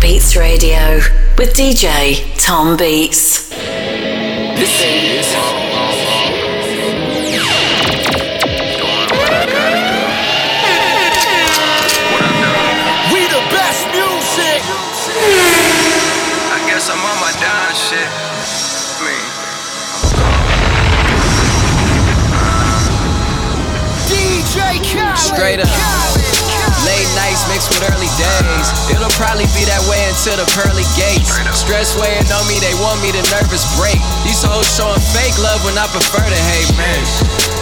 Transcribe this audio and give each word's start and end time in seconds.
Beats 0.00 0.36
Radio 0.36 0.96
with 1.38 1.54
DJ 1.54 2.22
Tom 2.40 2.76
Beats. 2.76 3.50
It'll 28.92 29.12
probably 29.18 29.48
be 29.56 29.66
that 29.66 29.82
way 29.90 29.98
until 30.06 30.38
the 30.38 30.46
pearly 30.54 30.86
gates. 30.94 31.34
Stress 31.56 31.96
weighing 31.98 32.26
on 32.30 32.44
me, 32.46 32.62
they 32.62 32.74
want 32.82 33.02
me 33.02 33.10
to 33.10 33.22
nervous 33.34 33.66
break. 33.78 33.98
These 34.22 34.42
hoes 34.46 34.66
showing 34.70 35.02
fake 35.12 35.36
love 35.42 35.62
when 35.66 35.74
I 35.74 35.86
prefer 35.90 36.22
to 36.22 36.40
hate, 36.54 36.70
man. 36.78 37.02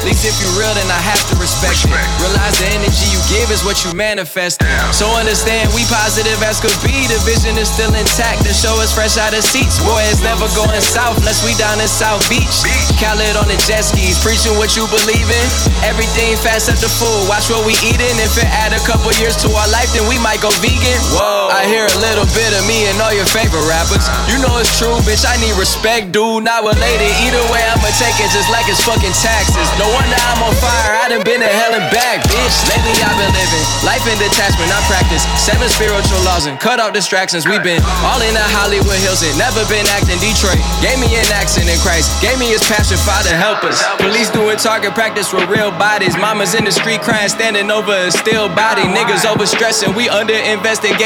At 0.04 0.12
least 0.12 0.28
if 0.28 0.36
you 0.36 0.52
real, 0.52 0.68
then 0.76 0.84
I 0.92 1.00
have 1.00 1.22
to 1.32 1.34
respect 1.40 1.88
it. 1.88 1.96
Realize 2.20 2.60
the 2.60 2.68
energy 2.76 3.08
you 3.08 3.16
give 3.32 3.48
is 3.48 3.64
what 3.64 3.80
you 3.88 3.96
manifest. 3.96 4.60
So 4.92 5.08
understand 5.16 5.72
we 5.72 5.80
positive 5.88 6.36
as 6.44 6.60
could 6.60 6.76
be. 6.84 7.08
The 7.08 7.16
vision 7.24 7.56
is 7.56 7.72
still 7.72 7.88
intact. 7.96 8.44
The 8.44 8.52
show 8.52 8.76
is 8.84 8.92
fresh 8.92 9.16
out 9.16 9.32
of 9.32 9.40
seats. 9.40 9.80
Boy, 9.80 10.04
it's 10.12 10.20
never 10.20 10.44
going 10.52 10.76
south 10.84 11.16
unless 11.24 11.40
we 11.40 11.56
down 11.56 11.80
in 11.80 11.88
South 11.88 12.20
Beach. 12.28 12.52
Khaled 13.00 13.40
on 13.40 13.48
the 13.48 13.56
jet 13.64 13.80
skis, 13.80 14.20
preaching 14.20 14.52
what 14.60 14.76
you 14.76 14.84
believe 14.92 15.24
in. 15.24 15.46
Everything 15.80 16.36
fast 16.36 16.68
at 16.68 16.76
the 16.84 16.90
food. 17.00 17.24
Watch 17.24 17.48
what 17.48 17.64
we 17.64 17.72
eating. 17.80 18.12
If 18.20 18.36
it 18.36 18.48
add 18.60 18.76
a 18.76 18.82
couple 18.84 19.08
years 19.16 19.40
to 19.40 19.48
our 19.56 19.68
life, 19.72 19.88
then 19.96 20.04
we 20.04 20.20
might 20.20 20.44
go 20.44 20.52
vegan. 20.60 21.00
Whoa. 21.14 21.54
I 21.54 21.64
hear 21.70 21.86
a 21.86 21.98
little 22.02 22.26
bit 22.34 22.50
of 22.58 22.66
me 22.66 22.90
and 22.90 22.98
all 22.98 23.14
your 23.14 23.28
favorite 23.30 23.62
rappers. 23.70 24.02
You 24.26 24.42
know 24.42 24.58
it's 24.58 24.74
true, 24.74 24.98
bitch. 25.06 25.22
I 25.22 25.38
need 25.38 25.54
respect, 25.54 26.10
dude. 26.10 26.42
Not 26.42 26.66
related. 26.66 27.10
Either 27.22 27.44
way, 27.54 27.62
I'ma 27.62 27.90
take 27.96 28.18
it 28.18 28.30
just 28.34 28.50
like 28.50 28.66
it's 28.66 28.82
fucking 28.82 29.14
taxes. 29.22 29.66
No 29.78 29.86
wonder 29.94 30.18
I'm 30.28 30.42
on 30.42 30.54
fire. 30.58 30.92
I 30.98 31.08
done 31.08 31.22
been 31.22 31.40
to 31.40 31.48
hell 31.48 31.72
and 31.72 31.86
back, 31.94 32.26
bitch. 32.26 32.56
Lately 32.66 32.98
I've 33.00 33.14
been 33.14 33.30
living 33.30 33.64
life 33.86 34.02
in 34.10 34.18
detachment. 34.18 34.68
I 34.74 34.80
practice 34.90 35.22
seven 35.38 35.70
spiritual 35.70 36.20
laws 36.26 36.50
and 36.50 36.58
cut 36.58 36.82
off 36.82 36.90
distractions. 36.92 37.46
we 37.46 37.62
been 37.62 37.80
all 38.02 38.18
in 38.20 38.34
the 38.34 38.46
Hollywood 38.58 38.98
Hills 38.98 39.22
and 39.22 39.36
never 39.38 39.62
been 39.70 39.86
acting 39.94 40.18
Detroit. 40.18 40.58
Gave 40.82 40.98
me 40.98 41.08
an 41.14 41.28
accent 41.30 41.70
in 41.70 41.78
Christ. 41.80 42.10
Gave 42.18 42.36
me 42.42 42.50
his 42.50 42.64
passion, 42.66 42.98
Father, 43.06 43.30
help 43.30 43.62
us. 43.62 43.78
Police 44.02 44.28
doing 44.34 44.58
target 44.58 44.92
practice 44.98 45.30
with 45.30 45.46
real 45.46 45.70
bodies. 45.78 46.16
Mamas 46.18 46.58
in 46.58 46.66
the 46.66 46.74
street 46.74 47.00
crying, 47.00 47.30
standing 47.30 47.70
over 47.70 47.94
a 47.94 48.10
still 48.10 48.50
body. 48.50 48.82
Niggas 48.82 49.22
overstressing. 49.22 49.94
We 49.94 50.08
under 50.08 50.34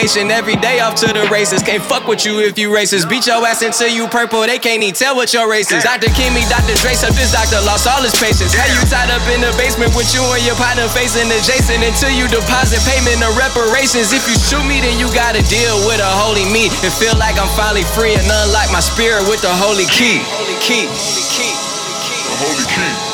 every 0.06 0.54
day 0.62 0.78
off 0.78 0.94
to 0.94 1.10
the 1.10 1.26
races. 1.26 1.58
Can't 1.58 1.82
fuck 1.82 2.06
with 2.06 2.22
you 2.22 2.38
if 2.38 2.54
you 2.54 2.70
racist. 2.70 3.10
Beat 3.10 3.26
your 3.26 3.42
ass 3.42 3.66
until 3.66 3.90
you 3.90 4.06
purple. 4.06 4.46
They 4.46 4.62
can't 4.62 4.78
even 4.78 4.94
tell 4.94 5.18
what 5.18 5.34
your 5.34 5.50
race 5.50 5.74
is. 5.74 5.82
Dr. 5.82 6.06
Kimmy, 6.14 6.46
Dr. 6.46 6.78
Dre, 6.78 6.94
up 7.02 7.10
this 7.18 7.34
doctor 7.34 7.58
lost 7.66 7.90
all 7.90 7.98
his 7.98 8.14
patience. 8.14 8.54
How 8.54 8.70
you 8.70 8.78
tied 8.86 9.10
up 9.10 9.22
in 9.34 9.42
the 9.42 9.50
basement 9.58 9.90
with 9.98 10.06
you 10.14 10.22
and 10.22 10.42
your 10.46 10.54
partner 10.54 10.86
facing 10.94 11.26
adjacent 11.26 11.82
until 11.82 12.14
you 12.14 12.30
deposit 12.30 12.78
payment 12.86 13.18
of 13.26 13.34
reparations. 13.34 14.14
If 14.14 14.22
you 14.30 14.38
shoot 14.38 14.62
me, 14.70 14.78
then 14.78 15.02
you 15.02 15.10
gotta 15.10 15.42
deal 15.50 15.74
with 15.82 15.98
a 15.98 16.12
holy 16.22 16.46
me. 16.46 16.70
It 16.86 16.94
feel 16.94 17.18
like 17.18 17.34
I'm 17.34 17.50
finally 17.58 17.82
free 17.82 18.14
and 18.14 18.22
unlock 18.22 18.70
my 18.70 18.80
spirit 18.80 19.26
with 19.26 19.42
the 19.42 19.50
holy 19.50 19.90
key. 19.90 20.22
Holy 20.30 20.54
key. 20.62 20.86
Holy 20.86 21.26
key. 21.34 21.52
holy 22.38 22.66
key. 22.70 23.07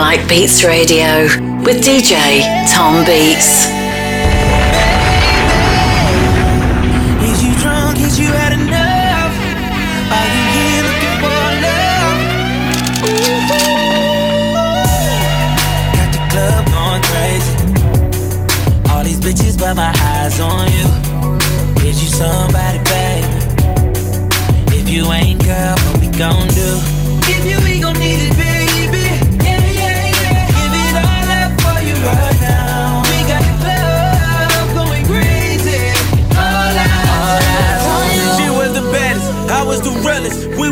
Black 0.00 0.26
Beats 0.30 0.64
Radio 0.64 1.24
with 1.62 1.84
DJ 1.84 2.40
Tom 2.72 3.04
Beats. 3.04 3.68
Is 7.20 7.44
you 7.44 7.52
drunk? 7.60 8.00
Is 8.00 8.18
you 8.18 8.28
had 8.32 8.54
enough? 8.54 9.34
Are 10.16 10.28
you 10.34 10.44
here 10.56 10.82
looking 10.88 11.16
for 11.20 11.40
love? 11.66 12.16
Got 15.92 16.10
the 16.16 16.22
club 16.32 16.64
going 16.72 17.02
crazy. 17.12 17.52
All 18.90 19.04
these 19.04 19.20
bitches, 19.20 19.58
but 19.58 19.74
my 19.74 19.92
eyes 20.00 20.40
on 20.40 20.66
you. 20.72 20.88
Is 21.86 22.02
you 22.02 22.08
somebody, 22.08 22.78
baby? 22.88 23.28
If 24.74 24.88
you 24.88 25.12
ain't, 25.12 25.44
girl, 25.44 25.76
what 25.76 26.00
we 26.00 26.08
gon' 26.16 26.48
do? 26.48 26.89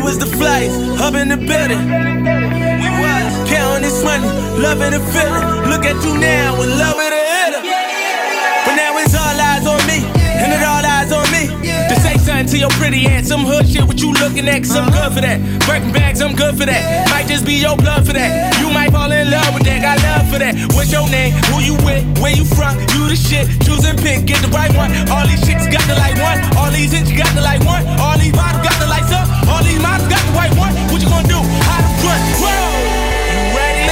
Was 0.09 0.17
the 0.17 0.25
flyest, 0.25 0.97
up 0.97 1.13
in 1.13 1.29
the 1.29 1.37
building. 1.37 1.85
We 1.85 2.89
was 2.97 3.29
counting 3.45 3.85
this 3.85 4.01
money, 4.01 4.25
loving 4.57 4.89
the 4.97 5.01
feeling. 5.13 5.69
Look 5.69 5.85
at 5.85 6.01
you 6.01 6.17
now, 6.17 6.57
with 6.57 6.73
love 6.81 6.97
with 6.97 7.13
a 7.13 7.23
hitter. 7.29 7.61
But 8.65 8.73
now 8.73 8.97
it's 8.97 9.13
all 9.13 9.37
eyes 9.37 9.69
on 9.69 9.77
me, 9.85 10.01
and 10.17 10.49
it 10.49 10.65
all 10.65 10.81
eyes 10.81 11.13
on 11.13 11.29
me. 11.29 11.45
To 11.61 11.95
say 12.01 12.17
something 12.17 12.49
to 12.49 12.57
your 12.57 12.73
pretty 12.81 13.05
ass, 13.05 13.27
some 13.29 13.45
hood 13.45 13.69
shit, 13.69 13.85
what 13.85 14.01
you 14.01 14.09
looking 14.17 14.49
at? 14.49 14.65
Cause 14.65 14.73
I'm 14.73 14.89
good 14.89 15.13
for 15.13 15.21
that. 15.21 15.37
Birkin 15.69 15.93
bags, 15.93 16.21
I'm 16.25 16.33
good 16.33 16.57
for 16.57 16.65
that. 16.65 16.81
Might 17.13 17.27
just 17.29 17.45
be 17.45 17.61
your 17.61 17.77
blood 17.77 18.01
for 18.07 18.13
that. 18.13 18.57
You 18.57 18.73
might 18.73 18.89
fall 18.89 19.11
in 19.13 19.29
love 19.29 19.53
with 19.53 19.65
that, 19.69 19.77
got 19.85 20.01
love 20.01 20.25
for 20.33 20.39
that. 20.41 20.57
What's 20.73 20.89
your 20.91 21.05
name? 21.13 21.37
Who 21.53 21.61
you 21.61 21.77
with? 21.85 22.01
Where 22.17 22.33
you 22.33 22.45
from? 22.49 22.81
You 22.97 23.13
the 23.13 23.15
shit. 23.15 23.45
Choose 23.61 23.85
and 23.85 23.99
pick, 24.01 24.25
get 24.25 24.41
the 24.41 24.49
right 24.49 24.73
one. 24.73 24.89
All 25.13 25.21
these 25.29 25.45
chicks 25.45 25.69
got 25.69 25.85
the 25.85 25.93
like 26.01 26.17
one. 26.17 26.41
All 26.57 26.73
these 26.73 26.97
hits 26.97 27.13
got 27.13 27.29
the 27.37 27.45
like 27.45 27.61
one. 27.61 27.85
All 28.01 28.17
these 28.17 28.33
models 28.33 28.65
got 28.65 28.73
the. 28.81 28.88
All 29.49 29.63
these 29.63 29.81
models 29.81 30.07
got 30.07 30.21
the 30.25 30.31
white 30.37 30.53
one. 30.55 30.73
What 30.91 31.01
you 31.01 31.09
gonna 31.09 31.27
do? 31.27 31.41
How 31.67 31.79
to 31.81 31.89
run? 32.05 32.19
Whoa! 32.41 32.53
You 33.33 33.39
ready? 33.57 33.85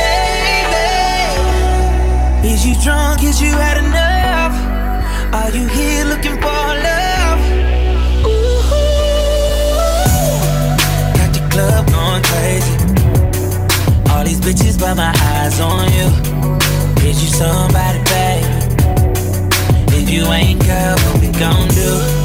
Baby. 2.41 2.53
Is 2.53 2.61
you 2.65 2.75
drunk? 2.83 3.23
Is 3.23 3.41
you 3.41 3.51
had 3.51 3.77
enough? 3.83 4.53
Are 5.33 5.51
you 5.51 5.67
here 5.67 6.05
looking 6.05 6.37
for 6.43 6.65
love? 6.87 7.39
Ooh. 8.25 8.61
Got 11.17 11.29
the 11.33 11.41
club 11.51 11.83
going 11.91 12.23
crazy. 12.29 12.75
All 14.11 14.23
these 14.23 14.39
bitches, 14.39 14.77
but 14.79 14.95
my 14.95 15.13
eyes 15.33 15.59
on 15.59 15.91
you. 15.91 16.09
Is 17.07 17.21
you 17.23 17.29
somebody, 17.29 17.99
baby? 18.11 18.47
If 19.97 20.09
you 20.09 20.25
ain't, 20.31 20.61
girl, 20.65 20.95
what 20.97 21.21
we 21.21 21.29
gon' 21.39 21.67
do? 21.69 22.16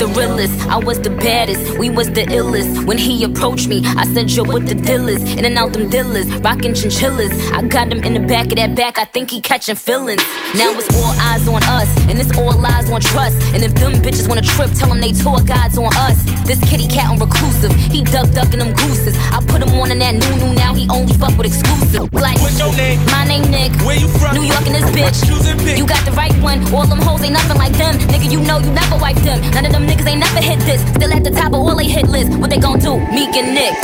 The 0.00 0.06
realest, 0.18 0.54
I 0.66 0.78
was 0.78 0.98
the 0.98 1.10
baddest, 1.10 1.78
we 1.78 1.90
was 1.90 2.08
the 2.10 2.24
illest. 2.24 2.86
When 2.86 2.96
he 2.96 3.22
approached 3.22 3.68
me, 3.68 3.82
I 3.84 4.06
said, 4.14 4.30
Yo, 4.30 4.44
what 4.44 4.66
the 4.66 4.74
deal 4.74 5.08
is? 5.08 5.22
In 5.36 5.44
and 5.44 5.58
out 5.58 5.74
them 5.74 5.90
dealers, 5.90 6.26
rockin' 6.40 6.74
chinchillas. 6.74 7.30
I 7.52 7.60
got 7.62 7.92
him 7.92 8.02
in 8.02 8.14
the 8.14 8.20
back 8.20 8.46
of 8.46 8.56
that 8.56 8.74
back, 8.74 8.98
I 8.98 9.04
think 9.04 9.30
he 9.30 9.42
catching 9.42 9.76
feelings. 9.76 10.22
Now 10.56 10.72
it's 10.72 10.88
all 10.96 11.12
eyes 11.28 11.46
on 11.46 11.62
us, 11.64 11.90
and 12.08 12.18
it's 12.18 12.32
all 12.38 12.56
lies 12.58 12.90
on 12.90 13.02
trust. 13.02 13.36
And 13.52 13.62
if 13.62 13.74
them 13.74 13.92
bitches 14.00 14.26
wanna 14.26 14.40
trip, 14.40 14.70
tell 14.72 14.88
them 14.88 15.02
they 15.02 15.12
tour 15.12 15.38
guides 15.44 15.76
on 15.76 15.92
us. 16.08 16.16
This 16.48 16.60
kitty 16.64 16.88
cat 16.88 17.10
on 17.10 17.18
reclusive, 17.18 17.72
he 17.92 18.02
duck 18.02 18.30
ducking 18.32 18.60
them 18.60 18.72
gooses. 18.72 19.14
I 19.30 19.44
put 19.46 19.60
him 19.62 19.68
on 19.78 19.90
in 19.90 19.98
that 19.98 20.14
new 20.14 20.34
new, 20.40 20.54
now 20.54 20.72
he 20.72 20.88
only 20.88 21.12
fuck 21.12 21.36
with 21.36 21.46
exclusive. 21.46 22.08
Like, 22.14 22.40
What's 22.40 22.58
your 22.58 22.72
name? 22.72 23.04
my 23.12 23.24
name 23.28 23.44
Nick. 23.50 23.72
Where 23.84 24.00
you 24.00 24.08
from? 24.08 24.34
New 24.34 24.48
York 24.48 24.64
and 24.64 24.74
this 24.80 24.88
bitch. 24.96 25.76
You 25.76 25.86
got 25.86 26.02
the 26.06 26.12
right 26.12 26.34
one. 26.40 26.64
All 26.72 26.86
them 26.86 26.98
hoes 27.00 27.22
ain't 27.22 27.34
nothing 27.34 27.58
like 27.58 27.72
them. 27.76 27.96
Nigga, 28.08 28.30
you 28.32 28.40
know 28.40 28.58
you 28.58 28.72
never 28.72 28.96
wiped 28.96 29.22
them. 29.22 29.40
None 29.52 29.66
of 29.66 29.72
them 29.72 29.86
niggas 29.90 30.06
ain't 30.06 30.20
never 30.20 30.40
hit 30.40 30.60
this. 30.60 30.80
Still 30.94 31.12
at 31.12 31.24
the 31.24 31.30
top 31.30 31.52
of 31.52 31.60
all 31.60 31.76
they 31.76 31.88
hit 31.88 32.08
list. 32.08 32.38
What 32.38 32.50
they 32.50 32.58
gon' 32.58 32.78
do? 32.78 32.98
Meek 33.10 33.34
and 33.36 33.54
Nick. 33.54 33.74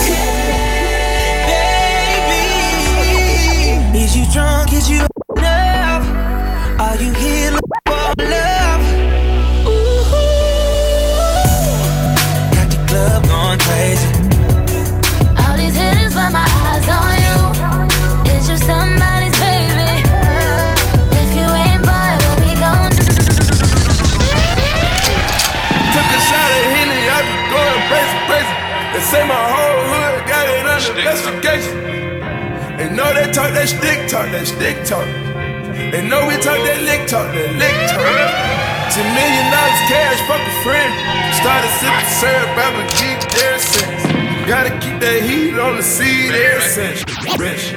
Baby, 3.92 4.04
is 4.04 4.16
you 4.16 4.24
drunk? 4.32 4.72
Is 4.72 4.88
you 4.88 5.06
enough? 5.36 6.06
Are 6.80 6.96
you 7.02 7.12
here 7.12 7.52
for 7.86 8.14
love? 8.22 8.45
Know 33.06 33.14
they 33.14 33.30
talk 33.32 33.52
that 33.54 33.68
stick 33.68 34.08
talk, 34.10 34.26
that 34.34 34.46
stick 34.46 34.76
talk. 34.82 35.06
They 35.92 36.02
know 36.02 36.26
we 36.26 36.34
talk 36.42 36.58
that 36.58 36.80
lick 36.82 37.06
talk, 37.06 37.30
that 37.30 37.50
lick 37.54 37.76
talk. 37.86 38.02
Ten 38.90 39.06
million 39.14 39.46
dollars 39.54 39.82
cash, 39.86 40.18
fuck 40.26 40.42
a 40.42 40.54
friend. 40.66 40.90
Started 41.38 41.70
sipping 41.78 42.10
syrup, 42.18 42.50
I'ma 42.58 42.82
keep 42.98 43.18
their 43.38 43.58
sense. 43.62 44.02
Gotta 44.46 44.72
keep 44.82 44.98
that 44.98 45.22
heat 45.22 45.54
on 45.58 45.76
the 45.76 45.82
seed 45.82 46.34
essence. 46.34 47.06
Rich. 47.38 47.74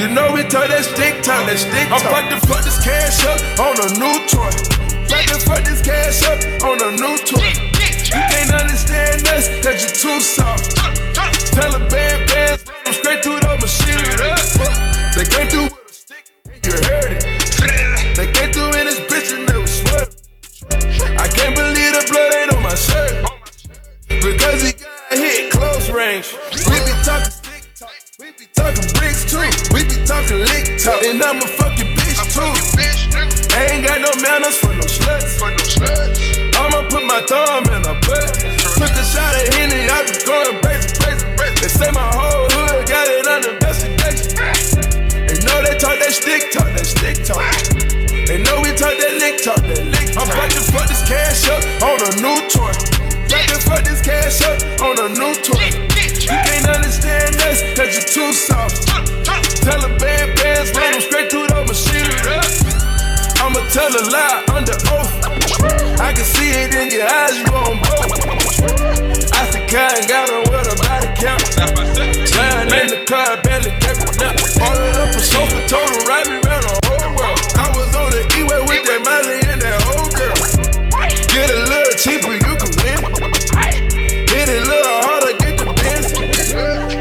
You 0.00 0.12
know 0.12 0.32
we 0.36 0.44
talk 0.44 0.68
that 0.68 0.84
stick 0.84 1.24
talk, 1.24 1.48
that 1.48 1.56
stick 1.56 1.88
talk. 1.88 2.04
I'm 2.04 2.28
about 2.28 2.28
to 2.28 2.38
fuck 2.44 2.62
this 2.64 2.76
cash 2.84 3.24
up 3.24 3.40
on 3.56 3.76
a 3.80 3.88
new 3.96 4.16
toy. 4.28 4.52
About 5.08 5.24
to 5.32 5.38
fuck 5.48 5.62
this 5.64 5.80
cash 5.80 6.20
up 6.28 6.38
on 6.68 6.76
a 6.84 6.90
new 6.92 7.16
toy. 7.24 7.48
You 8.12 8.20
can't 8.28 8.52
understand 8.52 9.24
us, 9.32 9.48
cause 9.64 9.80
you're 9.80 9.96
too 9.96 10.20
soft. 10.20 10.76
Taliban 11.56 12.28
bands, 12.28 12.64
I'm 12.84 12.92
straight 12.92 13.24
through 13.24 13.35
the 13.66 13.72
machinery. 13.72 14.16
They 15.14 15.24
came 15.24 15.48
through 15.48 15.64
with 15.64 15.90
a 15.90 15.92
stick, 15.92 16.24
you 16.62 16.72
heard 16.86 17.12
it. 17.12 17.22
They 18.16 18.30
came 18.32 18.52
through 18.52 18.78
in 18.78 18.86
this 18.86 19.00
bitch 19.10 19.34
and 19.34 19.48
they 19.48 19.58
was 19.58 19.72
sweat. 19.80 20.08
I 21.18 21.26
can't 21.28 21.54
believe 21.54 21.92
the 21.94 22.06
blood 22.10 22.34
ain't 22.34 22.52
on 22.54 22.62
my 22.62 22.74
shirt. 22.74 23.26
Because 24.08 24.62
he 24.62 24.72
got 24.72 25.10
hit 25.10 25.52
close 25.52 25.90
range. 25.90 26.34
We 26.66 26.78
be 26.86 26.94
talking 27.02 27.30
stick 27.30 27.66
talk, 27.74 27.90
we 28.18 28.30
be 28.38 28.46
talking 28.54 28.86
bricks 28.98 29.24
too. 29.26 29.42
We 29.74 29.82
be 29.84 29.98
talking 30.06 30.40
lick 30.46 30.78
talk, 30.78 31.02
and 31.02 31.22
I'm 31.22 31.42
a 31.42 31.48
fucking 31.58 31.90
bitch 31.96 32.22
too. 32.34 32.52
I 33.56 33.66
ain't 33.72 33.86
got 33.86 34.00
no 34.00 34.12
manners 34.22 34.58
for 34.58 34.72
no 34.74 34.86
sluts. 34.86 35.42
I'ma 36.54 36.88
put 36.88 37.04
my 37.04 37.20
thumb 37.26 37.64
in 37.74 37.82
her 37.82 37.98
butt. 38.06 38.30
Took 38.78 38.94
a 38.94 39.04
shot 39.04 39.34
at 39.34 39.54
Henny, 39.54 39.88
I 39.90 40.04
be 40.06 40.14
going 40.24 40.60
crazy, 40.62 40.94
crazy. 40.98 41.26
They 41.60 41.68
say 41.68 41.90
my 41.90 42.10
whole 42.14 42.55
talk 45.78 45.98
that 46.00 46.12
stick 46.12 46.52
talk, 46.52 46.68
that 46.72 46.86
stick 46.86 47.20
talk. 47.24 47.44
They 48.26 48.40
know 48.42 48.60
we 48.64 48.72
talk 48.72 48.96
that 48.96 49.14
lick 49.20 49.44
talk, 49.44 49.60
that 49.60 49.84
lick 49.84 50.12
talk. 50.12 50.24
I'm 50.24 50.32
about 50.32 50.50
to 50.56 50.62
fuck 50.72 50.88
this 50.88 51.04
cash 51.04 51.46
up 51.52 51.62
on 51.84 52.00
a 52.00 52.10
new 52.18 52.38
toy. 52.48 52.72
About 53.28 53.46
to 53.52 53.58
fuck 53.60 53.82
this 53.84 54.00
cash 54.00 54.40
up 54.48 54.56
on 54.80 54.96
a 54.98 55.08
new 55.12 55.32
toy. 55.44 55.68
You 56.26 56.36
can't 56.42 56.66
understand 56.66 57.36
us, 57.46 57.60
cause 57.76 57.92
you're 57.92 58.08
too 58.08 58.32
soft. 58.32 58.88
Taliban 59.62 60.34
bands, 60.40 60.72
run 60.72 60.92
them 60.92 61.02
straight 61.02 61.30
through 61.30 61.46
the 61.48 61.60
machinery. 61.68 62.40
I'ma 63.38 63.60
tell 63.70 63.92
a 63.92 64.02
lie 64.10 64.42
under 64.56 64.76
oath. 64.96 65.12
I 66.00 66.12
can 66.12 66.24
see 66.24 66.50
it 66.50 66.74
in 66.74 66.90
your 66.90 67.06
eyes, 67.06 67.36
you 67.36 67.46
on 67.52 67.78
both. 67.84 68.10
I 69.32 69.42
said, 69.52 69.68
kind 69.68 70.02
got 70.08 70.30
on 70.30 70.42
with 70.48 70.72
a 70.72 70.76
body 70.82 71.10
count. 71.20 71.44
Lying 72.32 72.72
in 72.74 72.88
the 72.90 73.04
car, 73.06 73.40
barely 73.42 73.70
it 74.40 74.96
up. 74.96 75.14
A 75.14 75.20
sofa, 75.20 75.58
told 75.68 75.88
her, 75.88 76.02
ride 76.08 76.26
me 76.28 76.36
around 76.44 76.64
the 76.64 76.76
whole 76.86 77.10
world. 77.16 77.40
I 77.56 77.66
was 77.76 77.90
on 77.96 78.10
the 78.12 78.22
E-way 78.36 78.60
with 78.68 78.84
that 78.88 79.00
Molly 79.04 79.40
and 79.48 79.60
that 79.62 79.80
whole 79.86 80.08
girl. 80.12 80.36
Get 81.32 81.48
a 81.50 81.60
little 81.68 81.96
cheaper, 81.96 82.34
you 82.36 82.54
can 82.56 82.72
win. 82.82 83.00
Hit 84.28 84.48
it 84.48 84.60
a 84.62 84.68
little 84.68 84.98
harder, 85.06 85.34
get 85.40 85.54
the 85.60 85.66
bins. 85.80 86.12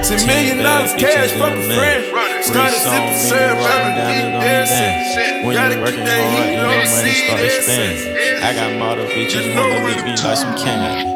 Ten 0.08 0.22
million 0.28 0.58
dollars 0.64 0.94
cash, 0.96 1.32
fuck 1.36 1.54
a 1.54 1.64
friend. 1.76 2.04
Started 2.44 2.78
sipping 2.78 3.18
syrup, 3.18 3.58
rather 3.58 3.92
keep 4.06 4.30
dancing. 4.40 5.46
When 5.46 5.56
Gotta 5.56 5.76
you 5.76 5.76
keep 5.76 5.86
working 5.86 6.06
that 6.06 6.22
hard, 6.22 6.46
heat 6.46 6.56
your 6.56 6.68
money 6.68 6.86
seed 6.86 7.26
start 7.26 7.40
essence. 7.42 8.02
expanding. 8.06 8.44
I 8.44 8.54
got 8.54 8.80
model 8.80 9.06
bitches 9.08 9.46
wanna 9.56 9.86
lick 9.86 10.04
me 10.06 10.12
like 10.12 10.38
some 10.38 10.56
candy. 10.58 11.12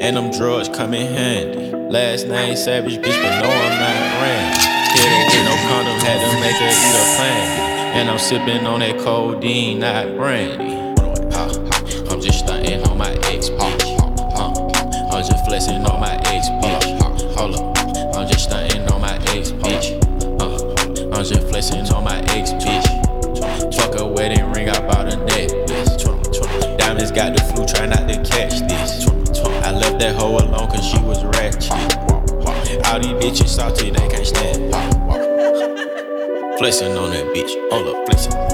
And 0.00 0.16
them 0.16 0.30
drugs 0.30 0.68
come 0.68 0.94
in 0.94 1.12
handy. 1.12 1.70
Last 1.90 2.26
name 2.26 2.56
Savage, 2.56 2.96
bitch, 2.98 3.22
but 3.22 3.42
no, 3.42 3.50
I'm 3.50 3.78
not 3.80 4.18
brand. 4.18 4.61
Her 5.02 5.24
with 5.26 5.44
no 5.44 5.56
condom, 5.68 5.98
had 6.00 6.20
to 6.22 6.40
make 6.40 6.56
her 6.56 6.70
eat 6.70 6.94
a 6.94 7.06
plan. 7.16 7.96
And 7.96 8.10
I'm 8.10 8.18
sipping 8.18 8.66
on 8.66 8.80
that 8.80 8.98
codeine, 8.98 9.80
not 9.80 10.16
brandy. 10.16 10.81
Flexing 36.72 36.96
on 36.96 37.10
that 37.10 37.26
bitch, 37.34 37.52
hold 37.70 37.94
up, 37.94 38.06
flexing 38.06 38.51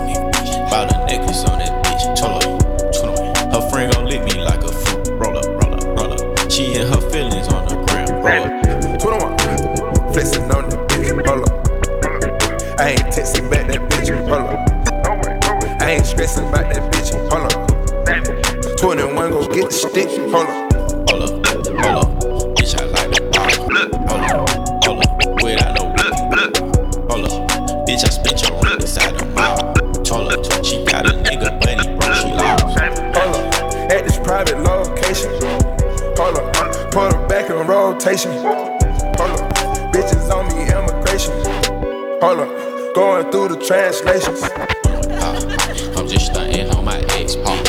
translations. 43.99 44.43
Uh, 44.43 45.95
I'm 45.97 46.09
just 46.09 46.27
stunting 46.27 46.71
on 46.71 46.85
my 46.85 46.99
ex, 47.11 47.37
uh, 47.37 47.63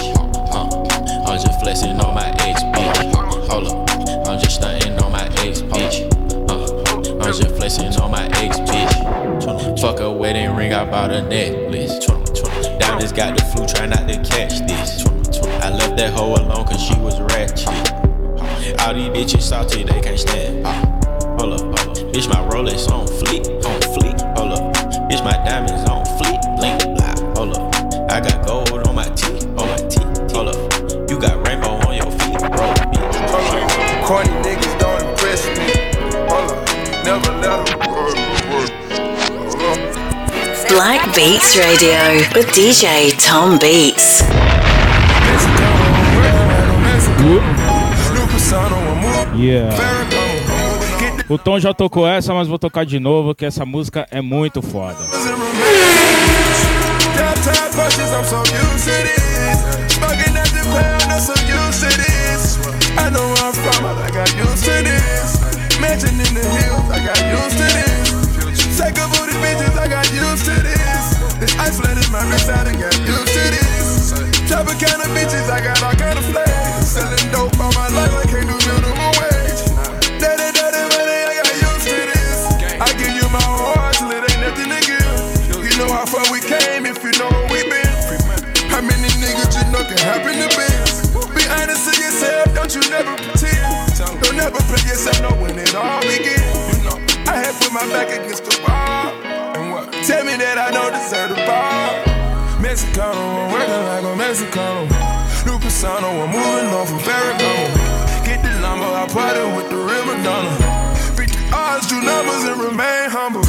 uh, 0.52 1.26
I'm 1.28 1.40
just 1.40 1.60
flexing 1.60 2.00
on 2.00 2.14
my 2.14 2.30
ex, 2.40 2.62
bitch. 2.64 3.48
Hold 3.48 3.68
up, 3.68 4.28
I'm 4.28 4.40
just 4.40 4.56
stunting 4.58 5.00
on 5.00 5.12
my 5.12 5.26
ex, 5.40 5.62
bitch. 5.62 6.06
Uh, 6.50 7.24
I'm 7.24 7.34
just 7.34 7.56
flexing 7.56 7.96
on 8.00 8.12
my 8.12 8.26
ex, 8.38 8.60
bitch. 8.60 9.80
Fuck 9.80 10.00
a 10.00 10.12
wedding 10.12 10.56
ring, 10.56 10.74
I 10.74 10.86
bought 10.86 11.12
a 11.12 11.22
necklace. 11.24 12.06
Diamonds 12.80 13.12
got 13.12 13.38
the 13.38 13.44
flu, 13.46 13.66
try 13.66 13.86
not 13.86 14.08
to 14.08 14.16
catch 14.30 14.60
this. 14.68 15.06
I 15.64 15.70
left 15.72 15.98
that 15.98 16.14
hoe 16.14 16.36
alone 16.36 16.66
cause 16.66 16.82
she 16.82 16.96
was 17.00 17.20
ratchet. 17.20 17.68
All 18.82 18.94
these 18.94 19.10
bitches 19.10 19.42
salty, 19.42 19.84
they 19.84 20.00
can't 20.02 20.20
stand. 20.20 20.66
Hold 21.40 21.54
up, 21.54 21.62
hold 21.62 21.80
up. 21.80 21.96
Bitch, 22.14 22.28
my 22.28 22.42
Rolex 22.50 22.90
on 22.90 23.08
fleek, 23.08 23.46
on 23.66 23.82
fleek. 23.94 24.38
Hold 24.38 24.54
up. 24.54 24.74
Bitch, 25.10 25.24
my 25.24 25.34
diamonds 25.44 25.89
Corny 34.10 34.28
niggas 34.42 34.74
don't 34.80 35.04
impress 35.04 35.46
me. 35.54 35.70
Hold 36.30 36.50
up. 36.50 36.66
Never 37.06 37.32
let 37.44 37.64
them. 37.64 37.78
Black 40.68 41.14
Beats 41.14 41.56
Radio 41.56 42.18
with 42.34 42.48
DJ 42.48 43.14
Tom 43.24 43.60
Beats. 43.60 44.24
Yeah. 49.38 49.78
O 51.30 51.38
Tom 51.38 51.60
já 51.60 51.72
tocou 51.72 52.08
essa, 52.08 52.34
mas 52.34 52.48
vou 52.48 52.58
tocar 52.58 52.88
de 52.88 53.00
novo, 53.00 53.36
que 53.36 53.46
essa 53.46 53.64
música 53.64 54.08
é 54.10 54.22
muito 54.22 54.64
foda. 54.64 55.06
Mansion 66.10 66.26
in 66.28 66.42
the 66.42 66.50
hills, 66.50 66.90
I 66.90 67.06
got 67.06 67.22
used 67.22 67.58
to 67.58 67.68
this. 67.70 68.78
Take 68.78 68.98
a 68.98 69.06
booty 69.14 69.34
bitches, 69.46 69.78
I 69.78 69.88
got 69.88 70.10
used 70.12 70.46
to 70.46 70.56
this. 70.62 71.38
This 71.40 71.56
ice 71.60 71.80
flooded 71.80 72.10
my 72.12 72.24
wrist, 72.30 72.50
I 72.50 72.64
done 72.64 72.80
got 72.80 72.98
used 73.00 73.28
to 73.28 73.44
this. 73.54 74.50
Chopper 74.50 74.74
kind 74.74 75.02
of 75.02 75.10
bitches, 75.14 75.50
I 75.50 75.62
got 75.62 75.84
all 75.84 75.94
kind 75.94 76.18
of 76.18 76.26
flags. 76.26 76.88
Selling 76.88 77.32
dope 77.32 77.60
all 77.60 77.72
my 77.74 77.90
life, 77.90 78.14
I 78.14 78.26
can't 78.26 78.48
do 78.48 78.58
minimum 78.68 79.12
wage. 79.20 79.29
never 94.40 94.64
put 94.72 94.82
yourself 94.88 95.20
I 95.20 95.36
when 95.42 95.60
it 95.60 95.76
all 95.76 96.00
begins. 96.02 96.48
You 96.72 96.88
know, 96.88 96.98
I 97.28 97.36
had 97.44 97.54
put 97.60 97.72
my 97.76 97.84
back 97.92 98.08
against 98.08 98.48
the 98.48 98.56
wall. 98.64 99.12
And 99.56 99.72
what? 99.72 99.92
Tell 100.08 100.24
me 100.24 100.36
that 100.40 100.56
I 100.56 100.72
don't 100.72 100.96
deserve 100.96 101.36
the 101.36 101.40
ball. 101.44 101.92
Mexicano, 102.64 103.20
I'm 103.20 103.52
working 103.52 103.84
like 103.92 104.06
a 104.08 104.14
Mexicano. 104.16 104.88
New 105.44 105.60
persona, 105.60 106.08
I'm 106.08 106.32
moving 106.32 106.72
on 106.72 106.86
from 106.88 107.00
Paragon. 107.04 107.68
Get 108.24 108.40
the 108.44 108.52
llama, 108.64 108.88
I 109.04 109.08
party 109.12 109.44
with 109.56 109.68
the 109.72 109.80
real 109.80 110.06
Madonna. 110.08 110.56
Beat 111.16 111.32
the 111.36 111.44
odds, 111.52 111.88
do 111.92 112.00
numbers, 112.00 112.44
and 112.48 112.60
remain 112.64 113.12
humble. 113.12 113.44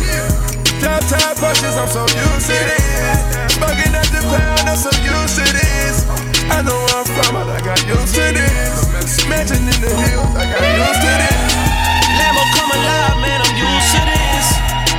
Top 0.83 1.03
time 1.07 1.37
punches, 1.39 1.75
I'm 1.79 1.91
so 1.91 2.03
used 2.03 2.47
to 2.51 2.59
this. 2.67 3.19
Bugging 3.63 3.95
at 3.95 4.09
the 4.11 4.23
pound, 4.27 4.67
I'm 4.67 4.79
so 4.79 4.91
used 5.03 5.39
to 5.39 5.47
this. 5.55 6.07
I 6.51 6.63
know 6.63 6.79
I'm 6.95 7.07
from, 7.07 7.35
but 7.35 7.49
I 7.51 7.61
got 7.63 7.79
used 7.87 8.15
to 8.15 8.27
this. 8.35 8.90
Mansion 9.29 9.67
in 9.67 9.79
the 9.83 9.91
hills, 9.91 10.35
I 10.39 10.47
got 10.47 10.63
used 10.63 11.03
to 11.03 11.13
this. 11.19 11.51
Lambo 12.15 12.43
come 12.55 12.71
alive, 12.71 13.19
man, 13.19 13.43
I'm 13.43 13.57
used 13.59 13.91
to 13.99 14.03
this. 14.07 14.47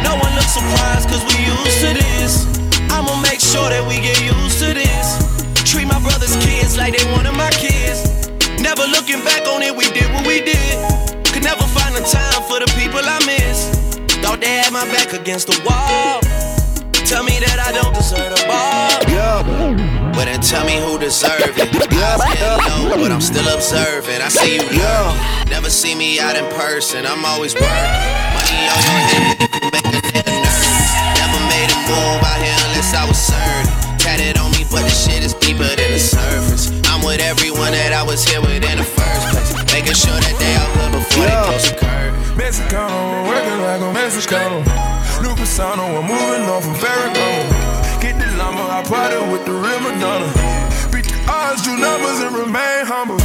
No 0.04 0.20
one 0.20 0.36
looks 0.36 0.52
surprised, 0.52 1.08
cause 1.08 1.24
we 1.32 1.40
used 1.48 1.80
to 1.80 1.96
this. 1.96 2.44
I'ma 2.92 3.16
make 3.24 3.40
sure 3.40 3.70
that 3.72 3.84
we 3.88 4.04
get 4.04 4.20
used 4.20 4.60
to 4.60 4.76
this. 4.76 5.16
Treat 5.64 5.88
my 5.88 6.00
brother's 6.04 6.36
kids 6.44 6.76
like 6.78 6.92
they 6.96 7.06
one 7.16 7.26
of 7.26 7.36
my 7.36 7.52
kids. 7.56 8.28
Never 8.60 8.84
looking 8.88 9.24
back 9.24 9.48
on 9.48 9.64
it, 9.64 9.76
we 9.76 9.88
did 9.96 10.12
what 10.12 10.28
we 10.28 10.44
did. 10.44 10.76
Could 11.32 11.44
never 11.44 11.64
find 11.64 11.96
the 11.96 12.04
time 12.04 12.44
for 12.52 12.60
the 12.60 12.68
people 12.76 13.00
I 13.00 13.20
miss. 13.24 13.72
Thought 14.20 14.42
they 14.42 14.60
had 14.60 14.72
my 14.72 14.86
back 14.92 15.14
against 15.14 15.48
the 15.48 15.58
wall. 15.64 16.21
Tell 17.12 17.28
me 17.28 17.44
that 17.44 17.60
I 17.60 17.76
don't 17.76 17.92
deserve 17.92 18.32
the 18.32 18.40
ball. 18.48 18.88
Yeah. 19.12 19.44
But 20.16 20.32
then 20.32 20.40
tell 20.40 20.64
me 20.64 20.80
who 20.80 20.96
deserve 20.96 21.44
it. 21.60 21.68
I'm 21.68 22.88
low, 22.88 22.96
but 22.96 23.12
I'm 23.12 23.20
still 23.20 23.44
observing. 23.52 24.24
I 24.24 24.32
see 24.32 24.64
you 24.64 24.68
yeah. 24.72 25.12
Never 25.52 25.68
see 25.68 25.92
me 25.92 26.24
out 26.24 26.40
in 26.40 26.48
person. 26.56 27.04
I'm 27.04 27.28
always 27.28 27.52
working. 27.52 27.68
Money 27.68 28.64
on 28.64 28.80
your 28.80 29.04
head, 29.12 29.28
make 29.76 29.84
a 29.84 29.92
nigga 29.92 30.24
nervous. 30.24 30.88
Never 31.20 31.40
made 31.52 31.68
a 31.68 31.80
move 31.84 32.24
out 32.24 32.40
here 32.40 32.56
unless 32.72 32.96
I 32.96 33.04
was 33.04 33.20
certain. 33.20 33.68
Tatted 34.00 34.40
on 34.40 34.56
me, 34.56 34.64
but 34.72 34.88
the 34.88 34.96
shit 34.96 35.20
is 35.20 35.36
deeper 35.36 35.68
than 35.68 35.92
the 35.92 36.00
surface. 36.00 36.72
I'm 36.88 37.04
with 37.04 37.20
everyone 37.20 37.76
that 37.76 37.92
I 37.92 38.08
was 38.08 38.24
here 38.24 38.40
with 38.40 38.64
in 38.64 38.80
the 38.80 38.88
first 38.88 39.36
place. 39.36 39.52
Making 39.76 40.00
sure 40.00 40.16
that 40.16 40.36
they 40.40 40.56
all 40.56 40.72
good 40.80 41.04
before 41.04 41.28
yeah. 41.28 41.44
they 41.44 41.60
cross 41.60 41.66
the 41.68 41.76
curb. 41.76 42.12
Mexicano, 42.40 43.28
working 43.28 43.60
like 43.68 43.84
a 43.84 43.92
Mexicano. 43.92 45.01
New 45.22 45.36
persona, 45.36 45.84
I'm 45.84 46.08
moving 46.10 46.50
on 46.50 46.62
from 46.62 46.74
Ferragamo. 46.74 48.02
Get 48.02 48.18
the 48.18 48.26
llama, 48.38 48.62
I 48.62 48.82
party 48.84 49.22
with 49.32 49.46
the 49.46 49.54
real 49.54 49.80
Madonna. 49.80 50.26
Beat 50.92 51.06
the 51.06 51.14
odds, 51.30 51.62
do 51.62 51.78
numbers, 51.78 52.20
and 52.26 52.36
remain 52.36 52.86
humble. 52.86 53.20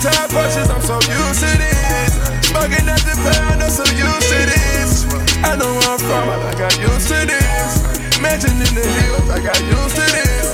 Time 0.00 0.30
punches, 0.30 0.70
I'm 0.70 0.80
so 0.80 0.96
used 0.96 1.40
to 1.40 1.50
this. 1.60 2.12
Smoking 2.48 2.88
at 2.88 3.04
the 3.04 3.14
pound, 3.20 3.62
I'm 3.62 3.70
so 3.70 3.84
used 3.84 4.28
to 4.32 4.38
this. 4.48 5.04
I 5.44 5.56
know 5.56 5.68
where 5.68 5.90
I'm 5.92 5.98
from, 5.98 6.26
but 6.26 6.40
I 6.40 6.58
got 6.58 6.74
used 6.80 7.08
to 7.08 7.26
this. 7.26 8.18
Mansion 8.18 8.50
in 8.50 8.74
the 8.74 8.82
hills, 8.82 9.28
I 9.30 9.40
got 9.44 9.60
used 9.60 9.94
to 9.94 10.06
this. 10.10 10.49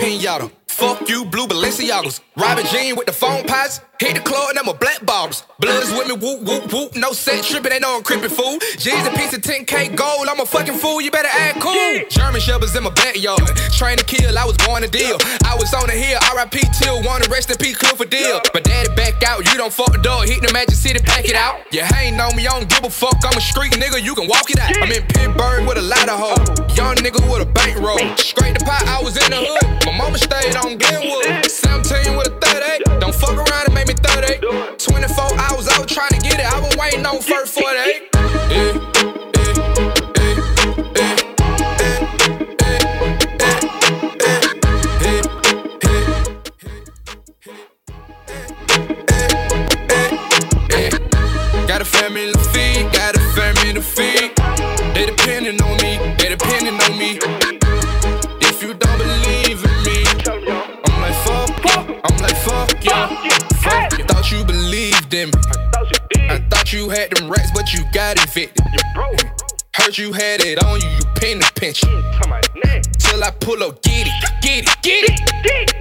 Simmons 0.00 0.24
like 0.24 0.40
a 0.40 0.44
pinata. 0.44 0.59
Fuck 0.80 1.10
you, 1.10 1.26
blue 1.26 1.46
Balenciagas. 1.46 2.20
Robin 2.38 2.64
Jean 2.72 2.96
with 2.96 3.04
the 3.04 3.12
phone 3.12 3.44
pots. 3.44 3.82
Hit 4.00 4.14
the 4.14 4.24
club 4.24 4.48
and 4.48 4.56
them 4.56 4.66
a 4.66 4.72
black 4.72 5.04
bottles. 5.04 5.44
Bloods 5.58 5.92
with 5.92 6.08
me, 6.08 6.16
whoop, 6.16 6.40
whoop, 6.40 6.72
whoop. 6.72 6.96
No 6.96 7.12
set 7.12 7.44
tripping, 7.44 7.70
ain't 7.70 7.82
no 7.82 7.96
I'm 7.96 8.02
creeping 8.02 8.30
fool. 8.30 8.56
G's 8.80 9.06
a 9.06 9.12
piece 9.12 9.36
of 9.36 9.42
10K 9.42 9.94
gold. 9.94 10.24
I'm 10.24 10.40
a 10.40 10.46
fucking 10.46 10.80
fool, 10.80 11.02
you 11.02 11.10
better 11.10 11.28
act 11.28 11.60
cool. 11.60 12.00
German 12.08 12.40
Shepherds 12.40 12.74
in 12.74 12.82
my 12.82 12.88
backyard. 12.96 13.44
Train 13.76 13.98
to 13.98 14.04
kill, 14.04 14.38
I 14.38 14.46
was 14.46 14.56
born 14.64 14.80
to 14.80 14.88
deal. 14.88 15.20
I 15.44 15.52
was 15.60 15.68
on 15.74 15.84
the 15.84 15.92
hill, 15.92 16.16
RIP 16.32 16.64
till 16.80 17.04
one, 17.04 17.20
rest 17.28 17.50
in 17.50 17.58
peace, 17.58 17.76
Clifford 17.76 18.08
deal. 18.08 18.40
But 18.54 18.64
daddy 18.64 18.88
back 18.96 19.22
out, 19.22 19.44
you 19.44 19.58
don't 19.60 19.72
fuck 19.72 19.92
the 19.92 20.00
dog. 20.00 20.28
Hit 20.28 20.40
the 20.40 20.50
Magic 20.50 20.76
City, 20.80 21.00
pack 21.04 21.28
it 21.28 21.36
out. 21.36 21.60
You 21.70 21.84
ain't 22.00 22.18
on 22.18 22.34
me, 22.34 22.46
I 22.46 22.56
don't 22.56 22.70
give 22.70 22.84
a 22.84 22.88
fuck. 22.88 23.20
I'm 23.28 23.36
a 23.36 23.40
street 23.42 23.72
nigga, 23.72 24.00
you 24.02 24.14
can 24.14 24.28
walk 24.28 24.48
it 24.48 24.58
out. 24.58 24.72
I'm 24.80 24.90
in 24.90 25.04
Pittsburgh 25.12 25.68
with 25.68 25.76
a 25.76 25.84
lot 25.84 26.08
of 26.08 26.16
hoes. 26.16 26.48
Young 26.72 26.96
nigga 26.96 27.20
with 27.28 27.44
a 27.44 27.50
bankroll. 27.52 28.00
Straight 28.16 28.56
the 28.58 28.64
pot, 28.64 28.88
I 28.88 29.02
was 29.04 29.20
in 29.20 29.28
the 29.28 29.44
hood. 29.44 29.84
My 29.84 29.92
mama 29.92 30.16
stayed 30.16 30.56
on 30.56 30.69
Glenwood. 30.78 31.50
17 31.50 32.16
with 32.16 32.28
a 32.28 32.38
38. 32.40 33.00
Don't 33.00 33.14
fuck 33.14 33.36
around 33.36 33.66
and 33.66 33.74
make 33.74 33.88
me 33.88 33.94
38. 33.94 34.78
24 34.78 35.24
hours, 35.40 35.66
was 35.66 35.86
trying 35.86 36.10
to 36.10 36.20
get 36.20 36.38
it. 36.38 36.46
I 36.46 36.60
was 36.60 36.76
waiting 36.76 37.04
on 37.04 37.20
first 37.20 37.54
48. 37.54 38.08
Yeah. 38.50 38.90
Got 51.66 51.82
a 51.82 51.84
family 51.84 52.32
to 52.32 52.38
feed, 52.38 52.92
got 52.92 53.16
a 53.16 53.20
family 53.34 53.72
to 53.72 53.82
feed. 53.82 54.36
They 54.94 55.06
depending 55.06 55.60
on 55.62 55.76
me, 55.78 56.19
believed. 65.10 65.36
I 66.30 66.38
thought 66.50 66.72
you 66.72 66.88
had 66.88 67.10
them 67.10 67.28
racks, 67.28 67.50
but 67.52 67.72
you 67.72 67.80
got 67.92 68.16
evicted. 68.16 68.64
Heard 69.74 69.98
you 69.98 70.12
had 70.12 70.40
it 70.40 70.62
on 70.62 70.80
you, 70.80 70.88
you 70.88 71.04
paying 71.16 71.38
the 71.38 71.50
pension. 71.56 71.88
Till 72.98 73.22
I 73.22 73.30
pull 73.40 73.62
up, 73.62 73.82
get 73.82 74.06
it, 74.06 74.42
get 74.42 74.64
it, 74.64 74.82
get 74.82 75.08
it. 75.08 75.76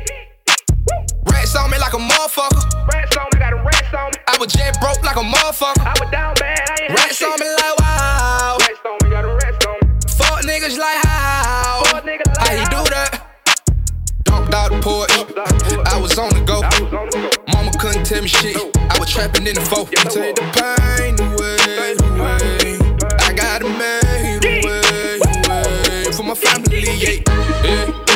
Rats 1.29 1.55
on 1.55 1.69
me 1.69 1.77
like 1.77 1.93
a 1.93 1.97
motherfucker. 1.97 2.87
Rats 2.91 3.17
on 3.17 3.27
me, 3.33 3.39
got 3.39 3.53
a 3.53 3.57
rats 3.57 3.93
on 3.93 4.07
me. 4.07 4.19
I 4.27 4.37
was 4.39 4.51
jet 4.53 4.77
broke 4.81 5.03
like 5.03 5.15
a 5.15 5.19
motherfucker. 5.19 5.85
I 5.85 5.95
was 5.99 6.11
down 6.11 6.33
bad, 6.39 6.59
I 6.69 6.83
ain't 6.83 6.97
Rats 6.97 7.21
on 7.21 7.39
me 7.39 7.45
like 7.45 7.79
wow. 7.79 8.57
Rats 8.59 8.79
on 8.85 8.97
me, 9.03 9.09
got 9.09 9.25
a 9.25 9.33
rats 9.33 9.65
on 9.65 9.73
me. 9.81 9.89
Fuck 10.09 10.45
niggas 10.45 10.77
like 10.77 11.05
how. 11.05 11.83
Fuck 11.85 12.03
niggas 12.03 12.27
like 12.37 12.47
how 12.47 12.53
you 12.53 12.65
do 12.65 12.89
that? 12.89 13.25
Dunked 14.23 14.53
out 14.53 14.71
the 14.71 14.79
porch. 14.81 15.11
I 15.87 15.99
was 15.99 16.17
on 16.17 16.29
the 16.29 16.41
go. 16.41 17.38
Couldn't 17.79 18.03
tell 18.03 18.21
me 18.21 18.27
shit. 18.27 18.57
I 18.77 18.99
was 18.99 19.09
trapping 19.09 19.47
in 19.47 19.55
the 19.55 19.61
foe. 19.61 19.85
Take 19.85 20.35
the 20.35 20.43
pain 20.51 21.15
away, 21.17 21.95
away. 22.19 22.77
I 23.19 23.31
got 23.33 23.61
it 23.61 23.69
made 23.69 24.43
away, 24.43 25.19
away. 25.47 26.11
For 26.11 26.23
my 26.23 26.35
family, 26.35 26.81
yeah. 26.81 27.23
yeah. 27.63 28.08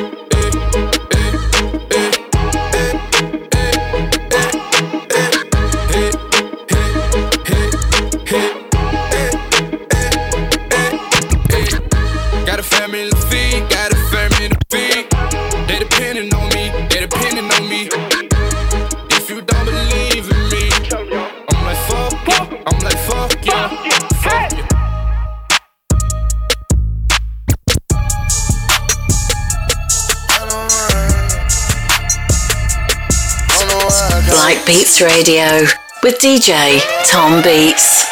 Beats 34.65 35.01
Radio 35.01 35.59
with 36.03 36.19
DJ 36.19 36.79
Tom 37.05 37.41
Beats. 37.43 38.05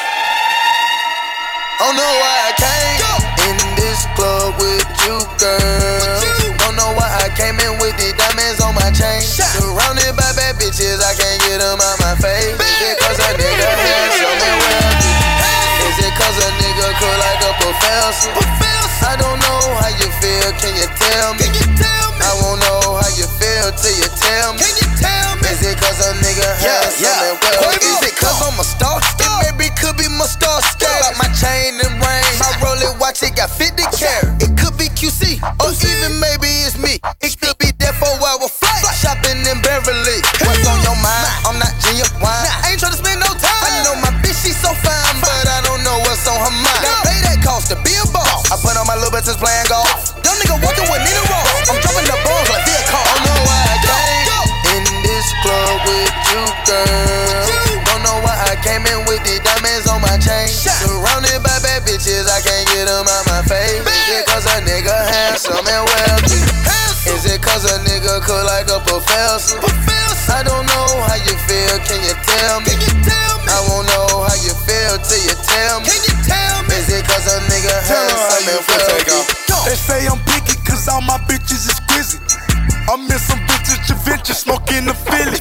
Oh, 1.79 1.87
Don't 1.87 1.95
know 1.95 2.20
a 26.11 26.13
nigga 26.19 26.47
handsome 26.59 27.07
and 27.31 27.39
wealthy? 27.63 27.87
Is 27.87 28.03
it 28.03 28.15
cause 28.19 28.39
I'm 28.43 28.59
a 28.59 28.63
star? 28.67 28.99
It 28.99 29.55
maybe 29.55 29.71
could 29.79 29.95
be 29.95 30.07
my 30.11 30.27
star 30.27 30.59
scale. 30.61 30.91
Got 30.99 31.15
my 31.15 31.31
chain 31.31 31.79
and 31.79 31.95
ring. 32.03 32.23
My 32.35 32.51
Rolex 32.59 32.99
watch, 32.99 33.23
it 33.23 33.35
got 33.35 33.49
50 33.49 33.70
Don't 57.85 58.03
know 58.03 58.17
why 58.25 58.35
I 58.49 58.55
came 58.63 58.81
in 58.87 59.05
with 59.05 59.21
the 59.27 59.37
diamonds 59.43 59.85
on 59.87 60.01
my 60.01 60.17
chain. 60.17 60.47
Surrounded 60.47 61.43
by 61.43 61.57
bad 61.61 61.83
bitches, 61.85 62.25
I 62.25 62.41
can't 62.41 62.65
get 62.73 62.87
them 62.89 63.05
out 63.05 63.25
my 63.27 63.41
face. 63.45 63.83
Is 63.83 64.07
it 64.09 64.25
cause 64.25 64.45
a 64.47 64.61
nigga 64.65 64.93
handsome 65.11 65.61
and 65.61 65.83
wealthy? 65.85 66.41
Is 67.09 67.25
it 67.25 67.41
cause 67.41 67.65
a 67.65 67.77
nigga 67.83 68.21
cook 68.23 68.45
like 68.45 68.69
a 68.69 68.79
professor? 68.85 69.59
I 70.31 70.43
don't 70.43 70.65
know 70.65 70.87
how 71.05 71.19
you 71.19 71.35
feel, 71.45 71.75
can 71.83 71.99
you 72.01 72.15
tell 72.23 72.61
me? 72.63 72.73
I 73.51 73.59
won't 73.67 73.85
know 73.89 74.23
how 74.23 74.37
you 74.39 74.55
feel 74.63 74.95
till 75.03 75.21
you 75.27 75.35
tell 75.43 75.81
me. 75.81 75.91
Is 76.71 76.87
it 76.87 77.03
cause 77.03 77.27
a 77.27 77.37
nigga 77.51 77.75
handsome 77.83 78.47
and 78.47 78.63
wealthy? 78.63 79.41
They 79.67 79.75
say 79.75 80.07
I'm 80.07 80.19
picky 80.23 80.55
cause 80.63 80.87
all 80.87 81.01
my 81.01 81.17
bitches 81.27 81.67
is 81.67 81.75
exquisite. 81.75 82.21
I'm 82.89 83.03
in 83.09 83.19
some 83.19 83.39
bitches, 83.45 83.83
Javinci, 83.85 84.33
smoking 84.33 84.85
the 84.85 84.93
Philly. 84.93 85.40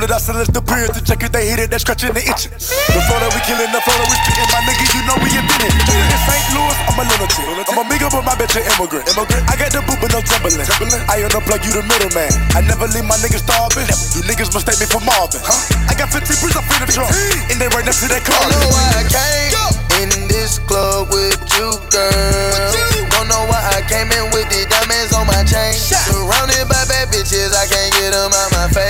It, 0.00 0.08
I 0.08 0.16
select 0.16 0.56
the 0.56 0.64
period 0.64 0.96
to 0.96 1.00
check 1.04 1.20
if 1.20 1.28
they 1.28 1.44
hit 1.44 1.60
it, 1.60 1.68
that's 1.68 1.84
scratching 1.84 2.16
the 2.16 2.24
itching. 2.24 2.56
The 2.56 3.00
flow 3.04 3.20
that 3.20 3.36
we 3.36 3.40
killing, 3.44 3.68
the 3.68 3.84
flow 3.84 3.92
that 4.00 4.08
we 4.08 4.16
spitting, 4.16 4.48
my 4.48 4.64
nigga, 4.64 4.84
you 4.96 5.00
know 5.04 5.16
we 5.20 5.28
invented. 5.28 5.68
In 5.76 6.20
St. 6.24 6.46
Louis, 6.56 6.76
I'm 6.88 6.96
a 6.96 7.04
lunatic. 7.04 7.44
I'm 7.68 7.76
a 7.76 7.82
amigo, 7.84 8.08
but 8.08 8.24
my 8.24 8.32
bitch 8.32 8.56
an 8.56 8.64
immigrant. 8.64 9.04
I 9.12 9.60
got 9.60 9.76
the 9.76 9.84
boot, 9.84 10.00
but 10.00 10.08
no 10.08 10.24
trembling. 10.24 10.56
I 11.04 11.20
unplug 11.20 11.60
you 11.68 11.76
the 11.76 11.84
middleman. 11.84 12.32
I 12.56 12.64
never 12.64 12.88
leave 12.88 13.04
my 13.04 13.20
niggas 13.20 13.44
starving. 13.44 13.84
You 14.16 14.24
niggas 14.24 14.48
mistake 14.48 14.80
me 14.80 14.88
for 14.88 15.04
Marvin. 15.04 15.44
Huh? 15.44 15.92
I 15.92 15.92
got 15.92 16.08
15 16.08 16.24
bricks 16.32 16.56
up 16.56 16.64
in 16.64 16.80
the 16.80 16.88
trunk, 16.88 17.12
and 17.52 17.60
they 17.60 17.68
right 17.68 17.84
next 17.84 18.00
to 18.00 18.08
that 18.08 18.24
car. 18.24 18.40
Don't 18.40 18.56
know 18.56 18.72
why 18.72 18.88
I 18.96 19.04
came 19.04 19.52
in 20.00 20.08
this 20.32 20.64
club 20.64 21.12
with 21.12 21.36
you, 21.60 21.76
girl. 21.92 22.72
Don't 23.20 23.28
know 23.28 23.44
why 23.52 23.60
I 23.76 23.84
came 23.84 24.08
in 24.08 24.32
with 24.32 24.48
the 24.48 24.64
diamonds 24.64 25.12
on 25.12 25.28
my 25.28 25.44
chain. 25.44 25.76
Surrounded 25.76 26.64
by 26.72 26.88
bad 26.88 27.12
bitches, 27.12 27.52
I 27.52 27.68
can't 27.68 27.92
get 28.00 28.16
them 28.16 28.32
out 28.32 28.48
my 28.56 28.64
face. 28.72 28.89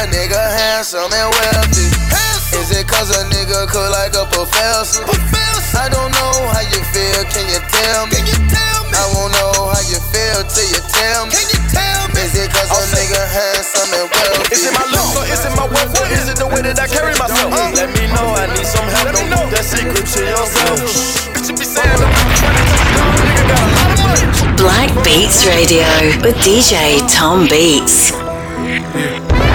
Is 0.00 0.08
it 0.08 0.16
cause 0.16 0.32
a 0.32 0.32
nigga 0.32 0.40
handsome 0.56 1.12
and 1.12 1.28
wealthy? 1.28 1.92
Is 2.56 2.72
it 2.72 2.88
cause 2.88 3.12
a 3.12 3.20
nigga 3.28 3.68
cook 3.68 3.92
like 3.92 4.16
a 4.16 4.24
professor? 4.32 5.04
I 5.76 5.92
don't 5.92 6.08
know 6.16 6.32
how 6.48 6.64
you 6.64 6.80
feel, 6.88 7.20
can 7.28 7.44
you 7.52 7.60
tell 7.68 8.08
me? 8.08 8.16
I 8.96 9.04
won't 9.12 9.36
know 9.36 9.68
how 9.68 9.84
you 9.92 10.00
feel 10.08 10.40
till 10.48 10.64
you 10.72 10.80
tell 10.88 11.28
me. 11.28 11.36
Is 12.16 12.32
it 12.32 12.48
cause 12.48 12.72
a 12.72 12.80
nigga 12.96 13.20
handsome 13.28 13.92
and 13.92 14.08
wealthy? 14.08 14.56
Is 14.56 14.64
it 14.64 14.72
my 14.72 14.88
looks 14.88 15.20
or 15.20 15.24
is 15.28 15.44
it 15.44 15.52
my 15.52 15.68
wealth 15.68 15.92
or 15.92 16.08
is 16.08 16.32
it 16.32 16.36
the 16.40 16.48
way 16.48 16.64
that 16.64 16.80
I 16.80 16.88
carry 16.88 17.12
myself? 17.20 17.52
Let 17.76 17.92
me 17.92 18.08
know, 18.08 18.32
I 18.40 18.48
need 18.56 18.64
some 18.64 18.88
help. 18.88 19.12
Don't 19.12 19.28
keep 19.28 19.52
that 19.52 19.68
secret 19.68 20.08
to 20.16 20.20
yourself. 20.24 20.80
Bitch, 21.36 21.52
you 21.52 21.60
be 21.60 21.68
saying 21.68 21.92
I'm 21.92 22.08
trying 22.40 22.56
to 22.56 22.64
touch 22.72 22.88
you, 22.88 23.04
nigga 23.28 23.44
got 23.52 23.60
a 23.60 23.76
lot 23.76 23.92
of 23.92 24.00
money. 24.00 24.56
Black 24.56 24.88
Beats 25.04 25.44
Radio 25.44 25.84
with 26.24 26.40
DJ 26.40 27.04
Tom 27.04 27.44
Beats. 27.52 28.16
Fuck 28.16 29.44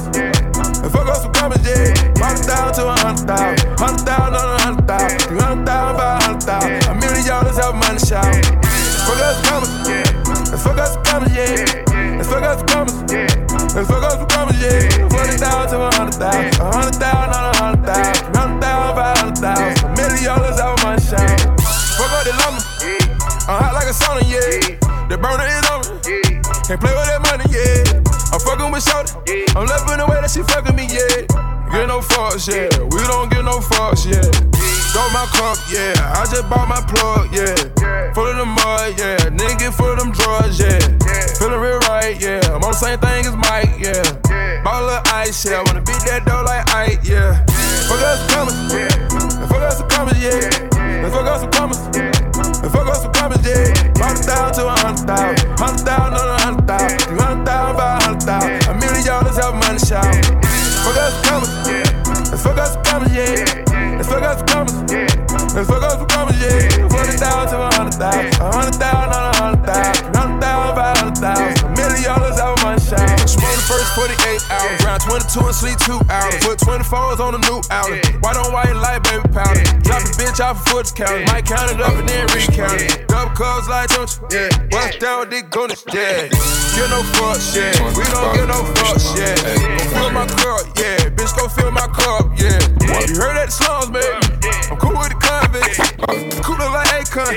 commas. 0.00 0.80
And 0.80 0.92
fuck 0.92 1.08
us 1.08 1.22
some 1.22 1.32
commas, 1.32 1.60
yeah. 1.64 1.92
Hundred 2.20 2.44
thousand 2.46 2.74
to 2.80 2.88
a 2.88 2.96
hundred 2.96 3.26
thousand. 3.26 3.78
Hundred 3.78 4.04
thousand 4.06 4.34
on 4.34 4.48
a 4.48 4.62
hundred 4.62 4.86
thousand. 4.86 5.18
Three 5.20 5.40
hundred 5.40 5.66
thousand, 5.66 5.96
five 5.96 6.22
hundred 6.22 6.42
thousand. 6.42 6.88
A 6.88 6.94
million 7.00 7.26
dollars 7.26 7.56
have 7.58 7.74
money 7.74 8.00
shout. 8.00 8.24
Fuck 9.04 9.20
us 9.20 9.36
some 9.36 9.44
commas. 9.48 9.72
And 10.50 10.60
fuck 10.60 10.78
us 10.78 10.94
some 10.94 11.04
commas, 11.04 11.32
yeah. 11.34 12.20
And 12.20 12.26
fuck 12.26 12.42
us 12.42 12.58
some 12.58 12.68
commas. 12.68 12.96
And 13.76 13.86
fuck 13.86 14.04
us 14.04 14.14
some 14.16 14.28
commas, 14.28 14.56
yeah. 14.60 15.08
Forty 15.10 15.36
thousand 15.36 15.68
to 15.74 15.84
a 15.84 15.90
hundred 15.94 16.16
thousand. 16.16 16.60
A 16.60 16.64
hundred 16.70 16.96
thousand 16.96 17.30
on 17.34 17.44
a 17.44 17.56
hundred 17.56 17.84
thousand. 17.84 18.14
Three 18.20 18.40
hundred 18.40 18.60
thousand, 18.60 18.96
five 18.96 19.16
hundred 19.18 19.38
thousand. 19.40 19.84
A 19.84 19.88
million 19.96 20.24
dollars 20.24 20.58
have 20.60 20.76
money 20.84 21.02
shout. 21.02 21.40
Fuck 21.96 22.12
up 22.16 22.24
the 22.24 22.32
lumber. 22.40 22.62
I'm 23.48 23.58
hot 23.58 23.74
like 23.74 23.88
a 23.88 23.94
sauna, 23.96 24.22
yeah. 24.30 24.78
The 25.08 25.18
burner 25.18 25.48
is 25.48 25.66
on 25.68 25.80
me. 26.06 26.40
Can't 26.68 26.78
play 26.78 26.94
with 26.94 27.08
that 27.10 27.20
money, 27.20 27.44
yeah. 27.50 28.00
I'm 28.32 28.38
fucking 28.38 28.70
with 28.70 28.86
Shorty. 28.86 29.19
I'm 29.56 29.66
loving 29.66 29.98
the 29.98 30.06
way 30.06 30.20
that 30.20 30.30
she 30.30 30.42
fucking 30.42 30.76
me, 30.76 30.86
yeah. 30.86 31.26
Get 31.70 31.86
no 31.86 32.00
fucks, 32.00 32.46
yeah. 32.46 32.70
We 32.90 33.02
don't 33.06 33.30
get 33.30 33.44
no 33.44 33.58
fucks, 33.58 34.06
yeah. 34.06 34.22
Throw 34.90 35.06
my 35.14 35.26
cup, 35.34 35.58
yeah. 35.70 35.94
I 36.18 36.26
just 36.26 36.46
bought 36.50 36.66
my 36.66 36.82
plug, 36.86 37.30
yeah. 37.34 37.54
Full 38.14 38.26
of 38.26 38.36
the 38.38 38.46
mud, 38.46 38.98
yeah. 38.98 39.30
Nigga 39.30 39.74
full 39.74 39.90
of 39.90 39.98
them 39.98 40.10
drugs, 40.10 40.58
yeah. 40.58 40.78
Feeling 41.38 41.60
real 41.60 41.78
right, 41.90 42.18
yeah. 42.18 42.42
I'm 42.50 42.62
on 42.62 42.74
the 42.74 42.78
same 42.78 42.98
thing 42.98 43.26
as 43.26 43.34
Mike, 43.34 43.78
yeah. 43.78 44.62
Ball 44.62 44.90
of 44.90 45.06
ice, 45.14 45.44
yeah. 45.46 45.62
Wanna 45.66 45.82
beat 45.82 46.02
that 46.06 46.26
dough 46.26 46.42
like 46.46 46.66
Ike, 46.74 47.02
yeah. 47.02 47.44
Fuck 47.86 48.02
us 48.02 48.18
some 48.18 48.28
commas, 48.30 48.54
yeah. 48.74 48.90
Fuck 49.46 49.62
us 49.62 49.78
some 49.78 49.88
commas, 49.88 50.18
yeah. 50.22 50.50
And 50.78 51.12
fuck 51.12 51.26
us 51.26 51.40
some 51.42 51.50
commas. 51.50 51.78
And 52.62 52.70
fuck 52.70 52.86
us 52.86 53.02
some 53.02 53.12
commas, 53.12 53.42
yeah. 53.46 53.66
Hundred 53.98 54.26
thousand 54.26 54.62
to 54.62 54.66
a 54.66 54.74
hundred 54.78 55.06
thousand. 55.06 55.58
Hundred 55.58 55.86
thousand 55.86 56.14
on 56.18 56.28
a 56.28 56.38
hundred 56.42 56.66
thousand. 56.66 56.98
Three 57.00 57.18
hundred 57.18 57.46
thousand, 57.46 57.59
dollars 59.40 59.64
money 59.64 59.78
shout. 59.78 60.04
Fuck 60.84 60.96
us 60.96 61.14
commas. 61.24 61.50
And 62.30 62.40
fuck 62.40 62.58
us 62.58 62.76
commas, 62.84 63.12
yeah. 63.12 63.98
And 63.98 64.06
fuck 64.06 64.22
us 64.22 64.42
commas. 64.52 64.74
And 65.56 65.66
fuck 65.66 65.82
us 65.82 66.12
commas, 66.12 66.40
yeah. 66.40 66.88
Forty 66.88 67.16
thousand 67.16 67.58
to 67.58 67.64
a 67.64 67.74
hundred 67.74 67.94
thousand. 67.94 68.40
A 68.40 68.52
hundred 68.52 68.74
thousand 68.74 69.10
on 69.10 69.10
a 69.10 69.16
hundred 69.16 69.16
thousand. 69.16 69.19
48 73.94 74.50
hours. 74.50 74.84
Round 74.84 75.02
22 75.02 75.40
and 75.40 75.54
sleep 75.54 75.78
two 75.78 76.00
hours. 76.08 76.36
Put 76.44 76.58
24s 76.58 77.18
on 77.18 77.32
the 77.34 77.42
new 77.46 77.60
outlet. 77.70 78.06
White 78.22 78.36
on 78.36 78.52
white 78.52 78.76
light, 78.76 79.02
baby 79.02 79.26
powder. 79.34 79.62
Drop 79.82 80.02
a 80.02 80.10
bitch 80.14 80.38
off 80.38 80.64
a 80.66 80.70
foot 80.70 80.92
counter. 80.94 81.24
Might 81.26 81.46
count 81.46 81.72
it 81.72 81.80
up 81.80 81.94
and 81.94 82.08
then 82.08 82.26
recount 82.30 82.80
it. 82.80 83.08
Double 83.08 83.34
cups 83.34 83.68
like 83.68 83.90
don't 83.90 84.06
you? 84.06 84.38
Yeah. 84.38 84.68
Bust 84.70 85.00
down, 85.00 85.30
dick 85.30 85.56
on 85.56 85.70
it. 85.70 85.82
Yeah. 85.92 86.30
Get 86.30 86.88
no 86.90 87.02
fucks, 87.18 87.56
yeah. 87.56 87.74
We 87.98 88.04
don't 88.14 88.30
get 88.34 88.46
no 88.46 88.62
fucks, 88.78 89.10
yeah. 89.18 89.34
Go 89.34 89.84
fill 89.90 90.10
my 90.10 90.26
cup, 90.26 90.66
yeah. 90.78 91.10
Bitch, 91.10 91.36
go 91.36 91.48
fill 91.48 91.70
my 91.70 91.86
cup, 91.90 92.30
yeah. 92.38 92.58
You 93.10 93.18
heard 93.18 93.36
that 93.36 93.46
the 93.46 93.54
slums, 93.54 93.90
baby. 93.90 94.06
I'm 94.70 94.78
cool 94.78 94.94
with 94.94 95.10
the 95.10 95.18
convicts. 95.18 95.78
Cooler 96.46 96.70
like 96.70 96.88
Akon. 96.88 97.34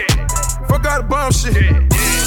Fuck 0.67 0.85
out 0.85 1.01
the 1.01 1.07
bomb 1.09 1.31
shit. 1.31 1.53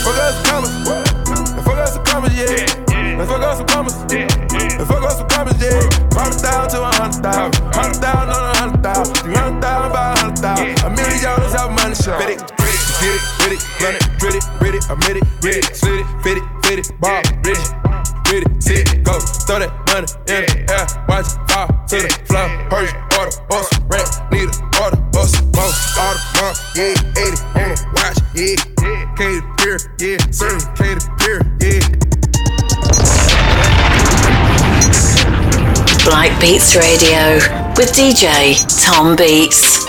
Fuck 0.03 0.17
us 0.19 0.35
some 0.35 0.45
commas. 0.45 1.65
Fuck 1.65 1.79
us 1.79 1.95
some 1.95 2.05
commas, 2.05 2.35
yeah. 2.35 2.86
And 3.17 3.27
fuck 3.29 3.41
us 3.43 3.57
some 3.59 3.67
commas. 3.67 3.97
And 4.13 4.87
fuck 4.87 5.03
us 5.05 5.19
some 5.19 5.29
commas, 5.29 5.57
yeah. 5.57 5.81
Hundred 6.13 6.41
thousand 6.41 6.69
to 6.77 6.85
a 6.85 6.93
hundred 7.01 7.23
thousand. 7.25 7.65
Hundred 7.73 8.01
thousand 8.05 8.29
on 8.29 8.45
a 8.45 8.59
hundred 8.61 8.83
thousand. 8.83 9.15
Three 9.25 9.35
hundred 9.35 9.61
thousand, 9.63 9.93
five 9.93 10.19
hundred 10.19 10.39
thousand. 10.39 10.85
A 10.85 10.91
million 10.93 11.23
dollars 11.25 11.53
have 11.57 11.71
money 11.73 11.95
shot. 11.97 12.21
Fit 12.21 12.37
it, 12.37 12.41
get 13.01 13.17
it, 13.17 13.23
with 13.41 13.57
it, 13.57 13.63
run 13.81 13.95
it, 13.97 14.05
grit 14.21 14.35
it, 14.37 14.45
grit 14.61 14.75
it, 14.77 14.85
admit 14.91 15.17
it, 15.17 15.25
get 15.41 15.57
it, 15.57 15.77
slit 15.77 16.01
it, 16.01 16.07
fit 16.23 16.37
it, 16.37 16.45
fit 16.65 16.79
it, 16.79 16.93
bob, 17.01 17.25
rich 17.45 17.57
it. 17.57 17.87
It, 18.29 18.63
sit 18.63 18.93
it, 18.93 19.05
go, 19.05 19.21
throw 19.47 19.61
that 19.61 19.71
money 19.87 20.11
in 20.27 20.45
the 20.45 20.46
Beats 36.49 36.77
Radio 36.77 37.35
with 37.77 37.93
DJ 37.93 38.55
Tom 38.81 39.17
Beats. 39.17 39.86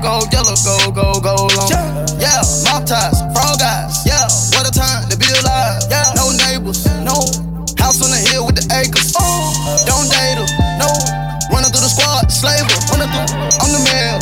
Go 0.00 0.24
yellow 0.32 0.56
go 0.64 0.90
go 0.96 1.20
go 1.20 1.36
long. 1.60 1.68
Yeah, 2.16 2.40
mop 2.64 2.88
ties, 2.88 3.20
frog 3.36 3.60
eyes. 3.60 4.00
Yeah, 4.08 4.24
what 4.56 4.64
a 4.64 4.72
time 4.72 5.04
to 5.12 5.16
be 5.16 5.28
alive. 5.28 5.84
Yeah, 5.92 6.08
no 6.16 6.32
neighbors, 6.32 6.88
no 7.04 7.20
house 7.76 8.00
on 8.00 8.08
the 8.08 8.20
hill 8.32 8.46
with 8.48 8.56
the 8.56 8.64
acres. 8.80 9.12
Oh. 9.20 9.52
Don't 9.84 10.08
date 10.08 10.40
her, 10.40 10.48
no. 10.80 10.88
Running 11.52 11.68
through 11.68 11.84
the 11.84 11.92
squad, 11.92 12.32
slaver. 12.32 12.64
Running 12.88 13.12
through, 13.12 13.28
I'm 13.60 13.70
the 13.76 13.82
mayor. 13.92 14.16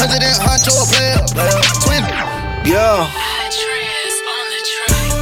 President 0.00 0.40
Huncho, 0.40 0.72
a 0.72 0.88
player. 0.88 1.20
Twin. 1.84 2.00
Yeah. 2.64 3.04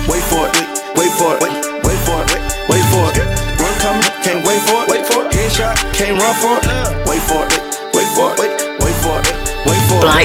Wait 0.07 0.23
for 0.31 0.47
it, 0.47 0.63
wait 0.95 1.11
for 1.19 1.35
it, 1.35 1.43
wait, 1.43 1.59
wait 1.83 2.01
for 2.07 2.23
it, 2.23 2.39
wait 2.71 2.87
for 2.87 3.07
it. 3.19 3.27
Run 3.59 3.75
coming, 3.83 4.07
can't 4.23 4.47
wait 4.47 4.63
for 4.63 4.79
it, 4.79 4.95
wait 4.95 5.05
for 5.11 5.27
it. 5.27 5.33
Headshot, 5.35 5.75
can't 5.93 6.15
run 6.15 6.35
for 6.39 6.55
it. 6.55 6.71
Wait 7.11 7.23
for 7.27 7.43
it, 7.51 7.59
wait 7.93 8.09
for 8.15 8.31
it, 8.31 8.39
wait, 8.39 8.55
wait 8.79 8.97
for 9.03 9.19
it. 9.27 9.48
Wait 9.67 9.83
for 9.89 9.99
it. 9.99 10.05
I 10.05 10.25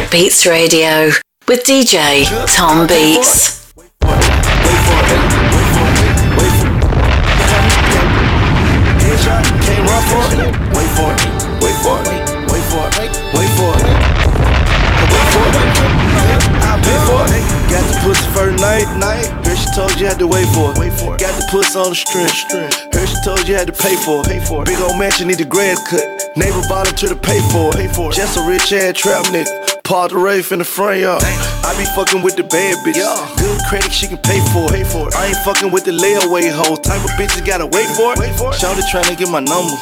pay 16.82 17.00
for 17.08 17.24
it. 17.26 17.43
Got 17.69 17.84
the 17.89 17.96
pussy 18.04 18.28
first 18.34 18.62
night, 18.62 18.88
night. 18.98 19.42
Told 19.74 20.00
you 20.00 20.06
had 20.06 20.20
to 20.20 20.28
wait 20.28 20.46
for 20.54 20.70
it. 20.70 20.78
Wait 20.78 20.94
for 20.94 21.16
it. 21.16 21.20
Got 21.20 21.34
the 21.34 21.48
pussy 21.50 21.80
on 21.80 21.90
the 21.90 21.96
string, 21.98 22.30
string. 22.30 22.70
Heard 22.94 23.10
she 23.10 23.18
told 23.26 23.48
you 23.48 23.56
had 23.56 23.66
to 23.66 23.74
pay 23.74 23.96
for 24.06 24.22
it. 24.22 24.30
Pay 24.30 24.40
for 24.46 24.62
it. 24.62 24.66
Big 24.70 24.78
old 24.78 25.00
mansion 25.00 25.28
need 25.28 25.42
the 25.42 25.50
grass 25.50 25.82
cut. 25.90 26.06
Neighbor 26.38 26.62
volunteer 26.70 27.10
to 27.10 27.18
pay 27.18 27.42
for 27.50 27.74
it. 27.74 27.82
Pay 27.82 27.88
for 27.90 28.12
it. 28.12 28.16
Just 28.16 28.38
a 28.38 28.46
rich 28.46 28.70
ass 28.72 28.94
trap 28.94 29.26
nigga. 29.34 29.50
Part 29.82 30.12
the 30.12 30.18
Wraith 30.18 30.52
in 30.52 30.60
the 30.60 30.66
front 30.66 31.02
yard. 31.02 31.24
I 31.26 31.74
be 31.74 31.86
fucking 31.98 32.22
with 32.22 32.38
the 32.38 32.44
bad 32.44 32.78
bitches. 32.86 33.02
Good 33.42 33.60
credit, 33.66 33.92
she 33.92 34.06
can 34.06 34.22
pay 34.22 34.40
for 34.54 34.70
it. 34.70 34.78
Pay 34.78 34.84
for 34.86 35.10
it. 35.10 35.16
I 35.16 35.34
ain't 35.34 35.42
fucking 35.42 35.72
with 35.72 35.86
the 35.86 35.92
layaway 35.92 36.54
hoe. 36.54 36.78
Type 36.78 37.04
of 37.04 37.10
bitches 37.18 37.44
gotta 37.44 37.66
wait 37.66 37.90
for 37.98 38.14
it. 38.14 38.20
Wait 38.20 38.36
for 38.38 38.54
it. 38.54 38.62
Shawty 38.62 38.86
tryna 38.94 39.18
get 39.18 39.30
my 39.34 39.42
number. 39.42 39.74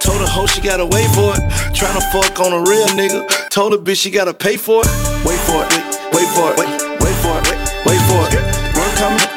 Told 0.00 0.24
her 0.24 0.26
hoe 0.26 0.46
she 0.46 0.60
gotta 0.60 0.86
wait 0.88 1.08
for 1.12 1.36
it. 1.36 1.44
Tryna 1.76 2.00
fuck 2.12 2.40
on 2.40 2.52
a 2.52 2.64
real 2.64 2.88
nigga. 2.96 3.28
Told 3.50 3.72
her 3.72 3.78
bitch 3.78 4.00
she 4.00 4.10
gotta 4.10 4.32
pay 4.32 4.56
for 4.56 4.80
it. 4.80 4.90
Wait 5.24 5.38
for 5.44 5.60
it. 5.64 5.68
Wait, 5.68 5.84
wait 6.16 6.28
for 6.32 6.48
it. 6.52 6.58
Wait, 6.58 6.83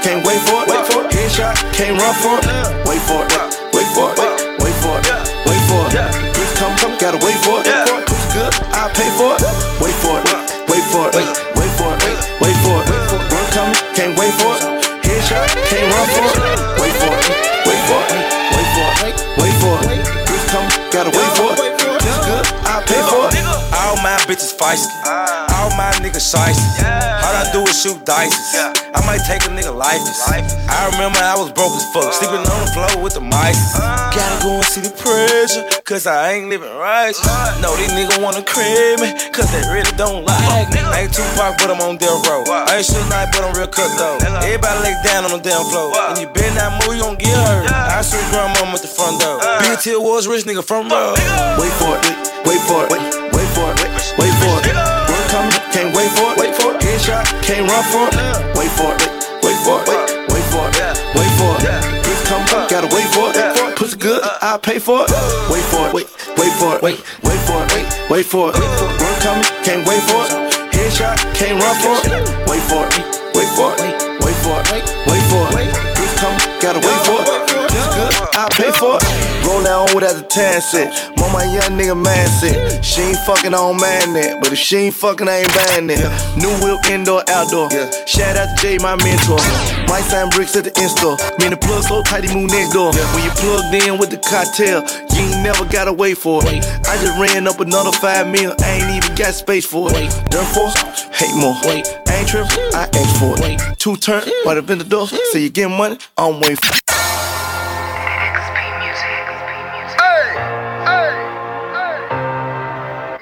can't 0.07 0.23
wait 0.25 0.39
for 0.47 0.63
it. 0.63 0.71
Wait 0.71 0.85
for 0.87 1.03
it. 1.03 1.11
Headshot, 1.11 1.55
can't 1.75 1.99
run 1.99 2.15
for 2.23 2.39
it. 2.39 2.47
Wait 2.87 3.03
for 3.03 3.27
it. 3.27 3.43
Wait, 3.75 3.83
wait 3.83 3.87
for 3.91 4.07
it. 4.07 4.23
Wait, 4.23 4.39
wait 4.63 4.75
for 4.79 4.95
it. 5.03 5.19
Wait 5.43 5.61
for 5.67 5.83
it. 5.83 6.07
Bitch 6.31 6.53
come, 6.55 6.71
come, 6.79 6.95
gotta 6.95 7.19
wait 7.19 7.35
for 7.43 7.59
it. 7.59 7.67
Pussy 8.07 8.27
good, 8.31 8.53
I 8.71 8.87
pay 8.95 9.11
for 9.19 9.35
it. 9.35 9.43
Wait 9.83 9.95
for 9.99 10.15
it. 10.23 10.31
Wait 10.71 10.85
for 10.87 11.11
it. 11.11 11.15
Wait, 11.15 11.27
wait 11.59 11.73
for 11.75 11.91
it. 11.91 12.17
Wait 12.39 12.55
for 12.63 12.79
it. 12.79 12.95
Work 13.35 13.47
coming, 13.51 13.75
can't 13.99 14.15
wait 14.15 14.31
for 14.39 14.55
it. 14.55 14.63
Headshot, 15.03 15.43
can't 15.67 15.91
run 15.91 16.07
for 16.15 16.23
it. 16.23 16.55
Wait 16.79 16.95
for 17.03 17.11
it. 17.11 17.27
Wait 17.67 17.81
for 17.91 17.99
it. 18.07 18.23
Wait 18.55 18.69
for 18.79 18.89
it. 19.03 19.15
Wait 19.43 19.55
for 19.59 19.75
it. 19.91 19.99
Bitch 20.23 20.45
come, 20.47 20.67
gotta 20.87 21.11
wait 21.11 21.31
for 21.35 21.51
it. 21.51 21.75
Pussy 21.83 22.23
good, 22.23 22.45
I 22.63 22.79
pay 22.87 23.03
for 23.11 23.27
it. 23.27 23.43
All 23.75 23.99
my 23.99 24.15
bitches 24.23 24.55
feisty. 24.55 25.36
All 25.77 25.85
my 25.85 25.93
niggas 26.01 26.33
shiesty. 26.33 26.81
All 27.21 27.37
I 27.37 27.45
do 27.53 27.61
is 27.69 27.77
shoot 27.77 28.01
dice. 28.01 28.33
I 28.57 28.97
might 29.05 29.21
take 29.29 29.45
a 29.45 29.53
nigga 29.53 29.69
lifeless. 29.69 30.25
I 30.25 30.89
remember 30.89 31.21
I 31.21 31.37
was 31.37 31.53
broke 31.53 31.77
as 31.77 31.85
fuck, 31.93 32.09
sleeping 32.17 32.41
on 32.41 32.59
the 32.65 32.69
floor 32.73 32.97
with 32.97 33.13
the 33.13 33.21
mic. 33.21 33.53
mice. 33.53 33.77
Gotta 33.77 34.41
go 34.41 34.57
and 34.57 34.65
see 34.65 34.81
the 34.81 34.89
pressure, 34.89 35.61
cause 35.85 36.09
I 36.09 36.33
ain't 36.33 36.49
living 36.49 36.73
right. 36.81 37.13
No, 37.61 37.77
these 37.77 37.93
niggas 37.93 38.17
wanna 38.17 38.41
crib 38.41 39.05
me, 39.05 39.13
cause 39.29 39.53
they 39.53 39.61
really 39.69 39.93
don't 39.93 40.25
like 40.25 40.73
me. 40.73 40.81
I 40.81 41.05
ain't 41.05 41.13
Tupac, 41.13 41.61
but 41.61 41.69
I'm 41.69 41.77
on 41.85 42.01
death 42.01 42.25
row. 42.25 42.41
I 42.49 42.81
ain't 42.81 42.85
shit 42.89 42.97
night, 43.13 43.29
but 43.29 43.45
I'm 43.45 43.53
real 43.53 43.69
cut 43.69 43.93
though. 44.01 44.17
Everybody 44.41 44.81
lay 44.81 44.97
down 45.05 45.29
on 45.29 45.37
the 45.37 45.45
damn 45.45 45.61
floor. 45.69 45.93
And 45.93 46.17
you 46.17 46.25
better 46.33 46.57
that 46.57 46.73
move, 46.81 46.97
you 46.97 47.05
gon' 47.05 47.21
get 47.21 47.37
hurt. 47.37 47.69
I 47.69 48.01
swear 48.01 48.25
grandma 48.33 48.65
at 48.73 48.81
the 48.81 48.89
front 48.89 49.21
door. 49.21 49.37
Big 49.61 49.77
Till 49.85 50.01
was 50.01 50.25
rich 50.25 50.41
nigga 50.49 50.65
from 50.65 50.89
road. 50.89 51.21
Wait 51.61 51.69
for 51.77 51.93
it, 52.01 52.17
wait 52.49 52.61
for 52.65 52.81
it, 52.81 52.89
wait, 52.89 53.05
wait 53.29 53.49
for 53.53 53.69
it, 53.77 54.17
wait 54.17 54.33
for 54.41 54.57
it. 54.65 55.06
Coming, 55.27 55.51
can't 55.75 55.95
wait 55.95 56.09
for 56.15 56.31
it, 56.31 56.37
wait 56.39 56.55
for 56.55 56.71
it. 56.73 56.81
Headshot, 56.81 57.25
can't 57.43 57.67
run 57.67 57.83
for 57.91 58.07
it. 58.07 58.15
Wait 58.57 58.71
for 58.71 58.95
it, 58.95 59.03
wait 59.43 59.57
for 59.65 59.77
it, 59.83 60.07
wait 60.31 60.45
for 60.47 60.65
it, 60.71 60.97
wait 61.15 61.31
for 61.37 61.53
it. 61.59 61.83
Bitch 62.03 62.21
come, 62.25 62.45
gotta 62.69 62.87
wait 62.95 63.07
for 63.11 63.27
it. 63.35 63.75
Pussy 63.75 63.97
good, 63.97 64.21
I 64.23 64.57
pay 64.57 64.79
for 64.79 65.03
it. 65.03 65.11
Wait 65.51 65.63
for 65.67 65.87
it, 65.87 65.93
wait, 65.93 66.07
wait 66.37 66.53
for 66.53 66.75
it, 66.75 66.81
wait, 66.81 66.97
wait 67.23 67.39
for 67.43 67.59
it, 67.63 67.73
wait, 67.73 68.09
wait 68.09 68.25
for 68.25 68.49
it. 68.49 68.55
Work 68.55 69.19
coming, 69.19 69.43
can't 69.63 69.85
wait 69.87 70.01
for 70.07 70.23
it. 70.25 70.31
Headshot, 70.71 71.17
can't 71.35 71.59
run 71.61 71.75
for 71.83 71.95
it. 72.07 72.23
Wait 72.47 72.63
for 72.63 72.87
it, 72.87 72.95
wait 73.35 73.49
for 73.51 73.75
it, 73.75 74.23
wait 74.23 74.37
for 74.41 74.57
it, 74.63 74.83
wait 75.11 75.23
for 75.27 75.45
it. 75.59 75.67
Bitch 75.97 76.15
come, 76.17 76.37
gotta 76.61 76.79
wait 76.79 76.99
for 77.05 77.19
it. 77.21 77.56
Good, 77.69 78.13
I 78.33 78.47
pay 78.51 78.71
for 78.71 78.97
it. 78.97 79.27
Roll 79.47 79.63
down 79.63 79.87
with 79.95 80.03
as 80.03 80.19
a 80.19 80.23
tan 80.23 80.61
set. 80.61 80.91
Mom, 81.17 81.31
my 81.31 81.43
young 81.45 81.79
nigga 81.79 81.95
man 81.95 82.27
said. 82.27 82.83
She 82.83 83.01
ain't 83.01 83.17
fucking 83.25 83.53
on 83.53 83.79
man 83.79 84.13
that. 84.13 84.41
But 84.41 84.51
if 84.51 84.59
she 84.59 84.77
ain't 84.91 84.95
fucking, 84.95 85.27
I 85.27 85.43
ain't 85.43 85.53
buying 85.53 85.87
that. 85.87 86.03
New 86.35 86.51
whip, 86.59 86.83
indoor, 86.91 87.23
outdoor. 87.29 87.69
Shout 88.05 88.35
out 88.35 88.47
to 88.51 88.61
Jay, 88.61 88.77
my 88.77 88.95
mentor. 88.97 89.39
My 89.87 90.01
sign 90.01 90.29
bricks 90.29 90.55
at 90.55 90.65
the 90.65 90.73
in 90.81 90.89
store. 90.89 91.15
Me 91.39 91.47
and 91.47 91.53
the 91.53 91.57
plug 91.57 91.83
so 91.83 92.03
tight, 92.03 92.23
he 92.23 92.35
move 92.35 92.51
next 92.51 92.73
door. 92.73 92.91
When 92.91 93.23
you 93.23 93.31
plugged 93.39 93.73
in 93.73 93.97
with 93.97 94.11
the 94.11 94.19
cocktail, 94.19 94.83
you 95.15 95.23
ain't 95.23 95.43
never 95.43 95.65
gotta 95.65 95.93
wait 95.93 96.17
for 96.17 96.43
it. 96.43 96.65
I 96.87 96.99
just 96.99 97.15
ran 97.19 97.47
up 97.47 97.59
another 97.59 97.91
five 97.91 98.27
mil. 98.27 98.53
I 98.59 98.83
ain't 98.83 98.91
even 98.91 99.15
got 99.15 99.33
space 99.33 99.65
for 99.65 99.89
it. 99.93 100.11
For, 100.53 100.69
hate 101.13 101.35
more. 101.35 101.55
I 101.65 101.83
ain't 102.07 102.27
trippin', 102.27 102.75
I 102.75 102.87
ask 102.93 103.19
for 103.19 103.35
it. 103.39 103.79
Two 103.79 103.95
turn, 103.95 104.23
in 104.23 104.77
the 104.77 104.85
door. 104.87 105.07
Say 105.07 105.43
you 105.43 105.49
get 105.49 105.69
money, 105.69 105.97
I'm 106.17 106.39
waiting 106.39 106.57
for 106.57 106.75
it. 106.75 107.06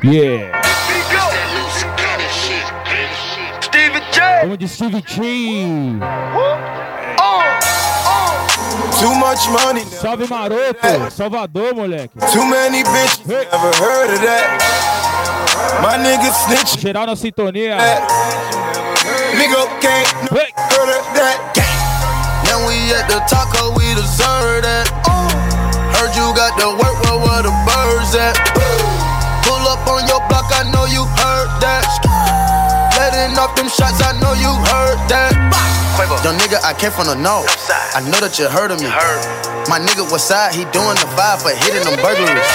Yeah. 0.05 0.61
Stevie 3.59 4.01
J. 4.11 4.21
Vamos 4.43 4.57
de 4.59 4.67
Stevie 4.67 5.01
G. 5.01 5.99
Too 9.01 9.15
much 9.15 9.49
money. 9.49 9.81
Salve 9.81 10.27
Maroto. 10.27 11.09
Salvador, 11.09 11.73
moleque. 11.73 12.11
Too 12.31 12.45
many 12.45 12.83
bitches. 12.83 13.25
Never 13.27 13.73
heard 13.81 14.13
of 14.13 14.21
that. 14.21 15.81
My 15.81 15.97
nigga 15.97 16.31
snitch. 16.45 16.77
Geral 16.79 17.07
na 17.07 17.15
sintonia. 17.15 17.77
Nigga 19.33 19.65
can't 19.81 20.07
heard 20.69 20.89
of 20.93 21.05
that. 21.17 21.41
Now 22.45 22.61
we 22.67 22.93
at 22.93 23.09
the 23.09 23.25
taco, 23.25 23.73
we 23.73 23.95
deserve 23.95 24.61
that. 24.61 24.85
Heard 25.97 26.13
you 26.13 26.29
got 26.37 26.53
the 26.59 26.69
work, 26.77 26.93
well, 27.05 27.25
where 27.25 27.41
the 27.41 27.49
birds 27.65 28.13
at? 28.13 28.74
On 29.86 30.02
your 30.10 30.21
block, 30.28 30.50
I 30.50 30.65
know 30.74 30.86
you 30.89 31.06
heard 31.06 31.50
that. 31.62 31.86
Letting 32.98 33.38
off 33.38 33.54
them 33.56 33.69
shots, 33.69 34.02
I 34.02 34.17
know 34.17 34.34
you 34.34 34.50
heard 34.74 35.00
that. 35.10 35.34
Young 36.26 36.36
nigga, 36.41 36.58
I 36.65 36.74
came 36.74 36.91
from 36.91 37.08
the 37.08 37.15
north. 37.15 37.48
I 37.93 38.02
know 38.02 38.19
that 38.19 38.36
you 38.41 38.50
heard 38.50 38.74
of 38.74 38.82
me. 38.82 38.89
My 39.69 39.78
nigga, 39.78 40.04
what 40.10 40.21
side? 40.21 40.54
He 40.58 40.65
doing 40.74 40.98
the 40.98 41.08
vibe 41.13 41.41
for 41.45 41.54
hitting 41.54 41.86
them 41.86 41.95
burglaries. 42.02 42.50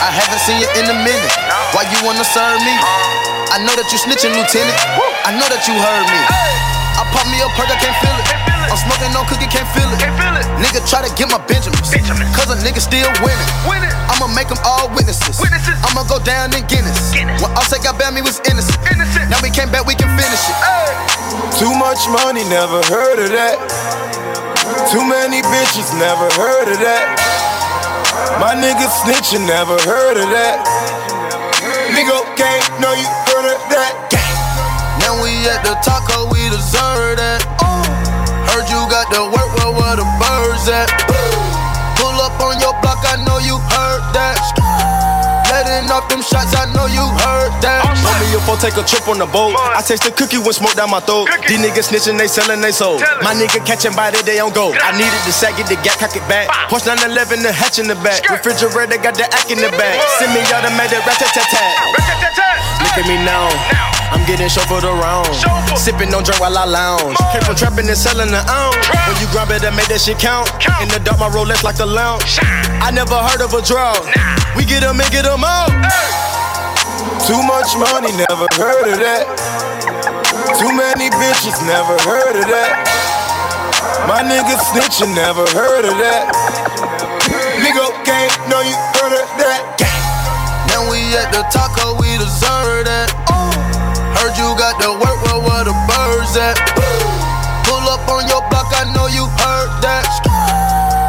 I 0.00 0.10
haven't 0.14 0.42
seen 0.46 0.62
you 0.62 0.68
in 0.78 0.86
a 0.88 0.96
minute. 1.02 1.34
Why 1.74 1.84
you 1.90 1.98
wanna 2.06 2.24
serve 2.24 2.62
me? 2.62 2.74
I 3.50 3.58
know 3.66 3.74
that 3.74 3.90
you 3.90 3.98
snitching, 3.98 4.32
Lieutenant. 4.32 4.78
I 5.26 5.34
know 5.34 5.46
that 5.50 5.66
you 5.66 5.74
heard 5.74 6.06
me. 6.06 6.20
I 6.96 7.02
pop 7.10 7.26
me 7.28 7.42
a 7.42 7.48
perk, 7.58 7.68
I 7.68 7.78
can't 7.82 7.96
feel 7.98 8.14
it. 8.14 8.39
I'm 8.70 8.78
smoking 8.78 9.10
no 9.10 9.26
cookie, 9.26 9.50
can't 9.50 9.66
feel 9.74 9.90
it. 9.90 9.98
Can't 9.98 10.14
feel 10.14 10.30
it. 10.38 10.46
Nigga 10.62 10.78
try 10.86 11.02
to 11.02 11.10
get 11.18 11.26
my 11.26 11.42
Benjamins. 11.50 11.90
Cause 12.38 12.54
a 12.54 12.56
nigga 12.62 12.78
still 12.78 13.10
winning. 13.20 13.90
I'ma 14.06 14.30
make 14.30 14.46
them 14.46 14.62
all 14.62 14.86
witnesses. 14.94 15.42
witnesses. 15.42 15.74
I'ma 15.82 16.06
go 16.06 16.22
down 16.22 16.54
in 16.54 16.62
Guinness. 16.70 17.10
When 17.42 17.50
Offset 17.58 17.82
got 17.82 17.98
banned, 17.98 18.14
we 18.14 18.22
was 18.22 18.38
innocent. 18.46 18.78
Now 19.26 19.42
we 19.42 19.50
came 19.50 19.72
back, 19.74 19.86
we 19.90 19.98
can 19.98 20.06
finish 20.14 20.44
it. 20.46 20.56
Too 21.58 21.72
much 21.74 21.98
money, 22.14 22.46
never 22.46 22.78
heard 22.86 23.18
of 23.18 23.34
that. 23.34 23.58
Too 24.92 25.02
many 25.02 25.42
bitches, 25.50 25.90
never 25.98 26.30
heard 26.38 26.68
of 26.70 26.78
that. 26.78 27.04
My 28.38 28.54
nigga 28.54 28.86
snitching, 29.02 29.46
never 29.46 29.78
heard 29.82 30.14
of 30.14 30.28
that. 30.30 30.62
Nigga 31.90 32.22
can't 32.38 32.66
know 32.78 32.92
you 32.94 33.08
heard 33.30 33.50
of 33.50 33.60
that. 33.74 33.94
Now 35.00 35.22
we 35.22 35.30
at 35.48 35.62
the 35.64 35.74
taco, 35.82 36.30
we 36.30 36.38
deserve 36.50 37.18
that. 37.18 37.29
Got 39.00 39.16
the 39.16 39.24
work, 39.32 39.48
well, 39.56 39.72
where 39.72 39.96
the 39.96 40.04
birds 40.20 40.68
at? 40.68 40.84
Pull 41.96 42.20
up 42.20 42.36
on 42.36 42.60
your 42.60 42.76
block, 42.84 43.00
I 43.08 43.16
know 43.24 43.40
you 43.40 43.56
heard 43.56 44.04
that. 44.12 44.36
Letting 45.48 45.88
off 45.88 46.04
them 46.12 46.20
shots, 46.20 46.52
I 46.52 46.68
know 46.76 46.84
you 46.84 47.00
heard 47.00 47.48
that. 47.64 47.80
Show 47.96 48.12
me 48.20 48.28
if 48.36 48.44
I 48.44 48.60
take 48.60 48.76
a 48.76 48.84
trip 48.84 49.08
on 49.08 49.16
the 49.16 49.24
boat. 49.24 49.56
I 49.56 49.80
taste 49.80 50.04
the 50.04 50.12
cookie 50.12 50.36
when 50.36 50.52
smoke 50.52 50.76
down 50.76 50.92
my 50.92 51.00
throat. 51.00 51.32
These 51.48 51.64
niggas 51.64 51.88
snitching, 51.88 52.20
they 52.20 52.28
selling 52.28 52.60
they 52.60 52.76
soul. 52.76 53.00
My 53.24 53.32
nigga 53.32 53.64
catching 53.64 53.96
body, 53.96 54.20
they 54.20 54.36
on 54.36 54.52
go. 54.52 54.76
I 54.76 54.92
needed 54.92 55.22
the 55.24 55.32
sack, 55.32 55.56
get 55.56 55.72
the 55.72 55.80
gap, 55.80 55.96
cock 55.96 56.12
it 56.12 56.24
back. 56.28 56.52
Push 56.68 56.84
911, 56.84 57.40
the 57.40 57.56
hatch 57.56 57.80
in 57.80 57.88
the 57.88 57.96
back. 58.04 58.28
Refrigerator 58.28 59.00
got 59.00 59.16
the 59.16 59.24
act 59.32 59.48
in 59.48 59.64
the 59.64 59.72
back. 59.80 59.96
Send 60.20 60.36
me 60.36 60.44
automatic 60.44 61.00
rat 61.08 61.16
tat 61.16 61.32
tat 61.32 61.48
tat. 61.48 61.72
Look 62.84 63.00
at 63.00 63.08
me 63.08 63.16
now. 63.24 63.89
I'm 64.10 64.26
getting 64.26 64.50
chauffeured 64.50 64.84
around. 64.84 65.30
Sipping 65.78 66.12
on 66.14 66.22
drink 66.22 66.40
while 66.40 66.56
I 66.58 66.66
lounge. 66.66 67.16
Came 67.32 67.42
from 67.42 67.56
trapping 67.56 67.88
and 67.88 67.96
selling 67.96 68.30
the 68.30 68.42
ounce. 68.50 68.76
When 69.06 69.16
you 69.22 69.26
grab 69.30 69.50
it 69.50 69.62
and 69.62 69.74
make 69.74 69.88
that 69.88 70.02
shit 70.02 70.18
count. 70.18 70.50
In 70.82 70.88
the 70.90 71.00
dark, 71.00 71.18
my 71.18 71.30
Rolex 71.30 71.62
like 71.62 71.76
the 71.76 71.86
lounge. 71.86 72.38
I 72.82 72.90
never 72.90 73.16
heard 73.16 73.40
of 73.40 73.54
a 73.54 73.62
drought. 73.62 74.02
We 74.58 74.66
get 74.66 74.82
them 74.82 75.00
and 75.00 75.10
get 75.10 75.24
them 75.24 75.46
out. 75.46 75.70
Too 77.24 77.40
much 77.46 77.70
money, 77.78 78.10
never 78.12 78.46
heard 78.58 78.90
of 78.90 78.98
that. 78.98 79.24
Too 80.58 80.72
many 80.74 81.08
bitches, 81.14 81.56
never 81.64 81.94
heard 82.02 82.34
of 82.34 82.46
that. 82.50 82.82
My 84.10 84.20
nigga 84.26 84.58
snitching, 84.58 85.14
never 85.14 85.46
heard 85.54 85.86
of 85.86 85.96
that. 86.02 86.26
Nigga 87.62 87.86
gang, 88.04 88.28
know 88.50 88.60
you 88.60 88.74
heard 88.98 89.14
of 89.14 89.28
that. 89.38 89.62
Now 90.68 90.90
we 90.90 90.98
at 91.14 91.30
the 91.30 91.46
taco, 91.48 91.94
we 91.96 92.18
deserve 92.18 92.28
that. 92.28 92.40
Heard 92.40 92.50
you 92.50 92.59
got 94.60 94.76
the 94.76 94.92
work, 94.92 95.16
well, 95.24 95.40
where 95.40 95.64
the 95.64 95.72
birds 95.88 96.36
at? 96.36 96.52
Pull 97.64 97.80
up 97.88 98.04
on 98.12 98.28
your 98.28 98.44
block, 98.52 98.68
I 98.76 98.84
know 98.92 99.08
you 99.08 99.24
heard 99.40 99.72
that. 99.80 100.04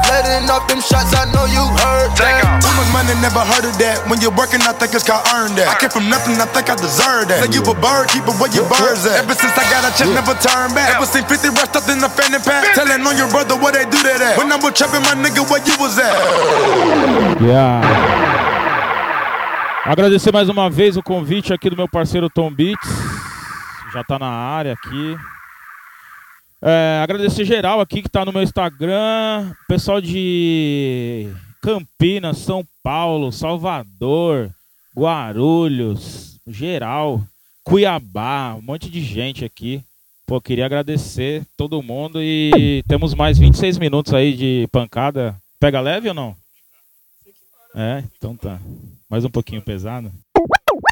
Letting 0.07 0.47
off 0.47 0.71
them 0.71 0.79
shots, 0.79 1.11
I 1.11 1.27
know 1.35 1.43
you 1.51 1.59
heard 1.59 2.15
that. 2.15 2.47
Too 2.63 2.71
much 2.79 2.87
money, 2.95 3.11
never 3.19 3.43
heard 3.43 3.67
of 3.67 3.75
that. 3.83 4.07
When 4.07 4.23
you're 4.23 4.31
working, 4.31 4.63
I 4.63 4.71
think 4.71 4.95
it's 4.95 5.03
called 5.03 5.27
earn 5.35 5.51
that. 5.59 5.67
I 5.67 5.75
came 5.75 5.91
from 5.91 6.07
nothing, 6.07 6.39
I 6.39 6.47
think 6.47 6.71
I 6.71 6.79
deserve 6.79 7.27
that. 7.27 7.43
Say 7.43 7.51
you 7.51 7.59
a 7.67 7.75
bird, 7.75 8.07
keep 8.07 8.23
it 8.23 8.35
where 8.39 8.47
your 8.55 8.63
birds 8.71 9.03
at. 9.03 9.19
Ever 9.19 9.35
since 9.35 9.51
I 9.51 9.67
got 9.67 9.83
a 9.83 9.91
check, 9.99 10.07
never 10.15 10.31
turn 10.39 10.71
back. 10.71 10.95
Ever 10.95 11.03
seen 11.11 11.27
50 11.27 11.51
rushed 11.51 11.75
up 11.75 11.83
in 11.91 11.99
the 11.99 12.07
fanny 12.07 12.39
pack. 12.39 12.71
Telling 12.71 13.03
on 13.03 13.19
your 13.19 13.27
brother 13.35 13.59
where 13.59 13.75
they 13.75 13.83
do 13.91 13.99
that 14.07 14.23
at. 14.31 14.39
When 14.39 14.47
I 14.47 14.55
was 14.55 14.71
trapping 14.79 15.03
my 15.03 15.19
nigga, 15.19 15.43
where 15.43 15.59
you 15.67 15.75
was 15.75 15.99
at. 15.99 16.15
Yeah. 17.43 17.83
Agradecer 19.83 20.31
mais 20.31 20.47
uma 20.47 20.69
vez 20.69 20.95
o 20.95 21.03
convite 21.03 21.51
aqui 21.51 21.69
do 21.69 21.75
meu 21.75 21.89
parceiro 21.89 22.29
Tom 22.29 22.53
Beats. 22.53 23.20
Já 23.93 24.03
tá 24.03 24.17
na 24.17 24.29
área 24.29 24.73
aqui. 24.73 25.17
É, 26.61 27.01
agradecer 27.03 27.43
geral 27.43 27.81
aqui 27.81 28.01
que 28.01 28.09
tá 28.09 28.23
no 28.23 28.31
meu 28.31 28.41
Instagram. 28.41 29.53
Pessoal 29.67 29.99
de 29.99 31.29
Campinas, 31.61 32.37
São 32.37 32.65
Paulo, 32.81 33.31
Salvador, 33.31 34.49
Guarulhos, 34.95 36.39
geral, 36.47 37.21
Cuiabá, 37.63 38.55
um 38.55 38.61
monte 38.61 38.89
de 38.89 39.01
gente 39.01 39.43
aqui. 39.43 39.83
Pô, 40.25 40.39
queria 40.39 40.65
agradecer 40.65 41.45
todo 41.57 41.83
mundo 41.83 42.21
e 42.21 42.83
temos 42.87 43.13
mais 43.13 43.37
26 43.37 43.77
minutos 43.77 44.13
aí 44.13 44.33
de 44.33 44.69
pancada. 44.71 45.35
Pega 45.59 45.81
leve 45.81 46.07
ou 46.07 46.13
não? 46.13 46.35
É, 47.75 48.03
então 48.17 48.37
tá. 48.37 48.59
Mais 49.09 49.25
um 49.25 49.29
pouquinho 49.29 49.61
pesado. 49.61 50.11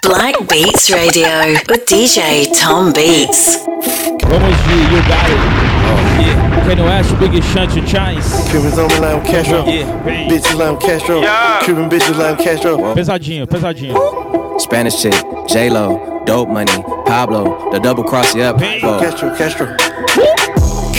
Black 0.01 0.35
Beats 0.47 0.89
Radio 0.91 1.27
with 1.67 1.85
DJ 1.85 2.47
Tom 2.57 2.93
Beats. 2.93 3.65
Vamos 3.65 4.55
de 4.67 4.75
You 4.91 5.01
Got 5.07 5.29
It. 5.29 5.39
Oh, 5.85 6.65
Kanye 6.65 6.83
West, 6.83 7.19
Big 7.19 7.43
Shanty 7.43 7.81
Chines. 7.85 8.25
Cubans 8.49 8.77
on 8.77 8.87
me 8.87 8.99
like 8.99 9.25
Castro. 9.25 9.63
Bitches 9.63 10.57
like 10.57 10.79
Castro. 10.79 11.21
Cuban 11.63 11.89
bitches 11.89 12.17
like 12.17 12.37
Castro. 12.39 12.77
Pesadinho, 12.95 13.45
pesadinho. 13.45 14.59
Spanish 14.59 15.01
chick, 15.01 15.13
J-Lo, 15.47 16.23
dope 16.25 16.49
money, 16.49 16.83
Pablo, 17.05 17.71
the 17.71 17.79
double 17.79 18.03
cross 18.03 18.35
you 18.35 18.43
up. 18.43 18.57
Pablo. 18.57 18.99
Castro, 18.99 19.35
Castro. 19.35 19.75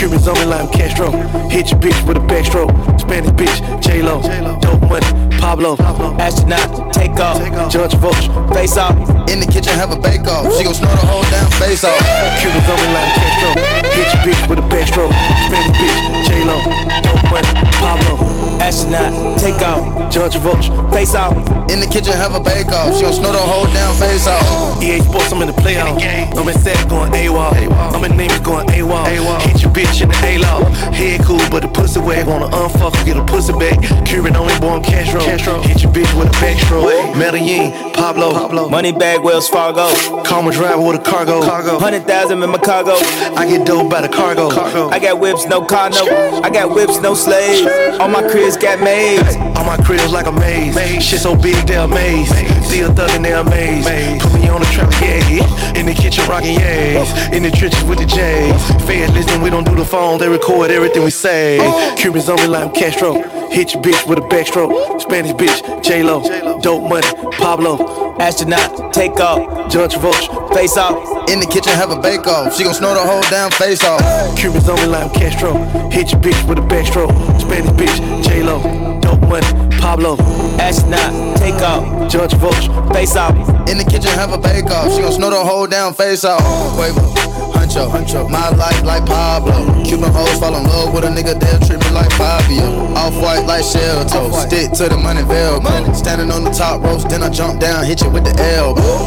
Cubans 0.00 0.26
on 0.26 0.34
me 0.40 0.46
like 0.46 0.72
Castro. 0.72 1.10
Hit 1.50 1.70
your 1.70 1.78
bitch 1.78 2.08
with 2.08 2.16
a 2.16 2.20
backstroke. 2.20 2.72
Spanish 2.98 3.32
bitch, 3.32 3.82
J-Lo. 3.82 4.22
Dope 4.58 4.80
money, 4.88 5.04
Pablo. 5.36 5.76
Astronaut, 6.16 6.90
take 6.94 7.20
off. 7.20 7.36
Judge 7.70 7.92
Vulch. 8.00 8.32
Face 8.54 8.78
off. 8.78 8.96
In 9.28 9.40
the 9.40 9.46
kitchen, 9.52 9.74
have 9.74 9.92
a 9.92 10.00
bake 10.00 10.26
off. 10.26 10.56
She 10.56 10.64
gon' 10.64 10.72
snort 10.72 10.96
the 10.96 11.04
whole 11.04 11.22
damn 11.28 11.50
face 11.60 11.84
off. 11.84 12.00
Cubans 12.40 12.64
on 12.64 12.80
me 12.80 12.88
like 12.96 13.12
Castro. 13.12 13.52
Hit 13.92 14.08
your 14.08 14.22
bitch 14.24 14.48
with 14.48 14.58
a 14.58 14.66
backstroke. 14.72 15.12
Spanish 15.44 15.76
bitch, 15.76 16.00
J-Lo. 16.32 16.56
Dope 17.04 17.20
money, 17.28 17.52
Pablo. 17.76 18.16
Astronaut, 18.56 19.38
take 19.38 19.60
off. 19.60 19.84
Judge 20.10 20.36
Vulch. 20.40 20.72
Face 20.94 21.14
off. 21.14 21.36
In 21.68 21.78
the 21.78 21.86
kitchen, 21.86 22.14
have 22.14 22.34
a 22.34 22.40
bake 22.40 22.72
off. 22.72 22.96
She 22.96 23.02
gon' 23.02 23.12
snort 23.12 23.34
the 23.34 23.38
whole 23.38 23.66
damn 23.66 23.94
face 24.00 24.26
off. 24.26 24.82
EA 24.82 25.00
Sports, 25.00 25.30
I'm 25.30 25.42
in 25.42 25.48
the 25.48 25.60
playoff. 25.60 26.00
I'm 26.36 26.48
in 26.48 26.58
set 26.58 26.88
going 26.88 27.12
AWOL. 27.12 27.52
I'm 27.94 28.04
in 28.04 28.16
name 28.16 28.32
going 28.42 28.66
AWOL. 28.68 29.40
Hit 29.42 29.62
your 29.62 29.70
bitch 29.70 29.89
in 29.98 30.08
the 30.08 30.18
A-Law. 30.22 30.64
Head 30.94 31.24
cool, 31.24 31.42
but 31.50 31.62
the 31.62 31.68
pussy 31.68 32.00
wet. 32.00 32.26
Wanna 32.26 32.48
unfuck 32.48 32.94
her, 32.94 33.04
get 33.04 33.16
a 33.16 33.24
pussy 33.24 33.52
back. 33.54 33.78
Cuban 34.06 34.36
only 34.36 34.58
born 34.60 34.82
Castro. 34.82 35.20
Hit 35.20 35.82
your 35.82 35.92
bitch 35.92 36.12
with 36.18 36.28
a 36.28 36.36
backstroke. 36.38 37.16
Medellin, 37.16 37.72
Pablo. 37.92 38.32
Pablo. 38.32 38.68
Money 38.68 38.92
bag, 38.92 39.20
Wells 39.22 39.48
Fargo. 39.48 39.88
Karma 40.22 40.52
driver 40.52 40.80
with 40.80 41.00
a 41.00 41.02
cargo. 41.02 41.42
cargo. 41.42 41.78
Hundred 41.78 42.06
thousand 42.06 42.42
in 42.42 42.50
my 42.50 42.58
cargo. 42.58 42.94
I 43.36 43.46
get 43.48 43.66
dope 43.66 43.90
by 43.90 44.00
the 44.00 44.08
cargo. 44.08 44.48
I 44.90 44.98
got 44.98 45.18
whips, 45.18 45.46
no 45.46 45.64
car, 45.64 45.90
no. 45.90 46.04
I 46.42 46.50
got 46.50 46.70
whips, 46.74 47.00
no 47.00 47.14
slaves. 47.14 47.66
All 47.98 48.08
my 48.08 48.22
cribs 48.28 48.56
got 48.56 48.80
made. 48.80 49.20
All 49.56 49.64
my 49.64 49.76
cribs 49.78 50.12
like 50.12 50.26
a 50.26 50.32
maze. 50.32 50.74
maze. 50.74 51.02
Shit 51.02 51.20
so 51.20 51.34
big, 51.34 51.66
they're 51.66 51.84
amazed. 51.84 52.32
Still 52.64 52.90
thuggin', 52.92 53.22
they're 53.22 53.40
amazed. 53.40 54.22
Put 54.22 54.34
me 54.34 54.48
on 54.48 54.60
the 54.60 54.66
track, 54.66 54.90
yeah. 55.00 55.78
In 55.78 55.86
the 55.86 55.94
kitchen, 55.94 56.24
rockin' 56.28 56.58
yeah. 56.58 57.32
In 57.32 57.42
the 57.42 57.50
trenches 57.50 57.82
with 57.84 57.98
the 57.98 58.06
J's. 58.06 58.62
Fed 58.86 59.10
listen, 59.14 59.40
we 59.40 59.50
don't 59.50 59.64
do 59.64 59.74
the 59.74 59.79
phone. 59.84 60.18
They 60.18 60.28
record 60.28 60.70
everything 60.70 61.04
we 61.04 61.10
say. 61.10 61.58
Oh. 61.60 61.94
Cubans 61.96 62.28
on 62.28 62.36
me 62.36 62.46
like 62.46 62.74
Castro. 62.74 63.14
Hit 63.50 63.74
your 63.74 63.82
bitch 63.82 64.06
with 64.08 64.18
a 64.18 64.22
backstroke. 64.22 65.00
Spanish 65.00 65.32
bitch, 65.32 65.82
J-Lo. 65.82 66.60
Dope 66.60 66.88
money, 66.88 67.06
Pablo. 67.32 68.16
Astronaut, 68.18 68.92
take 68.92 69.18
off. 69.18 69.70
Judge 69.70 69.94
Vulch. 69.94 70.54
Face 70.54 70.76
off. 70.76 71.30
In 71.30 71.40
the 71.40 71.46
kitchen, 71.46 71.72
have 71.72 71.90
a 71.90 72.00
bake 72.00 72.26
off. 72.26 72.56
She 72.56 72.64
gon' 72.64 72.74
snort 72.74 72.96
the 72.96 73.02
whole 73.02 73.22
damn 73.30 73.50
face 73.52 73.82
off. 73.84 74.00
Cubans 74.36 74.68
on 74.68 74.76
me 74.76 74.86
like 74.86 75.12
Castro. 75.12 75.54
Hit 75.90 76.12
your 76.12 76.20
bitch 76.20 76.48
with 76.48 76.58
a 76.58 76.62
backstroke. 76.62 77.12
Spanish 77.40 77.70
bitch, 77.72 78.24
J-Lo. 78.24 79.00
Dope 79.00 79.20
money, 79.22 79.46
Pablo. 79.80 80.16
Astronaut, 80.58 81.36
take 81.38 81.54
off. 81.54 82.10
Judge 82.10 82.32
Vulch. 82.34 82.68
Face 82.92 83.16
off. 83.16 83.34
In 83.68 83.78
the 83.78 83.84
kitchen, 83.84 84.10
have 84.10 84.32
a 84.32 84.38
bake 84.38 84.66
off. 84.66 84.92
She 84.94 85.02
gon' 85.02 85.12
snort 85.12 85.32
the 85.32 85.44
whole 85.44 85.66
damn 85.66 85.94
face 85.94 86.24
off. 86.24 86.40
Quavo, 86.76 87.49
Huncho. 87.78 88.26
My 88.28 88.48
life 88.50 88.82
like 88.82 89.06
Pablo. 89.06 89.80
Cuban 89.84 90.10
hoes 90.12 90.36
fall 90.40 90.56
in 90.56 90.64
love 90.64 90.92
with 90.92 91.04
a 91.04 91.08
nigga, 91.08 91.38
they'll 91.38 91.60
treat 91.60 91.78
me 91.78 91.90
like 91.90 92.10
Fabio. 92.12 92.92
Off 92.96 93.14
white 93.22 93.46
like 93.46 93.62
shell 93.62 94.04
toe. 94.04 94.32
Stick 94.46 94.72
to 94.72 94.88
the 94.88 94.96
money 94.96 95.22
velcro. 95.22 95.94
Standing 95.94 96.32
on 96.32 96.42
the 96.42 96.50
top 96.50 96.82
ropes, 96.82 97.04
then 97.04 97.22
I 97.22 97.28
jump 97.30 97.60
down, 97.60 97.84
hit 97.84 98.02
you 98.02 98.10
with 98.10 98.24
the 98.24 98.34
elbow. 98.58 99.06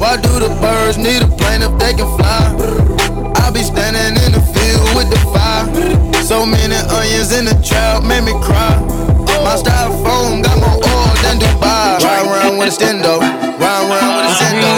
Why 0.00 0.16
do 0.16 0.30
the 0.40 0.48
birds 0.60 0.96
need 0.96 1.20
a 1.22 1.26
plane 1.28 1.60
if 1.60 1.76
they 1.78 1.92
can 1.92 2.08
fly? 2.16 2.56
I 3.36 3.50
be 3.52 3.62
standing 3.62 4.16
in 4.24 4.32
the 4.32 4.40
field 4.40 4.96
with 4.96 5.10
the 5.12 5.18
fire. 5.28 5.68
So 6.24 6.46
many 6.46 6.76
onions 6.88 7.32
in 7.36 7.44
the 7.44 7.52
trap 7.60 8.02
made 8.02 8.24
me 8.24 8.32
cry. 8.40 8.80
My 9.44 9.56
styrofoam 9.60 10.40
got 10.42 10.56
more 10.56 10.80
oil 10.80 11.12
than 11.20 11.36
Dubai. 11.38 12.00
Ride 12.00 12.24
around 12.24 12.56
with 12.58 12.68
a 12.68 12.70
stendo, 12.72 13.20
ride 13.60 13.84
around 13.84 14.16
with 14.16 14.26
a 14.26 14.32
stendo. 14.40 14.72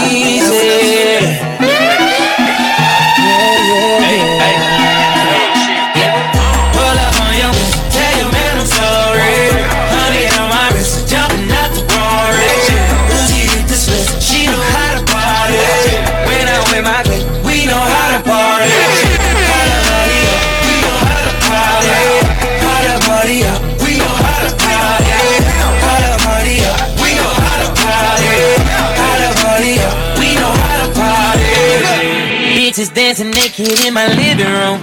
Bitches 32.83 32.95
dancing 32.95 33.31
naked 33.31 33.79
in 33.87 33.95
my 33.95 34.11
living 34.11 34.42
room. 34.42 34.83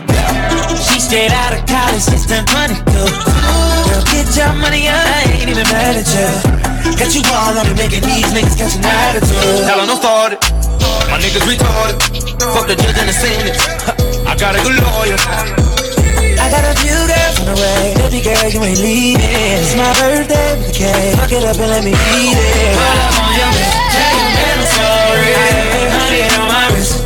She 0.79 1.03
straight 1.03 1.35
out 1.35 1.51
of 1.51 1.67
college, 1.67 2.07
just 2.07 2.31
turned 2.31 2.47
22. 2.47 2.79
Girl, 2.79 4.03
get 4.07 4.23
your 4.39 4.55
money, 4.55 4.87
I 4.87 5.27
ain't 5.27 5.51
even 5.51 5.67
mad 5.67 5.99
at 5.99 6.07
you. 6.07 6.95
Got 6.95 7.11
you 7.11 7.19
all 7.27 7.59
on 7.59 7.67
me, 7.67 7.75
making 7.75 8.07
these 8.07 8.31
niggas 8.31 8.55
catch 8.55 8.79
an 8.79 8.87
attitude. 8.87 9.67
Don't 9.67 9.99
start 9.99 10.31
it. 10.31 10.39
My 11.11 11.19
niggas 11.19 11.43
retarded. 11.43 11.99
Fuck 12.55 12.71
the 12.71 12.79
judge 12.79 12.95
and 12.95 13.09
the 13.09 13.15
sentence. 13.19 13.67
I 14.23 14.31
got 14.39 14.55
a 14.55 14.63
good 14.63 14.79
lawyer. 14.79 15.19
I 16.39 16.47
got 16.47 16.63
a 16.63 16.79
few 16.79 16.95
girls 16.95 17.35
on 17.43 17.51
the 17.51 17.55
way. 17.59 17.99
Baby 17.99 18.23
girl, 18.23 18.47
you 18.47 18.63
ain't 18.63 18.79
leaving. 18.79 19.27
It's 19.27 19.75
my 19.75 19.91
birthday 19.99 20.55
with 20.55 20.71
the 20.71 20.75
cake. 20.87 21.19
Fuck 21.19 21.35
it 21.35 21.43
up 21.43 21.59
and 21.59 21.67
let 21.67 21.83
me 21.83 21.91
eat 21.91 22.31
it. 22.31 22.79
Pull 22.79 22.95
up 22.95 23.19
on 23.19 23.31
your 23.35 23.51
bitch, 23.59 23.75
tell 23.91 24.15
your 24.15 24.31
man 24.39 24.55
I'm 24.55 24.71
sorry. 24.71 25.35
Honey 25.99 26.23
on 26.31 26.47
my 26.47 26.63
wrist, 26.71 26.98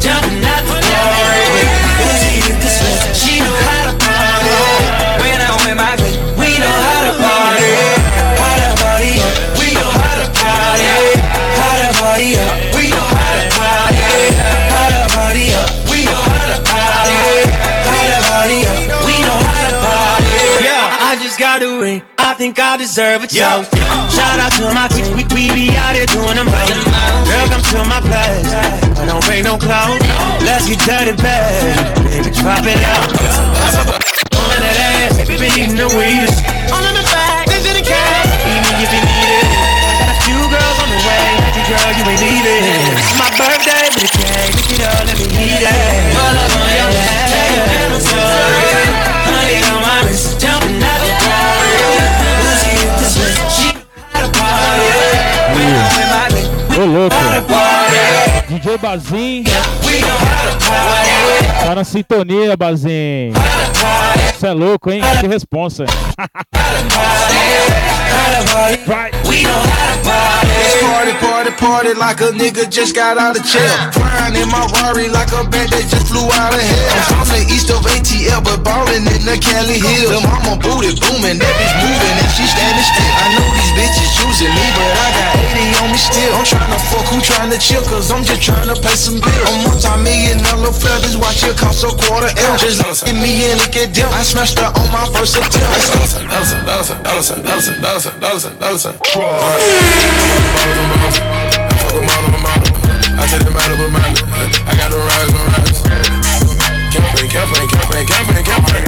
party 12.14 12.38
up, 12.38 12.54
we 12.78 12.94
know 12.94 13.10
how 13.10 13.34
to 13.42 13.50
party. 13.58 13.98
How 14.70 14.88
to 14.94 15.02
party 15.18 15.46
up, 15.58 15.70
we 15.90 16.06
know 16.06 16.22
how 16.22 16.46
to 16.54 16.60
party. 16.62 17.18
How 17.90 18.06
to 18.06 18.20
party 18.30 18.60
up, 18.70 18.78
we 19.02 19.16
know 19.26 19.40
how 19.42 19.66
to 19.66 19.74
party. 19.82 20.38
Yeah, 20.62 21.10
I 21.10 21.18
just 21.18 21.40
got 21.40 21.64
a 21.64 21.82
ring. 21.82 22.04
I 22.20 22.36
think 22.36 22.60
I 22.60 22.78
deserve 22.78 23.24
a 23.24 23.28
toast. 23.28 23.74
Shout 24.14 24.38
out 24.38 24.54
to 24.62 24.70
my 24.78 24.86
kids, 24.94 25.10
we, 25.18 25.26
we 25.34 25.50
be 25.58 25.74
out 25.74 25.98
here 25.98 26.06
doing 26.06 26.38
them 26.38 26.54
most. 26.54 26.86
Girl, 27.26 27.50
come 27.50 27.66
to 27.74 27.82
my 27.90 27.98
place. 28.06 28.46
I 29.02 29.10
don't 29.10 29.26
break 29.26 29.42
no 29.44 29.58
clothes. 29.58 30.06
Let's 30.46 30.70
get 30.70 30.86
dirty, 30.86 31.18
babe. 31.18 31.66
Baby, 32.14 32.30
drop 32.38 32.62
it 32.62 32.78
out. 32.94 33.10
When 34.38 34.62
been 35.42 35.50
eating 35.58 35.78
the 35.82 35.90
weeds. 35.98 36.38
All 36.70 36.86
in 36.86 36.94
the 36.94 37.06
bag, 37.10 37.50
this 37.50 37.66
in 37.66 37.74
the 37.74 37.82
cash. 37.82 38.30
Eat 38.46 38.62
me 38.62 38.86
if 38.86 38.92
you 38.94 39.02
need 39.02 39.30
it. 39.34 39.50
Got 39.98 40.14
a 40.14 40.18
few 40.22 40.42
girls 40.54 40.63
girl, 41.68 41.92
you 41.98 42.04
ain't 42.12 42.22
leaving. 42.22 42.64
It's 43.00 43.14
my 43.18 43.30
birthday, 43.38 43.86
but 43.94 44.04
it 44.04 44.12
can't. 44.12 44.52
Look 44.56 44.72
it 44.72 44.82
up, 44.84 45.06
let 45.08 45.16
me 45.18 45.26
eat 45.32 45.64
it. 45.64 45.68
All 46.18 46.36
up 46.36 46.52
on 46.60 46.70
your 46.76 46.92
ass. 46.94 48.08
Honey 49.28 49.58
on 49.64 49.80
my 49.82 49.98
wrist, 50.06 50.40
jumping 50.40 50.84
out 50.84 51.00
the 51.00 51.12
car. 51.24 51.64
Pussy 52.44 52.72
hit 52.78 52.92
this 53.00 53.16
way, 53.20 53.34
she 53.54 53.68
had 54.12 54.26
a 54.26 54.32
party. 54.36 54.90
We 55.56 55.66
Ô, 56.76 56.86
louco. 56.86 57.16
DJ 58.50 58.78
Bazin. 58.78 59.44
Tá 61.64 61.76
na 61.76 61.84
sintonia, 61.84 62.58
Bazin. 62.58 63.32
Você 64.36 64.48
é 64.48 64.54
louco, 64.54 64.92
hein? 64.92 65.02
Que 65.22 65.28
responsa. 65.28 65.86
Vai. 68.86 69.12
It's 70.64 70.80
party, 70.80 71.14
party, 71.20 71.52
party 71.58 71.94
like 71.94 72.22
a 72.22 72.32
nigga 72.32 72.70
just 72.70 72.96
got 72.96 73.18
out 73.18 73.36
of 73.38 73.44
jail. 73.44 73.68
Crying 73.92 74.36
in 74.40 74.48
my 74.50 74.64
Rari 74.80 75.10
like 75.10 75.32
a 75.34 75.44
bat 75.44 75.70
that 75.74 75.86
just 75.90 76.08
flew 76.08 76.26
out 76.32 76.54
of 76.54 76.62
hell. 76.62 77.20
I'm 77.20 77.26
from 77.26 77.28
the 77.34 77.44
east 77.50 77.70
of 77.74 77.84
ATL, 77.84 78.44
but 78.44 78.64
ballin' 78.64 79.04
in 79.10 79.24
the 79.26 79.36
Cali 79.42 79.80
Hills. 79.82 80.14
The 80.14 80.22
mama 80.24 80.56
booty 80.62 80.94
booming, 80.96 81.42
that 81.42 81.54
bitch 81.58 81.76
moving 81.84 82.16
and 82.22 82.32
she 82.32 82.46
standin' 82.48 82.86
still. 82.86 83.14
I 83.20 83.26
know 83.36 83.48
these 83.52 83.74
bitches 83.76 84.10
choosing 84.16 84.54
me, 84.54 84.66
but 84.78 84.92
I 84.94 85.08
got 85.18 85.36
80 85.58 85.84
on 85.84 85.88
me 85.92 86.00
still. 86.00 86.32
I'm 86.38 86.46
tryna 86.46 86.80
fuck, 86.88 87.06
who 87.12 87.18
tryna 87.20 87.58
chill, 87.60 87.84
cause 87.90 88.08
I'm 88.14 88.24
just 88.24 88.42
tryna 88.46 88.78
pay 88.80 88.96
some 88.96 89.20
bills. 89.20 89.44
I'm 89.50 89.68
multi-million 89.68 90.40
dollar 90.46 90.72
feathers, 90.72 91.18
watch 91.18 91.44
it 91.44 91.58
cost 91.58 91.84
a 91.84 91.92
quarter 91.92 92.32
L. 92.32 92.56
Just 92.62 92.80
look 92.80 92.96
at 93.10 93.18
me 93.18 93.52
and 93.52 93.60
look 93.60 93.76
at 93.76 93.92
them. 93.92 94.08
I 94.14 94.24
smashed 94.24 94.62
her 94.62 94.70
on 94.70 94.88
my 94.94 95.04
first 95.12 95.36
attempt. 95.36 95.92
Ellison, 97.04 97.42
Ellison, 97.44 97.78
Ellison, 98.04 98.20
Ellison, 98.20 98.60
Ellison. 98.60 98.96
I 99.00 99.64
take 103.32 103.48
the 103.48 103.52
matter 103.56 103.80
with 103.80 103.96
matter. 103.96 104.28
I 104.68 104.76
got 104.76 104.92
the 104.92 105.00
rise 105.00 105.32
and 105.32 105.40
rise. 105.56 105.80
Campaign, 106.92 107.32
campaign, 107.32 107.64
campaign, 107.72 108.04
campaign, 108.04 108.44
campaign. 108.44 108.84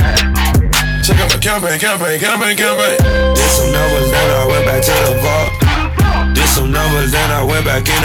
Check 0.99 1.15
out 1.23 1.31
my 1.31 1.39
campaign, 1.39 1.79
campaign, 1.79 2.19
campaign, 2.19 2.59
campaign. 2.59 2.99
Did 3.39 3.51
some 3.55 3.71
numbers, 3.71 4.11
then 4.11 4.27
I 4.35 4.43
went 4.51 4.67
back 4.67 4.83
to 4.83 4.91
the 4.91 5.15
vault. 5.23 6.35
Did 6.35 6.51
some 6.51 6.75
numbers, 6.75 7.15
then 7.15 7.31
I 7.31 7.39
went 7.39 7.63
back 7.63 7.87
in. 7.87 8.03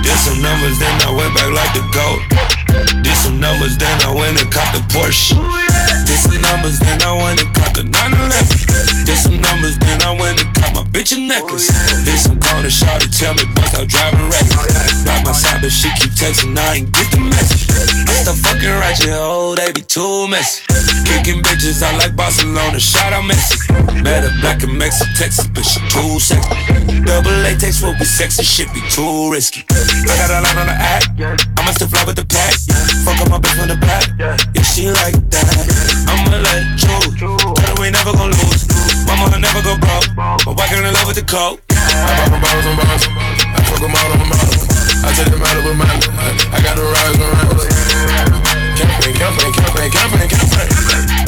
Did 0.00 0.16
some 0.16 0.40
numbers, 0.40 0.80
then 0.80 0.96
I 1.04 1.12
went 1.12 1.36
back 1.36 1.52
like 1.52 1.76
the 1.76 1.84
goat. 1.92 2.24
Did 3.04 3.16
some 3.20 3.36
numbers, 3.36 3.76
then 3.76 4.00
I 4.00 4.16
went 4.16 4.40
and 4.40 4.48
caught 4.48 4.72
the 4.72 4.80
Porsche. 4.88 5.73
Did 6.06 6.20
some 6.20 6.40
numbers, 6.40 6.78
then 6.78 7.02
I 7.02 7.12
went 7.16 7.40
and 7.42 7.50
caught 7.54 7.74
the 7.74 7.84
911. 7.84 9.04
Did 9.04 9.18
some 9.18 9.40
numbers, 9.40 9.76
then 9.78 10.02
I 10.02 10.12
went 10.16 10.40
and 10.40 10.50
caught 10.56 10.72
my 10.74 10.84
bitch 10.92 11.16
a 11.16 11.20
necklace. 11.20 11.68
Did 12.04 12.18
some 12.18 12.38
corner 12.40 12.70
shot 12.70 13.00
to 13.00 13.08
tell 13.10 13.34
me 13.34 13.44
bust 13.56 13.74
out 13.74 13.88
driving 13.88 14.28
reckless. 14.28 15.04
Right 15.04 15.22
my 15.24 15.32
side, 15.32 15.60
but 15.60 15.72
she 15.72 15.88
keep 16.00 16.12
texting, 16.12 16.56
I 16.56 16.84
ain't 16.84 16.92
get 16.92 17.10
the 17.10 17.20
message. 17.20 17.68
I 18.08 18.24
the 18.24 18.34
fucking 18.36 18.76
ratchet, 18.80 19.10
oh, 19.12 19.54
they 19.54 19.72
be 19.72 19.82
too 19.82 20.28
messy. 20.28 20.62
Kicking 21.04 21.42
bitches, 21.42 21.82
I 21.82 21.96
like 21.96 22.16
Barcelona, 22.16 22.78
shout 22.80 23.12
out 23.12 23.24
Messi. 23.24 23.60
A 24.04 24.30
black 24.40 24.62
and 24.62 24.78
Mexican 24.78 25.12
Texas, 25.16 25.46
but 25.48 25.64
she 25.64 25.80
too 25.88 26.20
sexy. 26.20 27.00
Double 27.04 27.30
latex 27.42 27.82
will 27.82 27.92
be 27.98 28.04
sexy, 28.04 28.42
shit 28.42 28.72
be 28.72 28.80
too 28.88 29.30
risky. 29.30 29.64
I 29.70 30.14
got 30.16 30.30
a 30.30 30.40
lot 30.40 30.56
on 30.56 30.66
the 30.66 30.72
act, 30.72 31.08
I'ma 31.58 31.72
still 31.72 31.88
fly 31.88 32.04
with 32.04 32.16
the 32.16 32.24
pack. 32.24 32.54
Fuck 33.04 33.20
up 33.20 33.30
my 33.30 33.38
bitch 33.38 33.58
from 33.58 33.68
the 33.68 33.76
back, 33.76 34.08
if 34.54 34.66
she 34.66 34.90
like 34.90 35.14
that. 35.30 35.93
I'ma 36.08 36.38
let 36.42 36.64
you, 36.82 36.98
tell 37.18 37.38
her 37.38 37.74
we 37.80 37.90
never 37.90 38.12
gon' 38.12 38.30
lose. 38.30 38.64
Mama 39.06 39.30
will 39.30 39.40
never 39.40 39.60
go 39.62 39.76
broke, 39.78 40.08
but 40.44 40.56
why 40.56 40.66
can't 40.66 40.84
I 40.84 40.90
love 40.90 41.06
with 41.06 41.16
the 41.16 41.26
coke? 41.26 41.60
I 41.70 42.14
pop 42.16 42.30
them 42.30 42.40
bottles 42.40 42.66
and 42.66 42.76
bottles. 42.76 43.04
I 43.54 43.58
fuck 43.68 43.80
them 43.80 43.94
all 43.94 44.10
on 44.10 44.18
the 44.18 44.28
model. 44.28 44.54
I 45.04 45.12
take 45.12 45.30
the 45.30 45.38
matter 45.38 45.62
with 45.62 45.76
matter. 45.76 46.10
I 46.50 46.58
got 46.64 46.74
the 46.76 46.84
rise 46.88 47.18
and 47.20 47.30
rise. 47.36 48.54
Campaign, 48.74 49.14
campaign, 49.14 49.52
campaign, 49.52 49.90
campaign, 49.92 50.28
campaign. 50.32 51.24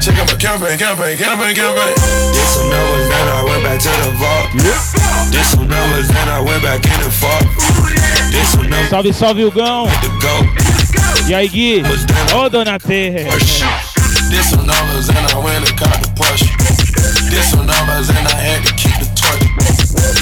Check 0.00 0.16
out 0.16 0.26
my 0.26 0.36
campaign, 0.36 0.78
campaign, 0.78 1.16
campaign, 1.16 1.54
campaign. 1.54 1.94
Did 2.32 2.48
some 2.48 2.70
numbers, 2.72 3.06
then 3.08 3.26
I 3.28 3.44
went 3.44 3.62
back 3.62 3.78
to 3.80 3.92
the 4.00 4.10
vault. 4.16 4.46
Did 5.30 5.44
some 5.44 5.68
numbers, 5.68 6.08
then 6.08 6.28
I 6.28 6.40
went 6.40 6.62
back 6.62 6.80
in 6.84 6.98
the 7.04 7.10
fault. 7.10 7.44
Did 8.32 8.46
some 8.46 8.68
numbers, 8.68 8.88
Salve, 8.88 9.12
salve, 9.14 9.42
Hugão. 9.44 9.86
the 10.02 10.10
goat. 10.18 11.28
E 11.28 11.34
aí, 11.34 11.48
Gui? 11.48 11.82
Ô, 12.34 12.48
Dona 12.48 12.74
oh, 12.74 12.88
T. 12.88 13.89
Did 14.30 14.44
some 14.46 14.64
numbers 14.64 15.10
and 15.10 15.18
I 15.18 15.36
went 15.42 15.66
and 15.66 15.76
caught 15.76 15.98
the 15.98 16.06
Porsche. 16.14 16.46
Did 17.30 17.42
some 17.50 17.66
numbers 17.66 18.08
and 18.14 18.22
I 18.30 18.38
had 18.38 18.62
to 18.62 18.72
keep 18.78 18.94
the 19.02 19.10
torch. 19.18 19.42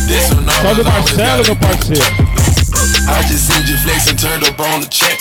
Did 0.08 0.22
some 0.24 0.48
numbers. 0.48 0.80
Salve, 0.80 0.88
I 0.88 1.00
was 1.00 1.12
Marcelo, 1.12 1.44
meu 1.44 1.56
parceiro. 1.56 2.38
I 3.08 3.22
just 3.28 3.46
seen 3.48 3.66
you 3.68 3.76
flex 3.84 4.08
and 4.08 4.18
turned 4.18 4.44
up 4.44 4.58
on 4.60 4.80
the 4.80 4.88
check. 4.88 5.20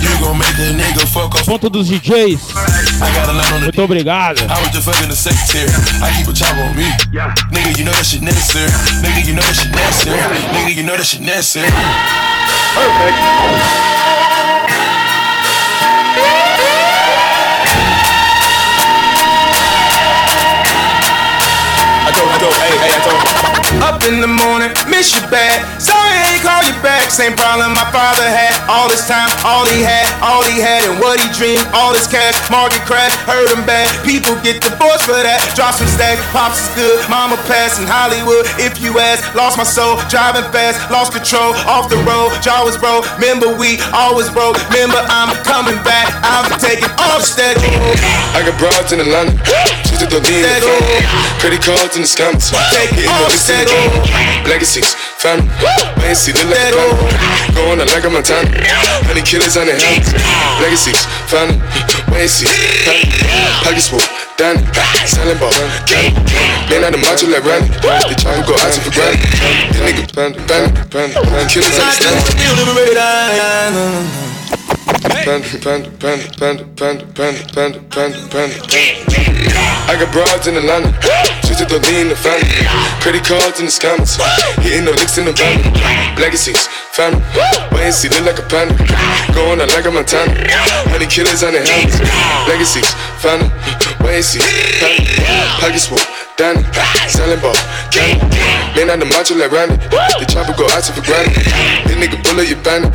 You 0.00 0.08
gon' 0.20 0.38
make 0.38 0.56
a 0.56 0.72
nigga 0.72 1.06
fuck 1.06 1.34
off. 1.34 1.44
Ponto 1.44 1.68
dos 1.68 1.88
DJs. 1.88 2.40
I 3.02 3.12
got 3.12 3.28
a 3.28 3.32
line 3.32 3.52
on 3.52 3.60
the 3.60 3.66
Muito 3.66 3.82
obrigado. 3.82 4.40
I 4.48 4.60
was 4.60 4.70
just 4.70 4.84
fucking 4.88 5.08
the 5.08 5.16
secretary. 5.16 5.68
I 6.00 6.10
keep 6.16 6.26
a 6.28 6.32
chop 6.32 6.56
on 6.56 6.76
me. 6.76 6.88
Nigga, 7.52 7.78
you 7.78 7.84
know 7.84 7.92
that 7.92 8.04
shit 8.04 8.22
necessary. 8.22 8.70
Nigga, 9.04 9.26
you 9.26 9.34
know 9.34 9.42
that 9.42 9.56
shit 9.56 9.70
necessary. 9.70 10.16
Nigga, 10.56 10.74
you 10.74 10.82
know 10.84 10.96
that 10.96 11.04
shit 11.04 11.20
necessary. 11.20 11.68
I 12.76 13.99
told, 22.40 22.56
hey, 22.56 22.72
hey, 22.80 22.92
I 22.96 23.00
told. 23.04 23.20
Up 23.84 24.00
in 24.08 24.24
the 24.24 24.28
morning, 24.28 24.72
miss 24.88 25.12
you 25.12 25.22
bad. 25.28 25.60
Sorry 25.76 26.16
I 26.16 26.36
ain't 26.36 26.42
call 26.42 26.64
you 26.64 26.74
back. 26.80 27.12
Same 27.12 27.36
problem 27.36 27.76
my 27.76 27.86
father 27.92 28.24
had. 28.24 28.56
All 28.66 28.88
this 28.88 29.04
time, 29.04 29.28
all 29.44 29.68
he 29.68 29.84
had, 29.84 30.08
all 30.24 30.42
he 30.48 30.56
had, 30.56 30.82
and 30.88 30.96
what 30.98 31.20
he 31.20 31.28
dreamed. 31.36 31.62
All 31.76 31.92
this 31.92 32.08
cash, 32.08 32.34
market 32.48 32.80
crash, 32.88 33.12
hurt 33.28 33.52
him 33.52 33.62
bad. 33.68 33.86
People 34.02 34.34
get 34.40 34.64
divorced 34.64 35.04
for 35.04 35.20
that. 35.20 35.38
Drop 35.54 35.76
some 35.76 35.86
stacks, 35.86 36.20
pops 36.32 36.64
is 36.64 36.70
good. 36.74 36.98
Mama 37.12 37.36
passed 37.44 37.78
in 37.78 37.86
Hollywood. 37.86 38.48
If 38.56 38.80
you 38.80 38.96
ask, 38.98 39.20
lost 39.36 39.60
my 39.60 39.68
soul, 39.68 40.00
driving 40.08 40.48
fast, 40.50 40.80
lost 40.88 41.12
control, 41.12 41.52
off 41.68 41.92
the 41.92 42.00
road. 42.08 42.32
Jaw 42.40 42.64
was 42.64 42.80
broke. 42.80 43.04
Remember 43.20 43.52
we 43.52 43.76
always 43.92 44.32
broke. 44.32 44.56
Remember 44.72 44.98
I'm 45.12 45.30
coming 45.44 45.76
back. 45.84 46.08
I'm 46.24 46.48
taking 46.56 46.88
all 46.96 47.20
the 47.20 47.28
steps. 47.28 47.60
I 48.32 48.40
got 48.44 48.56
broads 48.56 48.92
in 48.92 49.00
Atlanta. 49.00 49.89
She's 50.00 50.08
the 50.08 50.16
the 50.16 50.32
family. 50.32 50.80
Credit 51.44 51.60
cards 51.60 51.92
in 51.92 52.00
the 52.00 52.08
scammers. 52.08 52.48
The 52.48 53.04
licks 53.28 53.52
in 53.52 53.60
the 53.60 53.68
camera. 53.68 54.48
Legacies, 54.48 54.96
family. 55.20 55.44
Man, 56.00 56.16
see, 56.16 56.32
a 56.32 56.40
family. 56.40 56.72
Going 57.52 57.84
out 57.84 57.92
like 57.92 58.08
a 58.08 58.08
Montana. 58.08 58.48
Honey 59.04 59.20
killers 59.20 59.60
on 59.60 59.68
their 59.68 59.76
hands. 59.76 60.08
Legacies, 60.56 61.04
family. 61.28 61.60
See, 62.24 62.48
family. 62.48 63.12
Pockets 63.60 63.92
full, 63.92 64.00
Danny. 64.40 64.64
Selling 65.04 65.36
ball, 65.36 65.52
candy. 65.84 66.16
Man, 66.72 66.80
out 66.80 66.96
the 66.96 67.00
macho 67.04 67.28
like 67.28 67.44
Randy. 67.44 67.68
They 67.84 68.16
try 68.16 68.40
to 68.40 68.44
go 68.48 68.56
out 68.56 68.72
to 68.72 68.80
for 68.80 68.96
granted. 68.96 69.20
The 69.20 69.84
nigga, 69.84 70.08
panda, 70.16 70.40
panda, 70.48 70.80
panda, 70.88 71.20
panda. 71.28 71.44
Killers 71.52 71.76
on 71.76 71.84
the 71.84 72.00
stand. 72.00 72.24
Panda, 75.28 75.44
panda, 75.60 75.92
panda, 76.00 76.24
panda, 76.40 76.64
panda, 76.72 77.04
panda, 77.12 77.44
panda, 77.52 77.84
panda, 77.92 78.16
panda. 78.32 79.69
I 79.88 79.96
got 79.96 80.12
broads 80.12 80.46
in 80.46 80.56
Atlanta, 80.56 80.92
just 81.46 81.62
to 81.62 81.78
lean 81.90 82.08
the 82.08 82.16
family. 82.16 82.46
Credit 83.00 83.24
cards 83.24 83.60
in 83.60 83.66
the 83.66 83.72
scammers, 83.72 84.18
hitting 84.60 84.84
the 84.84 84.92
licks 84.92 85.18
in 85.18 85.24
the 85.24 85.32
van. 85.32 85.60
Legacies, 86.20 86.66
family, 86.92 87.22
wait 87.72 87.88
and 87.88 87.94
see, 87.94 88.08
look 88.10 88.26
like 88.26 88.38
a 88.38 88.46
panda. 88.46 88.74
Going 89.32 89.60
out 89.60 89.70
like 89.72 89.86
a 89.86 89.90
Montana, 89.90 90.34
honey 90.92 91.06
killers 91.06 91.42
on 91.42 91.52
their 91.54 91.64
hands. 91.64 91.96
Legacies, 92.46 92.90
family, 93.22 93.48
wait 94.04 94.20
and 94.20 94.24
see, 94.24 94.42
family. 94.78 95.06
Pockets 95.58 95.86
full, 95.86 96.02
Danny, 96.40 96.64
selling 97.04 97.36
ball, 97.44 97.52
candy. 97.92 98.24
Man, 98.72 98.88
I'm 98.88 98.96
the 98.96 99.04
macho 99.12 99.36
like 99.36 99.52
Randy. 99.52 99.76
The 99.92 100.24
chopper 100.24 100.56
go 100.56 100.64
out 100.72 100.80
to 100.88 100.96
for 100.96 101.04
granted. 101.04 101.36
This 101.84 102.00
nigga 102.00 102.16
bullet 102.24 102.48
your 102.48 102.56
bandit. 102.64 102.88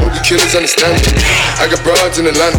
Hope 0.00 0.16
the 0.16 0.22
killers 0.24 0.56
understand 0.56 0.96
it. 1.04 1.12
I 1.60 1.68
got 1.68 1.84
broads 1.84 2.16
in 2.16 2.24
Atlanta, 2.24 2.56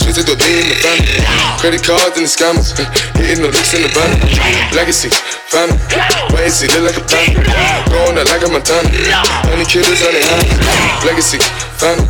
just 0.00 0.24
to 0.24 0.32
lean 0.40 0.72
the 0.72 0.76
family. 0.80 1.20
Credit 1.60 1.84
cards 1.84 2.16
and 2.16 2.24
the 2.24 2.32
scammers, 2.32 2.72
hitting 3.12 3.44
the 3.44 3.52
licks 3.52 3.76
in 3.76 3.84
the 3.84 3.92
van. 3.92 4.08
Legacy, 4.72 5.12
family, 5.52 5.76
wait 6.32 6.48
and 6.48 6.54
see, 6.56 6.64
look 6.72 6.88
like 6.88 6.96
a 6.96 7.04
panda. 7.04 7.44
Going 7.92 8.16
out 8.16 8.24
like 8.32 8.40
a 8.40 8.48
Montana, 8.48 8.88
honey 9.52 9.68
killers 9.68 10.00
on 10.00 10.16
their 10.16 10.24
hands. 10.24 11.04
Legacy, 11.04 11.36
family, 11.76 12.08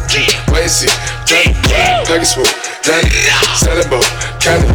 wait 0.55 0.63
and 0.63 0.71
see, 0.71 0.87
family. 1.27 1.59
Package 2.07 2.39
Danny, 2.85 3.09
ball, 3.89 4.05
candy. 4.45 4.69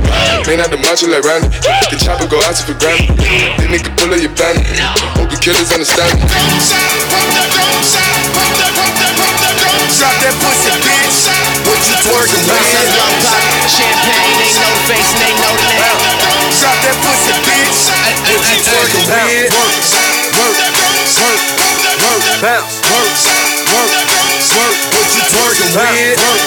Man, 0.49 0.57
out 0.57 0.73
the 0.73 0.81
macho 0.81 1.05
like 1.13 1.21
Randy. 1.21 1.45
The 1.93 1.97
chopper 2.01 2.25
go 2.25 2.41
out 2.41 2.57
to 2.57 2.65
for 2.65 2.73
granted. 2.81 3.13
This 3.21 3.69
nigga 3.69 3.93
pull 4.01 4.09
up 4.09 4.17
your 4.17 4.33
bandit. 4.33 4.65
Hope 5.13 5.29
the 5.29 5.37
killers 5.37 5.69
understand 5.69 6.17
it. 6.17 6.25
Drop 9.93 10.15
that 10.25 10.33
pussy, 10.41 10.73
bitch. 10.81 11.29
What 11.69 11.85
you 11.85 11.93
twerking 12.01 12.49
pop, 12.49 12.65
champagne, 13.69 14.41
know 14.57 14.73
the 14.73 14.81
face 14.89 15.13
know 15.13 15.53
the 15.53 15.69
name. 15.69 16.01
Drop 16.57 16.81
that 16.81 16.97
pussy, 17.05 17.37
bitch. 17.45 17.93
What 18.25 18.41
you 18.41 18.57
twerking 18.57 19.05
with? 19.05 19.53
Work, 19.53 19.85
work, 20.33 20.65
work, 21.13 21.45
work, 22.09 22.25
bounce, 22.41 22.73
work, 22.89 23.13
work, 23.69 23.93
work. 24.57 24.77
What 24.97 25.13
you 25.13 25.21
twerking 25.29 25.77
with? 25.77 26.17
Work, 26.17 26.41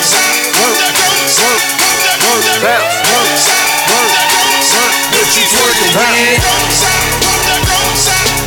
work, 0.59 1.12
work, 1.41 1.64
work, 1.80 2.45
bounce, 2.61 3.01
work, 3.09 3.30
work, 3.89 4.12
work. 4.72 4.93
What 5.12 5.28
you 5.33 5.45
twerking 5.49 5.93
with? 5.97 6.45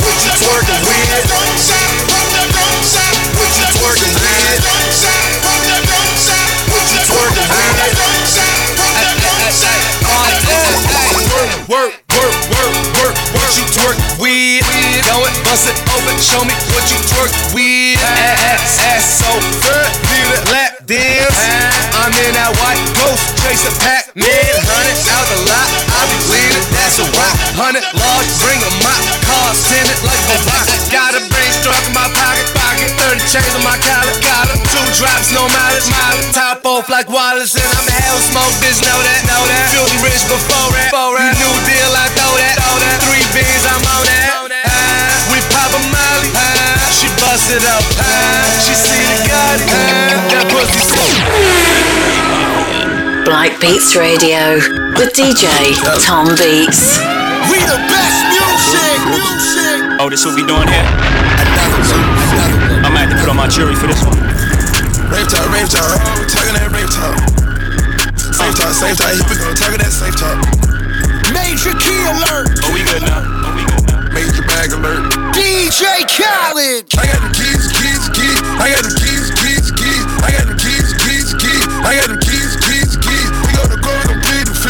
What 0.04 0.22
you 0.22 0.34
twerking 0.38 0.82
with? 0.86 1.10
What 2.36 3.54
you 3.58 3.66
twerking 3.66 4.14
with? 4.14 4.46
What 6.70 6.86
you 6.92 7.00
twerking 7.06 7.34
with? 7.34 7.66
Work, 11.66 11.94
work, 12.14 12.38
work, 12.54 12.76
work, 13.02 13.16
what 13.34 13.50
you 13.58 13.66
twerk 13.74 13.98
with? 14.22 14.62
Know 15.08 15.26
it, 15.26 15.34
bust 15.44 15.66
it 15.68 15.78
open, 15.90 16.18
show 16.22 16.44
me 16.46 16.54
what 16.74 16.86
you 16.92 17.00
twerk 17.10 17.34
with. 17.54 17.98
Ass, 18.04 18.78
ass 18.80 19.06
so 19.20 19.32
good, 19.66 19.90
need 20.06 20.30
a 20.30 20.52
lap 20.52 20.86
dance. 20.86 21.75
I'm 22.06 22.14
in 22.22 22.38
that 22.38 22.54
white 22.62 22.78
ghost, 23.02 23.34
chase 23.42 23.66
a 23.66 23.74
pack, 23.82 24.14
man, 24.14 24.54
hundred 24.62 24.94
out 25.10 25.26
the 25.26 25.42
lot. 25.50 25.70
I 25.90 26.06
be 26.06 26.18
leaning, 26.30 26.62
that's 26.70 27.02
a 27.02 27.06
rock. 27.10 27.34
Hundred 27.58 27.82
large, 27.98 28.30
bring 28.46 28.62
a 28.62 28.72
mop, 28.78 29.02
car, 29.26 29.50
send 29.58 29.90
it 29.90 29.98
like 30.06 30.22
a 30.30 30.38
rock. 30.46 30.70
Got 30.94 31.18
a 31.18 31.22
brain 31.34 31.50
struck 31.50 31.82
in 31.82 31.98
my 31.98 32.06
pocket, 32.14 32.46
pocket, 32.54 32.94
30 33.10 33.26
chains 33.26 33.50
on 33.58 33.66
my 33.66 33.74
collar, 33.82 34.14
collar. 34.22 34.54
Two 34.70 34.86
drops, 35.02 35.34
no 35.34 35.50
mileage, 35.50 35.90
mileage. 35.90 36.30
Top 36.30 36.62
off 36.70 36.94
like 36.94 37.10
Wallace, 37.10 37.58
and 37.58 37.66
I'm 37.74 37.90
hell 37.90 38.22
smoke, 38.22 38.54
bitch, 38.62 38.86
know 38.86 39.02
that, 39.02 39.26
know 39.26 39.42
that. 39.50 39.74
Filthy 39.74 39.98
rich 40.06 40.22
before 40.30 40.78
that, 40.78 40.94
before 40.94 41.18
that. 41.18 41.34
New 41.42 41.58
deal, 41.66 41.90
I 41.90 42.06
throw 42.14 42.38
that, 42.38 42.54
throw 42.62 42.78
that. 42.86 43.02
Three 43.02 43.26
beans, 43.34 43.66
I'm 43.66 43.82
on 43.82 44.06
that. 44.06 44.46
Ah, 44.62 45.26
we 45.34 45.42
pop 45.50 45.74
a 45.74 45.82
molly, 45.90 46.30
ah, 46.38 46.86
she 46.94 47.10
bust 47.18 47.50
it 47.50 47.66
up, 47.66 47.82
ah, 47.98 48.46
she 48.62 48.78
see 48.78 48.94
the 48.94 49.26
Gotti, 49.26 49.66
ah, 49.74 50.22
that 50.30 50.46
pussy 50.54 51.65
Black 53.26 53.60
Beats 53.60 53.98
Radio 53.98 54.62
with 55.02 55.10
DJ 55.18 55.50
Tom 56.06 56.30
Beats. 56.38 57.02
We 57.50 57.58
the 57.66 57.82
best 57.90 58.22
music, 58.30 59.02
music. 59.10 59.98
Oh, 59.98 60.14
this 60.14 60.22
what 60.30 60.38
we 60.38 60.46
doing 60.46 60.70
here? 60.70 60.86
I 62.86 62.90
might 62.94 63.10
have 63.10 63.18
to 63.18 63.18
put 63.18 63.26
on 63.26 63.34
my 63.34 63.50
jury 63.50 63.74
for 63.74 63.90
this 63.90 63.98
one. 64.06 64.14
Rave 65.10 65.26
talk, 65.26 65.50
rave 65.50 65.66
talk, 65.66 65.90
oh, 65.90 66.22
talking 66.30 66.54
that 66.54 66.70
rave 66.70 66.86
talk. 66.94 67.18
Safe 68.30 68.54
talk, 68.54 68.78
safe 68.78 68.94
talk, 68.94 69.18
here 69.18 69.26
we 69.26 69.42
go, 69.42 69.50
talking 69.58 69.82
that 69.82 69.90
safe 69.90 70.14
talk. 70.22 70.38
Major 71.34 71.74
key 71.82 72.02
alert. 72.06 72.54
Oh, 72.62 72.70
we 72.78 72.86
good 72.86 73.02
now. 73.10 73.26
Oh, 73.26 73.58
we 73.58 73.66
good 73.66 73.90
now. 73.90 74.06
Major 74.14 74.46
bag 74.46 74.70
alert. 74.70 75.02
DJ 75.34 76.06
Khaled. 76.14 76.86
I 76.94 77.10
got 77.10 77.26
the 77.26 77.34
keys, 77.34 77.74
keys, 77.74 78.06
keys. 78.14 78.38
I 78.62 78.70
got 78.70 78.86
the 78.86 78.94
keys, 79.02 79.34
keys, 79.34 79.74
keys. 79.74 80.06
I 80.22 80.30
got 80.30 80.46
the 80.46 80.58
keys, 80.62 80.94
keys, 81.02 81.34
keys. 81.34 81.66
I 81.82 81.98
got 81.98 82.14
the 82.14 82.25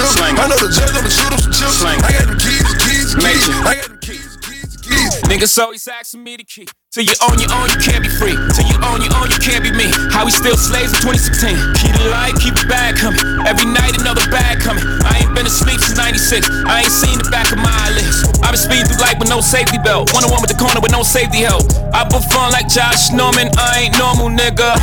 and 0.05 0.17
plead 0.17 0.35
the 0.35 0.35
film. 0.35 0.35
Slang. 0.35 0.35
I 0.37 0.47
know 0.47 0.59
the 0.61 0.69
judge, 0.69 0.93
I'ma 0.93 1.09
shoot 1.09 1.33
him 1.33 1.41
some. 1.41 1.73
Slang. 1.73 1.99
I 2.03 2.11
got 2.13 2.27
the 2.29 2.37
keys, 2.37 2.69
keys, 2.83 3.09
keys. 3.13 3.23
Major. 3.25 3.57
I 3.65 3.73
got 3.75 3.89
the 3.89 3.99
keys, 4.01 4.37
keys, 4.45 4.73
keys. 4.77 5.13
Niggas 5.25 5.57
always 5.57 5.87
asking 5.87 6.23
me 6.23 6.37
the 6.37 6.43
key. 6.45 6.67
Till 6.95 7.03
you 7.03 7.17
own 7.27 7.35
your 7.43 7.51
own, 7.51 7.67
you 7.67 7.79
can't 7.83 7.99
be 7.99 8.07
free. 8.07 8.39
Till 8.55 8.67
you 8.71 8.79
own 8.79 9.03
your 9.03 9.11
own, 9.19 9.27
you 9.27 9.39
can't 9.41 9.59
be 9.59 9.71
me. 9.75 9.91
How 10.15 10.23
we 10.23 10.31
still 10.31 10.55
slaves 10.55 10.95
in 10.95 11.03
2016. 11.03 11.75
Keep 11.75 11.91
the 11.99 12.07
light, 12.07 12.39
keep 12.39 12.55
the 12.55 12.63
bag 12.71 12.95
coming. 12.95 13.19
Every 13.43 13.67
night 13.67 13.99
another 13.99 14.23
bag 14.31 14.63
coming. 14.63 14.85
I 15.03 15.19
ain't 15.19 15.35
been 15.35 15.43
asleep 15.43 15.83
since 15.83 15.99
96. 15.99 16.47
I 16.63 16.87
ain't 16.87 16.93
seen 16.93 17.19
the 17.19 17.27
back 17.27 17.51
of 17.51 17.59
my 17.59 17.73
eyelids. 17.83 18.23
i 18.39 18.47
been 18.47 18.55
speeding 18.55 18.87
through 18.87 19.03
life 19.03 19.19
with 19.19 19.27
no 19.27 19.43
safety 19.43 19.75
belt. 19.83 20.15
One 20.15 20.23
on 20.23 20.31
one 20.31 20.39
with 20.39 20.55
the 20.55 20.59
corner 20.59 20.79
with 20.79 20.95
no 20.95 21.03
safety 21.03 21.43
help. 21.43 21.67
I 21.91 22.07
fun 22.07 22.51
like 22.55 22.71
Josh 22.71 23.11
Norman. 23.11 23.51
I 23.59 23.91
ain't 23.91 23.97
normal, 23.99 24.31
nigga. 24.31 24.79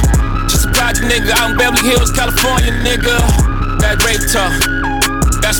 Just 0.52 0.68
a 0.68 0.70
project 0.76 1.08
nigga 1.08 1.32
out 1.32 1.52
in 1.52 1.56
Beverly 1.56 1.88
Hills, 1.88 2.12
California, 2.12 2.76
nigga. 2.84 3.16
That 3.80 4.04
rape 4.04 4.20
talk. 4.28 5.01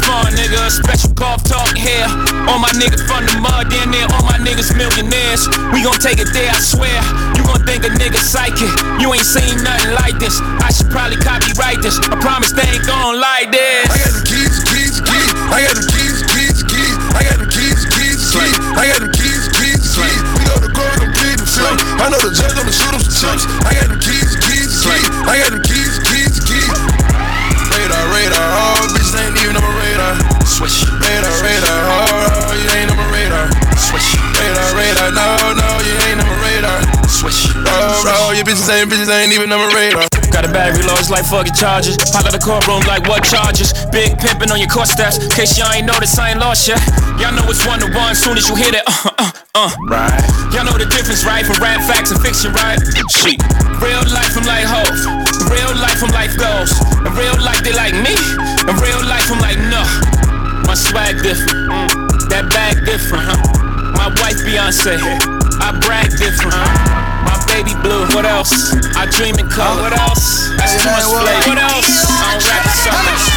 Nigga. 0.01 0.73
Special 0.73 1.13
golf 1.13 1.45
talk 1.45 1.77
here. 1.77 2.09
All 2.49 2.57
my 2.57 2.73
niggas 2.81 3.05
from 3.05 3.29
the 3.29 3.37
mud, 3.37 3.69
damn 3.69 3.93
near 3.93 4.09
all 4.17 4.25
my 4.25 4.41
niggas 4.41 4.73
millionaires. 4.73 5.45
We 5.77 5.85
gon' 5.85 6.01
take 6.01 6.17
it 6.17 6.33
there, 6.33 6.49
I 6.49 6.61
swear. 6.65 6.97
You 7.37 7.45
gon' 7.45 7.61
think 7.69 7.85
a 7.85 7.93
nigga 7.93 8.17
psychic. 8.17 8.73
You 8.97 9.13
ain't 9.13 9.29
seen 9.29 9.61
nothing 9.61 9.93
like 9.93 10.17
this. 10.17 10.41
I 10.65 10.73
should 10.73 10.89
probably 10.89 11.21
copyright 11.21 11.85
this. 11.85 12.01
I 12.01 12.17
your 38.79 38.89
bitches 38.89 39.11
ain't, 39.13 39.33
even 39.33 39.53
on 39.53 39.61
my 39.61 39.71
radar. 39.75 40.07
Got 40.33 40.49
a 40.49 40.53
battery 40.53 40.85
low, 40.89 40.97
it's 40.97 41.13
like 41.13 41.29
fucking 41.29 41.53
charges. 41.53 42.01
Pop 42.09 42.25
out 42.25 42.33
the 42.33 42.41
courtroom 42.41 42.81
like 42.89 43.05
what 43.05 43.21
charges? 43.25 43.77
Big 43.93 44.17
pimpin' 44.17 44.49
on 44.49 44.57
your 44.57 44.71
court 44.71 44.89
steps. 44.89 45.21
Case 45.35 45.59
y'all 45.61 45.73
ain't 45.73 45.85
noticed, 45.85 46.17
I 46.19 46.33
ain't 46.33 46.41
lost 46.41 46.69
yet. 46.69 46.81
Y'all 47.21 47.37
know 47.37 47.45
it's 47.53 47.67
one 47.69 47.81
to 47.85 47.89
one 47.93 48.15
soon 48.17 48.41
as 48.41 48.49
you 48.49 48.57
hear 48.57 48.73
that. 48.73 48.85
Uh, 48.89 49.13
uh, 49.19 49.69
uh. 49.69 49.71
Right. 49.85 50.25
Y'all 50.57 50.65
know 50.65 50.79
the 50.79 50.89
difference, 50.89 51.25
right? 51.29 51.45
From 51.45 51.61
rap 51.61 51.85
facts 51.85 52.15
and 52.15 52.21
fiction, 52.23 52.53
right? 52.57 52.81
Shit. 53.13 53.41
Real 53.83 54.01
life, 54.09 54.33
I'm 54.39 54.47
like 54.49 54.65
hoes. 54.65 55.05
Real 55.53 55.75
life, 55.77 56.01
I'm 56.01 56.15
like 56.17 56.33
goals. 56.39 56.73
In 57.05 57.13
real 57.13 57.37
life, 57.45 57.61
they 57.61 57.77
like 57.77 57.93
me. 57.99 58.15
In 58.65 58.75
real 58.81 59.03
life, 59.05 59.29
I'm 59.29 59.43
like 59.43 59.61
no. 59.69 59.85
My 60.65 60.73
swag 60.79 61.21
different. 61.21 61.69
Mm. 61.69 62.31
That 62.33 62.49
bag 62.49 62.87
different, 62.89 63.27
huh? 63.27 63.37
My 63.93 64.09
wife 64.23 64.41
Beyonce. 64.47 64.97
I 65.61 65.77
brag 65.85 66.11
different, 66.17 66.57
huh? 66.57 67.32
My 67.53 67.61
baby 67.61 67.77
blue. 67.85 68.09
What 68.17 68.25
else? 68.25 68.73
I 68.97 69.05
dream 69.13 69.37
in 69.37 69.45
color. 69.53 69.85
What 69.85 69.93
else? 69.93 70.49
That's 70.57 70.73
too 70.81 70.89
much 70.89 71.05
flavor. 71.05 71.53
What 71.53 71.61
else? 71.61 71.85
I 72.09 72.33
don't 72.33 72.49
rap 72.49 72.65
the 72.65 72.73
suckers. 72.81 73.29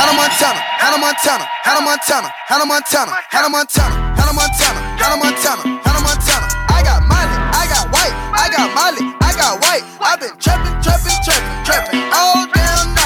Hannah 0.00 0.16
Montana, 0.16 0.60
Hannah 0.80 0.96
Montana, 0.96 1.44
Hannah 1.60 1.84
Montana, 1.84 2.32
Hannah 2.48 2.64
Montana, 2.64 3.12
Hannah 3.28 3.52
Montana, 3.52 3.92
Hannah 4.16 4.32
Montana, 4.32 4.80
Hannah 4.96 5.20
Montana, 5.20 5.62
Hannah 5.84 6.00
Montana. 6.00 6.48
I 6.72 6.80
got 6.80 7.04
Molly, 7.04 7.36
I 7.52 7.68
got 7.68 7.84
white, 7.92 8.16
I 8.32 8.48
got 8.48 8.72
Molly, 8.72 9.12
I 9.20 9.36
got 9.36 9.60
white. 9.60 9.84
I've 10.00 10.20
been 10.20 10.32
trapping, 10.40 10.72
trapping, 10.80 11.12
trapping, 11.20 11.64
trapping 11.68 12.00
all 12.16 12.48
damn 12.48 12.96
night. 12.96 13.03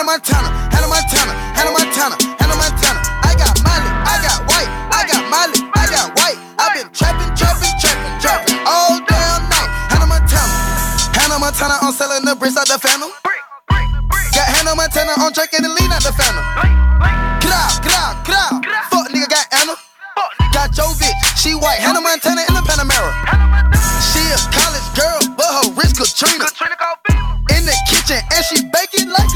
Hannah 0.00 0.16
Montana, 0.16 0.48
Hannah 0.72 0.88
Montana, 0.88 1.32
Hannah 1.52 1.76
Montana, 1.76 2.16
Hannah 2.40 2.56
Montana. 2.56 3.00
I 3.20 3.36
got 3.36 3.52
Molly, 3.60 3.90
I 4.08 4.16
got 4.24 4.40
white, 4.48 4.70
I 4.96 5.04
got 5.04 5.22
Molly, 5.28 5.60
I 5.76 5.84
got 5.92 6.08
white. 6.16 6.40
I've 6.56 6.72
been 6.72 6.88
trapping, 6.88 7.28
trapping, 7.36 7.68
trapping, 7.76 8.16
trapping 8.16 8.56
all 8.64 8.96
damn 9.04 9.44
night. 9.52 9.68
Hannah 9.92 10.08
Montana, 10.08 10.56
Hannah 11.12 11.36
Montana, 11.36 11.84
I'm 11.84 11.92
selling 11.92 12.24
the 12.24 12.32
bricks 12.32 12.56
out 12.56 12.64
the 12.64 12.80
phantom. 12.80 13.12
Got 14.32 14.48
Hannah 14.48 14.72
Montana 14.72 15.20
on 15.20 15.36
Drake 15.36 15.52
and 15.52 15.68
the 15.68 15.72
lean 15.76 15.92
out 15.92 16.00
the 16.00 16.16
phantom. 16.16 16.48
Growl, 17.44 17.68
growl, 17.84 18.16
growl. 18.24 18.56
Fuck 18.88 19.12
nigga 19.12 19.28
got 19.28 19.52
Anna. 19.52 19.76
Got 20.56 20.72
Joe 20.72 20.96
bitch, 20.96 21.12
she 21.36 21.52
white. 21.52 21.76
Hannah 21.76 22.00
Montana 22.00 22.48
in 22.48 22.56
the 22.56 22.64
Panamera. 22.64 23.12
She 24.00 24.24
a 24.32 24.40
college 24.48 24.88
girl, 24.96 25.20
but 25.36 25.44
her 25.44 25.76
wrist 25.76 26.00
Katrina. 26.00 26.48
In 27.52 27.68
the 27.68 27.76
kitchen 27.84 28.16
and 28.32 28.42
she 28.48 28.64
baking 28.72 29.12
like 29.12 29.28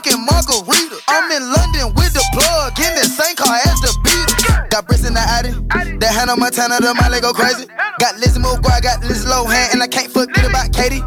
drinking 0.00 0.24
margarita. 0.24 0.96
I'm 1.08 1.30
in 1.30 1.42
London 1.42 1.94
with 1.94 2.12
the 2.14 2.24
plug 2.32 2.78
in 2.78 2.94
the 2.94 3.06
same 3.06 3.34
car 3.36 3.56
as 3.64 3.80
the 3.80 3.92
beat. 4.04 4.70
Got 4.70 4.86
bricks 4.86 5.06
in 5.06 5.14
the 5.14 5.20
Addy. 5.20 5.50
That 5.98 6.12
Hannah 6.14 6.36
Montana, 6.36 6.78
the 6.80 6.94
Miley 6.94 7.20
go 7.20 7.32
crazy. 7.32 7.66
Got 7.98 8.18
Lizzie 8.18 8.40
McGuire, 8.40 8.82
got 8.82 9.02
Liz 9.02 9.24
Lohan, 9.24 9.72
and 9.72 9.82
I 9.82 9.88
can't 9.88 10.10
forget 10.10 10.46
about 10.46 10.72
Katie. 10.72 11.02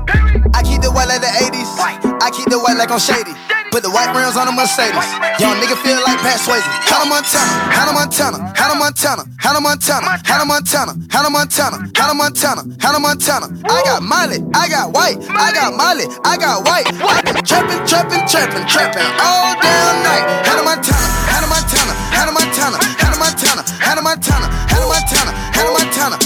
Like 2.81 2.89
I'm 2.89 2.97
shady. 2.97 3.37
Put 3.69 3.85
the 3.85 3.93
white 3.93 4.09
rims 4.09 4.33
on 4.35 4.49
a 4.49 4.51
Mercedes. 4.51 5.05
Young 5.37 5.53
nigga 5.61 5.77
feel 5.85 6.01
like 6.01 6.17
Pat 6.25 6.41
Swayze. 6.41 6.65
Hannah 6.89 7.05
Montana, 7.05 7.53
Hannah 7.69 7.93
Montana, 7.93 8.41
Hannah 8.57 8.81
Montana, 8.81 9.23
Hannah 9.37 9.61
Montana, 9.61 10.17
Hannah 10.25 10.49
Montana, 10.49 10.97
Hannah 11.13 11.29
Montana, 11.29 11.77
Hannah 11.93 12.17
Montana, 12.17 12.61
Hannah 12.81 12.99
Montana. 12.99 13.45
I 13.69 13.79
got 13.85 14.01
Miley, 14.01 14.41
I 14.57 14.65
got 14.67 14.89
white, 14.97 15.21
I 15.29 15.53
got 15.53 15.77
Miley, 15.77 16.09
I 16.25 16.33
got 16.41 16.65
white. 16.65 16.89
I 16.89 17.21
been 17.21 17.37
trapping, 17.45 17.85
trapping, 17.85 18.25
trapping, 18.25 18.65
trapping 18.65 19.05
all 19.21 19.53
damn 19.61 19.95
night. 20.01 20.25
Hannah 20.41 20.65
Montana, 20.65 21.07
Hannah 21.29 21.53
Montana, 21.53 21.93
Hannah 22.17 22.33
Montana, 22.33 22.77
Hannah 22.97 23.21
Montana, 23.21 23.61
Hannah 23.77 24.01
Montana, 24.01 24.47
Hannah 24.73 24.89
Montana, 24.89 25.31
Hannah 25.53 25.73
Montana. 25.77 26.20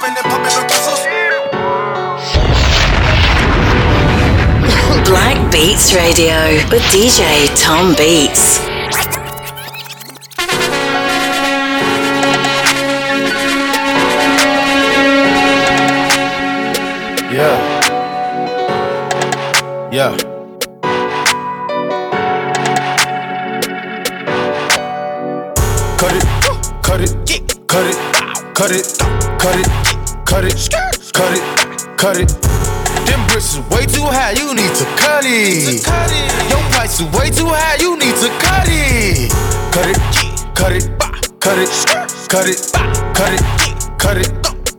She 0.00 0.06
dropping 0.06 0.16
and 0.16 0.26
popping 0.32 0.54
her 0.54 0.66
pesos. 0.66 1.00
Black 5.06 5.52
Beats 5.52 5.92
Radio 5.94 6.54
with 6.70 6.82
DJ 6.84 7.48
Tom 7.54 7.94
Beats. 7.94 8.60
Yeah. 17.30 17.56
Yeah. 19.92 20.16
Cut 25.98 26.14
it, 26.14 26.24
cut 26.82 27.00
it, 27.00 27.96
cut 28.54 28.70
it, 28.72 29.19
cut 29.40 29.56
it, 29.56 29.66
cut 30.26 30.44
it, 30.44 30.52
cut 31.16 31.32
it, 31.32 31.96
cut 31.96 32.16
it. 32.20 32.28
Them 33.08 33.26
bricks 33.26 33.56
is 33.56 33.64
way 33.72 33.86
too 33.86 34.04
high, 34.04 34.32
you 34.36 34.52
need 34.54 34.74
to 34.76 34.84
cut 35.00 35.24
it. 35.24 35.80
Your 36.52 36.60
price 36.76 37.00
is 37.00 37.08
way 37.16 37.30
too 37.30 37.48
high, 37.48 37.80
you 37.80 37.96
need 37.96 38.14
to 38.20 38.28
cut 38.36 38.68
it. 38.68 39.32
Cut 39.72 39.88
it, 39.88 39.96
cut 40.52 40.72
it, 40.76 40.84
cut 41.40 41.56
it, 41.56 41.72
cut 42.28 42.46
it, 42.46 42.60
cut 43.16 43.32
it, 43.32 43.40
cut 43.96 44.18
it, 44.20 44.28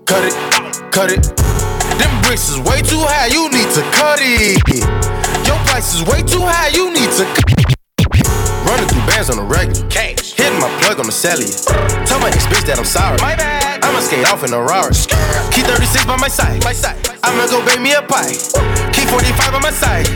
cut 0.06 0.24
it, 0.30 0.36
cut 0.94 1.10
it. 1.10 1.24
Them 1.98 2.14
bricks 2.22 2.50
is 2.54 2.60
way 2.62 2.86
too 2.86 3.02
high, 3.02 3.34
you 3.34 3.50
need 3.50 3.70
to 3.74 3.82
cut 3.98 4.22
it. 4.22 4.62
Your 5.48 5.58
price 5.66 5.96
is 5.96 6.06
way 6.06 6.22
too 6.22 6.46
high, 6.46 6.70
you 6.70 6.94
need 6.94 7.10
to 7.18 7.26
cut 7.34 7.66
it. 7.66 7.82
Running 8.70 8.88
through 8.88 9.06
bands 9.10 9.32
on 9.32 9.38
the 9.38 9.44
regular. 9.44 9.90
Cash. 9.90 10.34
Hitting 10.34 10.60
my 10.60 10.70
plug 10.82 11.00
on 11.00 11.08
the 11.08 11.12
cellular. 11.12 12.06
Tell 12.06 12.20
my 12.20 12.30
ex 12.30 12.46
bitch 12.46 12.66
that 12.68 12.78
I'm 12.78 12.86
sorry. 12.86 13.18
My 13.18 13.36
bad. 13.36 13.61
I'ma 13.92 14.00
skate 14.00 14.24
off 14.32 14.40
in 14.48 14.54
a 14.56 14.62
Rari. 14.64 14.96
Key 15.52 15.68
36 15.68 16.08
by 16.08 16.16
my 16.16 16.32
side. 16.32 16.64
My 16.64 16.72
side. 16.72 16.96
I'ma 17.28 17.44
go 17.52 17.60
bake 17.68 17.84
me 17.84 17.92
a 17.92 18.00
pie. 18.00 18.40
Keep 18.96 19.12
45 19.12 19.60
on 19.60 19.62
my 19.62 19.72
side. 19.76 20.08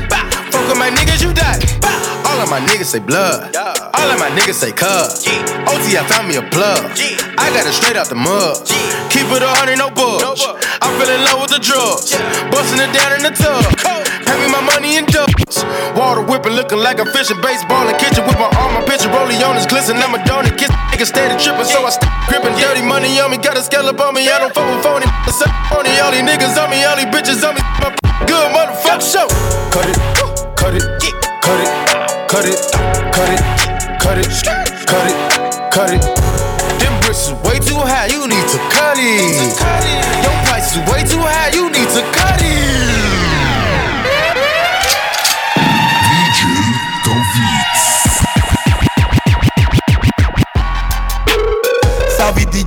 Fuck 0.47 0.63
with 0.71 0.79
my 0.79 0.87
niggas, 0.95 1.19
you 1.19 1.35
die. 1.35 1.59
All 2.23 2.39
of 2.39 2.47
my 2.47 2.63
niggas 2.63 2.95
say 2.95 2.99
blood. 3.03 3.51
All 3.51 4.07
of 4.07 4.17
my 4.17 4.31
niggas 4.31 4.63
say. 4.63 4.71
Yeah. 4.71 5.67
OT, 5.67 5.99
I 5.99 6.07
found 6.07 6.31
me 6.31 6.39
a 6.39 6.43
plug. 6.55 6.87
I 7.35 7.51
got 7.51 7.67
it 7.67 7.75
straight 7.75 7.99
out 7.99 8.07
the 8.07 8.15
mud. 8.15 8.63
Keep 9.11 9.27
it 9.35 9.43
a 9.43 9.51
hundred, 9.59 9.75
no. 9.75 9.91
No. 9.91 10.31
I 10.79 10.87
fell 10.95 11.11
in 11.11 11.19
love 11.27 11.43
with 11.43 11.51
the 11.51 11.59
drugs. 11.59 12.15
Yeah. 12.15 12.23
Busting 12.51 12.79
it 12.79 12.95
down 12.95 13.11
in 13.19 13.27
the 13.27 13.35
tub. 13.35 13.59
Me 14.39 14.47
my 14.51 14.61
money 14.63 14.95
in 14.95 15.03
dubs. 15.03 15.24
Water 15.45 16.25
whipping, 16.25 16.53
looking 16.53 16.79
like 16.79 16.97
a 16.97 17.05
fishing 17.05 17.39
baseball 17.41 17.85
in 17.87 17.95
kitchen 18.01 18.25
with 18.25 18.33
my 18.41 18.49
arm, 18.57 18.73
my 18.73 18.81
picture 18.81 19.09
rolling 19.13 19.37
on 19.45 19.55
his 19.55 19.65
glisten. 19.69 19.95
I'm 19.97 20.15
a 20.17 20.23
donor, 20.25 20.49
kiss 20.57 20.69
nigga 20.89 21.05
steady 21.05 21.37
tripping, 21.37 21.69
so 21.69 21.85
I 21.85 21.91
stop 21.93 22.09
gripping. 22.27 22.57
Dirty 22.57 22.81
money 22.81 23.19
on 23.21 23.29
me, 23.29 23.37
got 23.37 23.57
a 23.57 23.61
scallop 23.61 23.99
on 24.01 24.15
me. 24.15 24.25
I 24.25 24.39
don't 24.39 24.53
fuck 24.53 24.65
with 24.65 24.81
phony. 24.81 25.05
On 25.75 25.85
all 25.85 26.11
these 26.11 26.23
niggas 26.23 26.55
on 26.57 26.69
me, 26.69 26.83
all 26.85 26.95
these 26.95 27.05
bitches 27.13 27.43
on 27.43 27.53
me. 27.53 27.61
My 27.81 27.93
good 28.29 28.47
motherfucker 28.55 29.05
show. 29.05 29.27
Cut 29.69 29.85
it, 29.89 29.97
cut 30.55 30.73
it, 30.73 30.81
cut 31.41 31.59
it, 31.59 31.69
cut 32.29 32.45
it, 32.45 32.59
cut 33.11 33.29
it, 33.29 33.41
cut 34.01 34.17
it, 34.17 34.29
cut 34.87 35.05
it, 35.05 35.73
cut 35.73 35.89
it. 35.93 36.01
Them 36.79 36.93
bricks 37.01 37.27
is 37.27 37.33
way 37.43 37.59
too 37.59 37.77
high, 37.77 38.07
you 38.07 38.25
need 38.27 38.47
to 38.49 38.59
cut 38.71 38.97
it. 38.97 39.45
Your 40.23 40.37
price 40.47 40.73
is 40.73 40.81
way 40.89 41.03
too 41.03 41.21
high, 41.21 41.49
you 41.53 41.69
need 41.69 41.89
to 41.93 42.01
cut 42.13 42.39
it. 42.41 42.74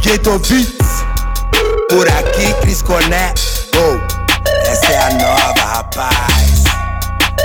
DJ 0.08 0.66
Por 1.90 2.08
aqui 2.08 2.54
Cris 2.62 2.80
Coné 2.80 3.34
oh, 3.76 3.98
Essa 4.66 4.86
é 4.86 5.02
a 5.02 5.10
nova 5.10 5.60
rapaz. 5.60 6.64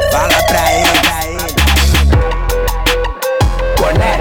Fala 0.09 0.43
pra 0.47 0.73
ele, 0.73 0.99
pra 1.01 1.25
ele. 1.27 1.55
Coné 3.75 4.17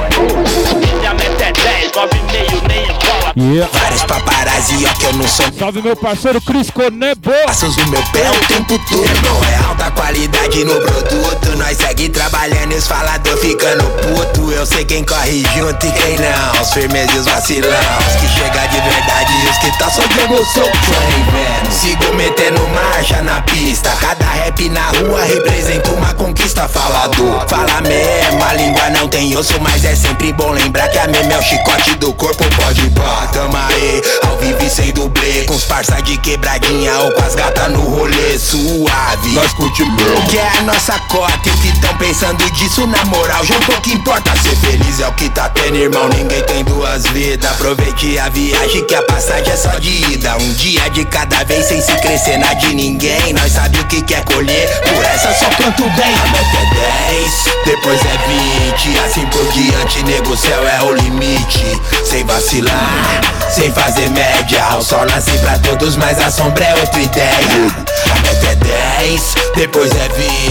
Minha 0.96 1.14
meta 1.14 1.44
é 1.44 1.52
10, 1.52 1.92
9 1.94 2.18
e 2.18 2.22
meio, 2.32 2.62
nem 2.66 2.86
bola 2.86 3.32
Yeah. 3.36 3.78
Vários 3.78 4.02
paparazzi, 4.02 4.84
ó 4.84 4.92
que 4.98 5.06
eu 5.06 5.12
não 5.14 5.28
sou. 5.28 5.46
Salve 5.58 5.80
meu 5.80 5.96
parceiro 5.96 6.40
Cris 6.40 6.70
Conebo. 6.70 7.30
Passos 7.46 7.76
no 7.76 7.86
meu 7.86 8.02
pé 8.12 8.30
o 8.30 8.46
tempo 8.46 8.78
todo. 8.90 9.06
Não 9.22 9.44
é 9.44 9.56
alta 9.64 9.81
qualidade 9.92 10.64
no 10.64 10.74
produto 10.80 11.56
Nós 11.56 11.76
segue 11.76 12.08
trabalhando 12.08 12.72
e 12.72 12.76
os 12.76 12.86
falador 12.86 13.36
ficando 13.38 13.84
puto. 13.84 14.52
Eu 14.52 14.66
sei 14.66 14.84
quem 14.84 15.04
corre 15.04 15.44
junto 15.56 15.86
e 15.86 15.92
quem 15.92 16.18
não. 16.18 16.62
Os 16.62 16.72
firmes 16.72 17.06
e 17.14 17.18
os 17.18 17.26
vacilão. 17.26 17.70
Os 18.06 18.20
que 18.20 18.28
chega 18.28 18.66
de 18.66 18.80
verdade 18.80 19.32
e 19.44 19.48
os 19.48 19.58
que 19.58 19.78
tá 19.78 19.90
só 19.90 20.02
de 20.06 20.20
emoção 20.20 20.64
vendo 20.64 21.72
Sigo 21.72 22.14
metendo 22.14 22.60
marcha 22.68 23.22
na 23.22 23.40
pista. 23.42 23.90
Cada 24.00 24.24
rap 24.26 24.68
na 24.68 24.86
rua 24.88 25.24
representa 25.24 25.90
uma 25.90 26.14
conquista. 26.14 26.68
Falador, 26.68 27.46
fala 27.48 27.80
mesmo 27.82 28.44
A 28.44 28.54
língua 28.54 28.90
não 28.90 29.08
tem 29.08 29.36
osso, 29.36 29.60
mas 29.60 29.84
é 29.84 29.94
sempre 29.94 30.32
bom 30.32 30.50
lembrar 30.50 30.88
Que 30.88 30.98
a 30.98 31.06
meme 31.06 31.32
é 31.32 31.38
o 31.38 31.42
chicote 31.42 31.94
do 31.96 32.12
corpo 32.14 32.44
Pode 32.56 32.88
pá, 32.90 33.28
tamo 33.32 33.56
aí 33.56 34.02
Ao 34.26 34.36
vivo 34.38 34.64
e 34.64 34.70
sem 34.70 34.92
dublê 34.92 35.44
Com 35.44 35.54
os 35.54 35.64
parça 35.64 36.00
de 36.02 36.16
quebradinha 36.18 36.98
ou 37.00 37.12
com 37.12 37.24
as 37.24 37.34
gatas 37.34 37.72
no 37.72 37.80
rolê 37.80 38.38
Suave. 38.38 39.32
Nós 39.32 39.52
mesmo 39.84 40.26
Que 40.28 40.38
é 40.38 40.48
a 40.58 40.62
nossa 40.62 40.98
cota 41.08 41.48
E 41.48 41.50
o 41.50 41.56
que 41.58 41.80
tão 41.80 41.96
pensando 41.96 42.50
disso 42.52 42.86
na 42.86 43.04
moral 43.06 43.44
Já 43.44 43.58
pouco 43.60 43.88
importa. 43.90 44.32
Ser 44.42 44.56
feliz 44.56 45.00
é 45.00 45.08
o 45.08 45.12
que 45.12 45.28
tá 45.30 45.48
tendo, 45.48 45.76
irmão 45.76 46.08
Ninguém 46.08 46.42
tem 46.42 46.64
duas 46.64 47.06
vidas. 47.06 47.50
Aproveite 47.50 48.18
a 48.18 48.28
viagem 48.28 48.84
que 48.86 48.94
a 48.94 49.02
passagem 49.02 49.52
é 49.52 49.56
só 49.56 49.78
de 49.78 50.12
ida. 50.12 50.36
Um 50.36 50.52
dia 50.54 50.88
de 50.90 51.04
cada 51.04 51.44
vez 51.44 51.66
sem 51.66 51.80
se 51.80 51.92
crescer 51.96 52.38
na 52.38 52.54
de 52.54 52.74
ninguém. 52.74 53.32
Nós 53.32 53.52
sabe 53.52 53.78
o 53.78 53.84
que 53.86 54.02
quer 54.02 54.24
colher 54.24 54.80
Por 54.80 55.04
essa 55.04 55.32
só 55.34 55.48
canto 55.50 55.82
bem. 55.90 56.14
A 56.14 56.26
meta 56.28 56.58
é 56.58 57.12
10, 57.12 57.44
depois 57.66 58.00
é 58.00 58.18
20 58.76 58.98
Assim 59.06 59.26
por 59.26 59.44
diante, 59.52 60.02
nego, 60.04 60.36
céu 60.36 60.66
é 60.66 60.82
o 60.82 60.94
limite. 60.94 61.80
Sem 62.04 62.24
vacilar, 62.24 63.20
sem 63.50 63.70
fazer 63.72 64.08
média. 64.10 64.76
O 64.76 64.82
sol 64.82 65.04
nasce 65.06 65.32
pra 65.38 65.58
todos, 65.58 65.96
mas 65.96 66.20
a 66.20 66.30
sombra 66.30 66.64
é 66.64 66.74
outra 66.76 67.00
ideia. 67.00 67.36
A 68.10 68.20
meta 68.20 68.46
é 68.46 68.54
10, 68.54 69.34
depois 69.56 69.71
é 69.80 70.08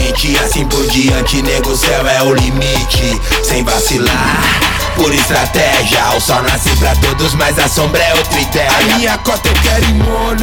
20 0.07 0.37
Assim 0.39 0.65
por 0.67 0.85
diante, 0.87 1.41
nego, 1.41 1.75
céu 1.75 2.07
é 2.07 2.23
o 2.23 2.33
limite. 2.33 3.21
Sem 3.43 3.63
vacilar 3.63 4.80
por 4.95 5.13
estratégia. 5.13 6.15
O 6.15 6.19
sol 6.19 6.41
nasce 6.43 6.69
pra 6.77 6.95
todos, 6.95 7.33
mas 7.35 7.57
a 7.59 7.67
sombra 7.67 8.01
é 8.01 8.13
outra 8.15 8.39
ideia. 8.39 8.69
A 8.71 8.97
minha 8.97 9.17
cota 9.19 9.47
eu 9.49 9.53
quero 9.61 9.85
ir 9.85 9.93
money 9.93 10.41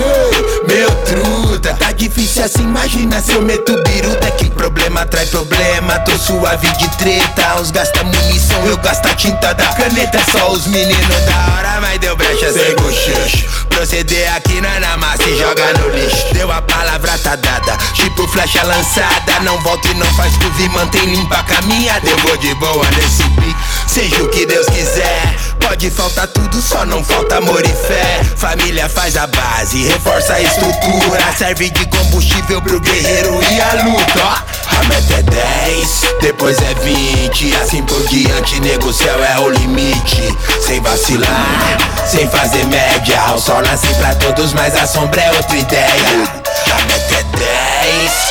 Meu 0.67 0.91
truta, 1.05 1.75
tá 1.75 1.93
difícil 1.93 2.45
assim 2.45 2.63
Imagina 2.63 3.21
se 3.21 3.33
eu 3.33 3.43
meto 3.43 3.73
biruta. 3.83 4.31
Que 4.33 4.51
problema 4.51 5.07
traz 5.07 5.31
problema 5.31 5.99
Tô 6.01 6.17
suave 6.19 6.69
de 6.77 6.89
treta. 6.97 7.61
Uns 7.61 7.71
gasta 7.71 8.05
munição, 8.05 8.65
eu 8.67 8.77
gasto 8.79 9.07
a 9.07 9.15
tinta 9.15 9.55
da 9.55 9.67
caneta. 9.67 10.19
É 10.19 10.31
só 10.31 10.51
os 10.51 10.67
meninos 10.67 11.21
da 11.27 11.55
hora, 11.55 11.81
mas 11.81 11.99
deu 11.99 12.17
brecha 12.17 12.53
sem 12.53 12.77
bochecho 12.77 13.67
Proceder 13.71 14.35
aqui 14.35 14.61
não 14.61 14.69
é 14.69 14.81
na 14.81 14.97
massa 14.97 15.23
e 15.23 15.39
joga 15.39 15.73
no 15.75 15.89
lixo. 15.91 16.35
Deu 16.35 16.51
a 16.51 16.61
palavra 16.61 17.17
tá 17.19 17.37
dada. 17.37 17.77
Tipo 17.95 18.27
flecha 18.29 18.63
lançada. 18.65 19.41
Não 19.43 19.59
volta 19.61 19.89
e 19.89 19.95
não 19.95 20.07
faz 20.15 20.37
curva 20.37 20.69
mantém 20.71 21.05
limpa 21.05 21.37
a 21.37 21.43
caminhada. 21.45 22.09
Eu 22.09 22.19
vou 22.19 22.37
de 22.37 22.53
boa 22.55 22.87
nesse 22.91 23.23
beat. 23.41 23.57
Seja 23.87 24.23
o 24.23 24.29
que 24.29 24.38
Deus 24.47 24.66
quiser. 24.66 25.36
Pode 25.61 25.91
faltar 25.91 26.26
tudo, 26.28 26.62
só 26.62 26.84
não 26.86 27.05
falta 27.05 27.36
amor 27.36 27.62
e 27.64 27.68
fé. 27.68 28.20
Família 28.36 28.89
faz 28.89 29.16
a 29.16 29.26
base, 29.26 29.84
reforça 29.86 30.34
a 30.34 30.41
estrutura. 30.41 31.22
Serve 31.36 31.70
de 31.70 31.86
combustível 31.86 32.62
pro 32.62 32.80
guerreiro 32.80 33.39
e 33.51 33.61
a 33.61 33.84
luta. 33.84 34.45
A 34.78 34.84
meta 34.84 35.14
é 35.14 35.22
10, 35.22 36.14
depois 36.20 36.57
é 36.59 36.74
20 36.74 37.57
Assim 37.57 37.82
por 37.82 38.07
diante, 38.09 38.61
nego, 38.61 38.93
céu 38.93 39.22
é 39.22 39.39
o 39.41 39.51
limite. 39.51 40.36
Sem 40.64 40.80
vacilar, 40.80 41.78
sem 42.07 42.28
fazer 42.28 42.64
média. 42.66 43.34
O 43.34 43.39
sol 43.39 43.61
nasce 43.62 43.89
pra 43.95 44.14
todos, 44.14 44.53
mas 44.53 44.74
a 44.76 44.86
sombra 44.86 45.20
é 45.20 45.30
outra 45.32 45.57
ideia. 45.57 46.39
A 46.72 46.86
meta 46.86 47.14
é 47.14 47.95
10 47.95 48.28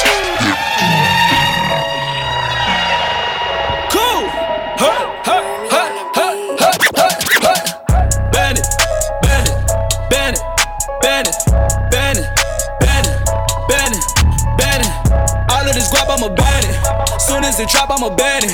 Soon 17.57 17.65
as 17.65 17.73
it 17.73 17.75
drop, 17.75 17.89
I'm 17.89 18.03
a 18.03 18.13
bandit. 18.13 18.53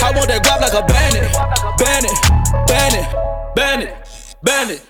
I 0.00 0.08
want 0.16 0.24
that 0.32 0.40
guap 0.40 0.64
like 0.64 0.72
a 0.72 0.80
bandit. 0.88 1.28
Bandit, 1.76 2.16
bandit, 2.64 3.04
bandit, 3.52 3.92
bandit, 4.40 4.80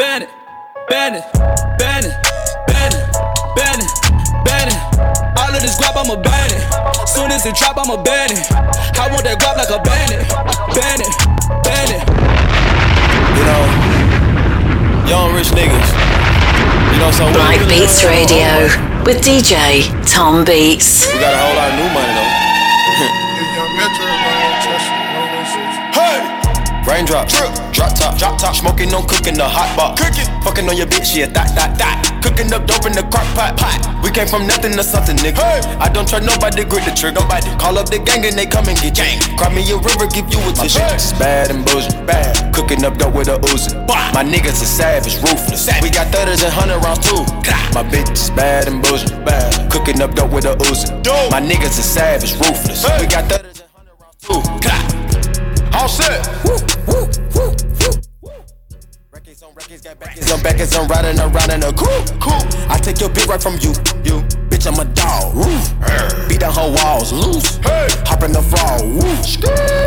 bandit, 0.00 0.28
bandit, 0.88 1.24
bandit, 1.76 2.16
bandit, 2.72 3.04
bandit, 3.52 3.90
bandit. 4.48 4.80
All 5.36 5.52
of 5.52 5.60
this 5.60 5.76
guap, 5.76 5.92
I'm 5.92 6.08
a 6.08 6.16
bandit. 6.24 6.64
Soon 7.04 7.28
as 7.28 7.44
it 7.44 7.52
drop, 7.52 7.76
I'm 7.76 7.92
a 7.92 8.00
bandit. 8.00 8.48
I 8.96 9.12
want 9.12 9.28
that 9.28 9.36
guap 9.36 9.60
like 9.60 9.68
a 9.68 9.80
bandit. 9.84 10.24
Bandit, 10.72 11.12
bandit. 11.68 12.00
You 13.36 13.44
know, 13.44 13.62
young 15.04 15.36
rich 15.36 15.52
niggas. 15.52 15.88
You 16.96 16.98
know, 17.04 17.12
so 17.12 17.28
Black 17.36 17.60
Beats 17.68 18.08
Radio 18.08 18.72
with 19.04 19.20
DJ 19.20 19.84
Tom 20.08 20.46
Beats. 20.48 21.12
We 21.12 21.20
got 21.20 21.34
a 21.34 21.40
whole 21.44 21.56
lot 21.60 21.68
of 21.68 21.76
new 21.76 21.92
money 21.92 22.14
though. 22.16 22.51
哼 22.98 23.22
Raindrop, 26.86 27.28
drip, 27.28 27.50
drop 27.72 27.94
top, 27.94 28.18
drop 28.18 28.38
top, 28.38 28.54
smoking, 28.54 28.90
no 28.90 29.02
cooking, 29.02 29.34
the 29.34 29.46
hot 29.46 29.70
pot, 29.78 29.96
cooking, 29.96 30.26
fucking 30.42 30.68
on 30.68 30.76
your 30.76 30.86
bitch, 30.86 31.14
yeah, 31.16 31.26
that, 31.26 31.54
that, 31.54 31.78
that, 31.78 32.20
cooking 32.22 32.52
up 32.52 32.66
dope 32.66 32.86
in 32.86 32.92
the 32.92 33.02
crock 33.06 33.26
pot, 33.38 33.56
pot. 33.56 33.78
We 34.02 34.10
came 34.10 34.26
from 34.26 34.46
nothing 34.46 34.72
to 34.74 34.82
something, 34.82 35.16
nigga. 35.16 35.38
Hey. 35.38 35.62
I 35.78 35.88
don't 35.88 36.08
try 36.08 36.18
nobody, 36.18 36.64
grip 36.64 36.84
the 36.84 36.90
trigger, 36.90 37.22
nobody. 37.22 37.50
Call 37.56 37.78
up 37.78 37.86
the 37.88 38.02
gang 38.02 38.26
and 38.26 38.34
they 38.34 38.46
come 38.46 38.66
and 38.66 38.78
get 38.82 38.98
gang. 38.98 39.18
Cry 39.38 39.54
me 39.54 39.62
a 39.70 39.78
river, 39.78 40.10
give 40.10 40.26
you 40.26 40.42
a 40.42 40.50
tissue. 40.52 40.82
It's 40.90 41.14
bad 41.14 41.50
and 41.54 41.64
bullshit, 41.64 41.94
bad. 42.02 42.34
Cooking 42.52 42.84
up 42.84 42.98
dope 42.98 43.14
with 43.14 43.28
a 43.28 43.38
Uzi. 43.50 43.78
My 43.86 44.26
niggas 44.26 44.58
are 44.58 44.72
savage, 44.74 45.22
ruthless. 45.22 45.70
We 45.80 45.88
got 45.90 46.10
thudders 46.10 46.42
and 46.42 46.52
hundred 46.52 46.82
rounds 46.82 47.06
too. 47.06 47.22
My 47.72 47.86
bitch 47.86 48.10
is 48.10 48.30
bad 48.30 48.66
and 48.66 48.82
bullshit, 48.82 49.24
bad. 49.24 49.70
Cooking 49.70 50.02
up 50.02 50.14
dope 50.14 50.32
with 50.32 50.44
a 50.44 50.58
Uzi. 50.66 50.90
My 51.30 51.40
niggas 51.40 51.78
are 51.78 51.86
savage, 51.86 52.34
ruthless. 52.42 52.82
We 52.98 53.06
got 53.06 53.30
thudders 53.30 53.62
and 53.62 53.70
hundred 53.70 53.94
rounds 54.02 54.18
too. 54.18 54.91
All 55.74 55.88
set. 55.88 56.28
Records 59.54 60.30
on 60.30 60.42
back 60.42 60.60
as 60.60 60.74
I'm 60.74 60.86
riding 60.88 61.18
around 61.18 61.50
in 61.50 61.62
a 61.62 61.72
coupe. 61.72 62.20
Cool. 62.20 62.40
I 62.68 62.78
take 62.78 63.00
your 63.00 63.08
beat 63.08 63.26
right 63.26 63.40
from 63.40 63.54
you. 63.60 63.72
You. 64.04 64.22
Bitch, 64.48 64.66
I'm 64.66 64.78
a 64.78 64.84
dog. 64.92 65.34
Roof. 65.34 66.28
Beat 66.28 66.40
down 66.40 66.54
her 66.54 66.70
walls. 66.70 67.12
Loose. 67.12 67.56
Hey. 67.56 67.88
Hop 68.06 68.22
in 68.22 68.32
the 68.32 68.42
fall. 68.42 68.84
Woo. 68.84 69.00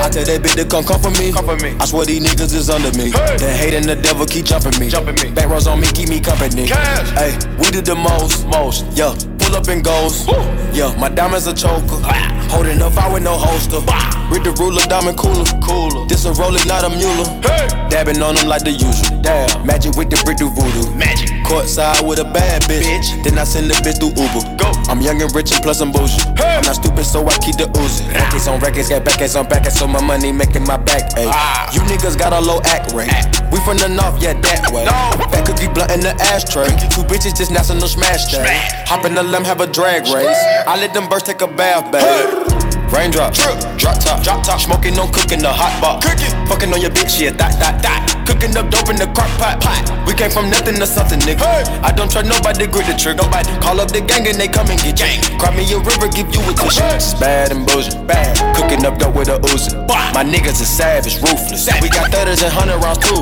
I 0.01 0.09
tell 0.09 0.25
that 0.25 0.41
bitch 0.41 0.55
to 0.55 0.65
come 0.65 0.83
come 0.83 1.01
for 1.01 1.11
me. 1.11 1.31
Come 1.31 1.45
for 1.45 1.57
me. 1.57 1.75
I 1.79 1.85
swear 1.85 2.05
these 2.05 2.21
niggas 2.21 2.53
is 2.53 2.69
under 2.69 2.91
me. 2.97 3.11
Hey. 3.11 3.37
The 3.37 3.51
hate 3.51 3.73
and 3.73 3.85
the 3.85 3.95
devil 3.95 4.25
keep 4.25 4.45
jumping 4.45 4.79
me. 4.79 4.89
Jumping 4.89 5.15
me. 5.15 5.31
Back 5.31 5.49
rows 5.49 5.67
on 5.67 5.79
me, 5.79 5.87
keep 5.87 6.09
me 6.09 6.19
company. 6.19 6.67
Cash. 6.67 7.09
Hey, 7.11 7.37
we 7.57 7.71
did 7.71 7.85
the 7.85 7.95
most. 7.95 8.45
Most. 8.47 8.85
Yeah. 8.97 9.15
Pull 9.39 9.55
up 9.55 9.67
and 9.67 9.83
goes. 9.83 10.25
Woo. 10.27 10.33
Yeah, 10.73 10.95
my 10.99 11.09
diamonds 11.09 11.47
a 11.47 11.53
choker. 11.53 12.01
Holding 12.49 12.81
up, 12.81 12.97
I 12.97 13.11
with 13.13 13.23
no 13.23 13.37
holster. 13.37 13.81
Read 14.29 14.43
the 14.43 14.51
ruler, 14.57 14.81
diamond 14.89 15.17
cooler. 15.17 15.45
Cooler. 15.61 16.05
This 16.07 16.25
a 16.25 16.33
roller, 16.33 16.63
not 16.65 16.83
a 16.83 16.89
mule. 16.89 17.25
Hey. 17.45 17.67
Dabbing 17.89 18.21
on 18.21 18.35
them 18.35 18.47
like 18.47 18.63
the 18.63 18.71
usual. 18.71 19.21
Damn. 19.21 19.65
Magic 19.65 19.95
with 19.95 20.09
the 20.09 20.17
brick 20.25 20.37
do 20.37 20.49
voodoo. 20.49 20.89
Magic. 20.97 21.29
Courtside 21.45 22.01
with 22.07 22.19
a 22.19 22.25
bad 22.25 22.63
bitch. 22.63 22.81
bitch. 22.81 23.23
Then 23.23 23.37
I 23.37 23.43
send 23.43 23.69
the 23.69 23.75
bitch 23.85 24.01
through 24.01 24.17
Uber. 24.17 24.57
Go. 24.57 24.73
I'm 24.89 25.01
young 25.01 25.21
and 25.21 25.29
rich 25.33 25.53
and 25.53 25.61
plus 25.61 25.81
I'm 25.81 25.91
bougie. 25.91 26.17
Hey. 26.37 26.57
I'm 26.57 26.65
not 26.65 26.75
stupid, 26.75 27.05
so 27.05 27.21
I 27.25 27.37
keep 27.37 27.57
the 27.57 27.69
oozing. 27.77 28.09
Records 28.09 28.47
on 28.47 28.59
records, 28.59 28.89
got 28.89 29.05
backers 29.05 29.35
on 29.35 29.47
backers, 29.47 29.77
so 29.77 29.87
my 29.87 30.01
money 30.01 30.31
making 30.31 30.63
my 30.63 30.77
back 30.77 31.13
ache. 31.17 31.29
Ah. 31.29 31.69
You 31.73 31.81
niggas 31.85 32.17
got 32.17 32.33
a 32.33 32.41
low 32.41 32.61
act 32.65 32.93
rate. 32.93 33.09
Act. 33.09 33.45
We 33.53 33.59
from 33.61 33.77
the 33.77 33.87
north, 33.87 34.21
yeah, 34.21 34.33
that 34.33 34.73
way. 34.73 34.85
No. 34.85 35.13
That 35.29 35.45
cookie 35.45 35.69
blunt 35.69 35.91
in 35.91 36.01
the 36.01 36.17
ashtray. 36.33 36.67
Two 36.89 37.05
bitches 37.05 37.37
just 37.37 37.51
national 37.51 37.87
smash 37.87 38.31
that. 38.33 38.87
Hop 38.87 39.05
in 39.05 39.13
the 39.13 39.23
limb, 39.23 39.43
have 39.43 39.61
a 39.61 39.67
drag 39.67 40.03
race. 40.09 40.41
I 40.65 40.75
let 40.81 40.93
them 40.93 41.07
birds 41.07 41.23
take 41.23 41.41
a 41.41 41.47
bath, 41.47 41.91
babe. 41.91 42.54
Raindrop, 42.93 43.33
drip, 43.33 43.57
drop 43.77 43.97
top, 43.99 44.23
drop 44.23 44.43
top, 44.43 44.59
smoking 44.59 44.97
on 44.99 45.11
cooking 45.11 45.39
the 45.39 45.51
hot 45.51 45.73
pot, 45.81 46.01
cooking, 46.01 46.31
fucking 46.47 46.71
on 46.71 46.81
your 46.81 46.91
bitch, 46.91 47.19
yeah, 47.19 47.31
that, 47.31 47.57
that, 47.59 47.81
that, 47.81 48.01
cooking 48.25 48.55
up 48.57 48.69
dope 48.69 48.89
in 48.89 48.95
the 48.95 49.07
crock 49.13 49.29
pot, 49.41 49.59
pot. 49.61 49.81
We 50.07 50.13
came 50.13 50.29
from 50.29 50.49
nothing 50.49 50.75
to 50.75 50.87
something, 50.87 51.19
nigga. 51.19 51.41
Hey. 51.41 51.63
I 51.81 51.91
don't 51.91 52.11
try 52.11 52.21
nobody, 52.21 52.67
grip 52.67 52.85
the 52.85 52.93
trigger, 52.93 53.23
nobody. 53.23 53.49
Call 53.59 53.79
up 53.81 53.89
the 53.89 54.01
gang 54.01 54.27
and 54.27 54.37
they 54.37 54.47
come 54.47 54.69
and 54.69 54.79
get 54.79 54.97
gang. 54.97 55.21
Cry 55.39 55.55
me 55.55 55.65
a 55.73 55.79
river, 55.79 56.07
give 56.07 56.29
you 56.33 56.41
a 56.45 56.53
tissue. 56.53 56.83
It's 56.93 57.13
bad 57.15 57.51
and 57.51 57.65
bullshit, 57.65 57.97
bad. 58.07 58.37
Cooking 58.55 58.85
up 58.85 58.97
dope 58.97 59.15
with 59.15 59.29
a 59.29 59.39
Uzi. 59.53 59.73
My 60.13 60.23
niggas 60.23 60.61
are 60.61 60.69
savage, 60.69 61.21
ruthless. 61.21 61.69
We 61.81 61.89
got 61.89 62.11
thudders 62.11 62.43
and 62.43 62.53
hundred 62.53 62.77
rounds 62.83 62.99
too. 62.99 63.21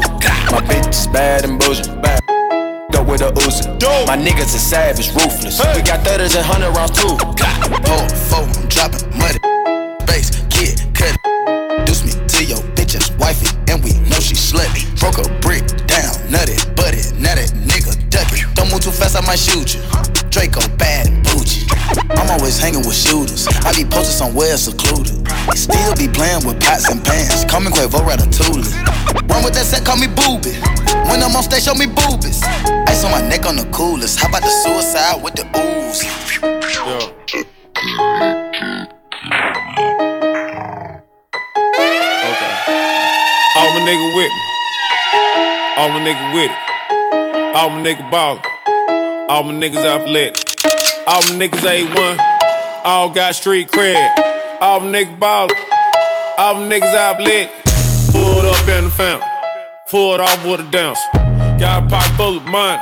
My 0.52 0.62
bitch 0.64 0.90
is 0.90 1.08
bad 1.08 1.46
and 1.46 1.60
bullshit, 1.60 1.88
bad 2.02 2.23
dope 3.04 3.12
with 3.12 3.22
a 3.22 3.32
Uzi. 3.32 4.08
My 4.08 4.18
niggas 4.18 4.56
are 4.56 4.60
savage, 4.60 5.10
ruthless. 5.14 5.60
Hey. 5.60 5.76
We 5.76 5.82
got 5.82 6.06
thudders 6.06 6.36
and 6.36 6.46
hundred 6.46 6.72
rounds 6.76 6.92
too. 6.92 7.16
Pull 7.18 8.10
four, 8.30 8.44
I'm 8.44 8.68
dropping 8.68 9.10
money. 9.18 9.40
Bass, 10.06 10.44
kid, 10.50 10.80
cut. 10.94 11.16
Deuce 11.86 12.04
me 12.04 12.12
to 12.28 12.44
your 12.44 12.62
bitch's 12.76 13.12
wifey, 13.18 13.50
and 13.68 13.84
we 13.84 13.94
know 14.10 14.20
she 14.20 14.36
slutty. 14.36 14.88
Broke 15.00 15.20
a 15.20 15.30
brick 15.40 15.66
down, 15.88 16.14
nutty, 16.32 16.56
butty, 16.76 17.04
now 17.20 17.36
that 17.36 17.52
nigga 17.68 17.94
duck 18.10 18.28
it. 18.32 18.46
Don't 18.56 18.72
move 18.72 18.82
too 18.82 18.92
fast, 18.92 19.16
I 19.16 19.22
might 19.22 19.40
shoot 19.40 19.76
you. 19.76 19.82
Draco 20.30 20.62
bad. 20.78 21.13
I'm 22.18 22.30
always 22.32 22.58
hanging 22.60 22.86
with 22.86 22.96
shooters. 22.96 23.48
I 23.66 23.74
be 23.74 23.84
posted 23.84 24.16
somewhere 24.16 24.58
secluded. 24.58 25.28
Still 25.56 25.96
be 25.96 26.08
playing 26.08 26.46
with 26.46 26.60
pots 26.60 26.90
and 26.90 27.04
pans. 27.04 27.46
Call 27.46 27.62
me 27.62 27.72
Quavo 27.72 28.00
Ratatouille. 28.02 28.68
Run 29.30 29.44
with 29.44 29.54
that 29.54 29.66
set, 29.66 29.86
call 29.86 29.98
me 29.98 30.08
Booby. 30.08 30.56
When 31.10 31.22
I'm 31.22 31.36
on 31.36 31.44
stage, 31.44 31.64
show 31.64 31.76
me 31.76 31.86
boobies. 31.86 32.42
Ice 32.88 33.04
on 33.04 33.12
my 33.12 33.22
neck 33.28 33.46
on 33.46 33.56
the 33.56 33.66
coolest. 33.72 34.20
How 34.20 34.30
about 34.30 34.42
the 34.42 34.50
suicide 34.50 35.22
with 35.24 35.36
the 35.36 35.46
ooze? 35.56 36.04
All 43.56 43.70
my 43.74 43.80
nigga 43.86 44.08
with 44.16 44.32
me. 44.32 44.44
All 45.78 45.90
my 45.90 46.00
nigga 46.00 46.34
with 46.34 46.52
it. 46.52 47.56
All 47.56 47.70
my 47.70 47.82
nigga 47.84 48.10
ballin'. 48.12 48.42
All 49.30 49.44
my 49.44 49.54
niggas 49.54 49.86
athletic. 49.86 50.43
All 51.14 51.22
my 51.22 51.46
niggas 51.46 51.62
A1. 51.62 52.84
All 52.84 53.08
got 53.08 53.36
street 53.36 53.70
cred. 53.70 54.60
All 54.60 54.80
my 54.80 54.88
niggas 54.88 55.20
ballin'. 55.20 55.56
All 56.40 56.56
my 56.56 56.62
niggas 56.62 56.92
athletic. 56.92 57.52
Pulled 58.12 58.46
up 58.46 58.68
in 58.68 58.86
the 58.86 58.90
fountain. 58.90 59.30
Pulled 59.92 60.22
off 60.22 60.44
with 60.44 60.62
a 60.62 60.72
dance. 60.72 60.98
Got 61.62 61.84
a 61.84 61.88
pocket 61.88 62.18
full 62.18 62.38
of 62.38 62.46
money. 62.46 62.82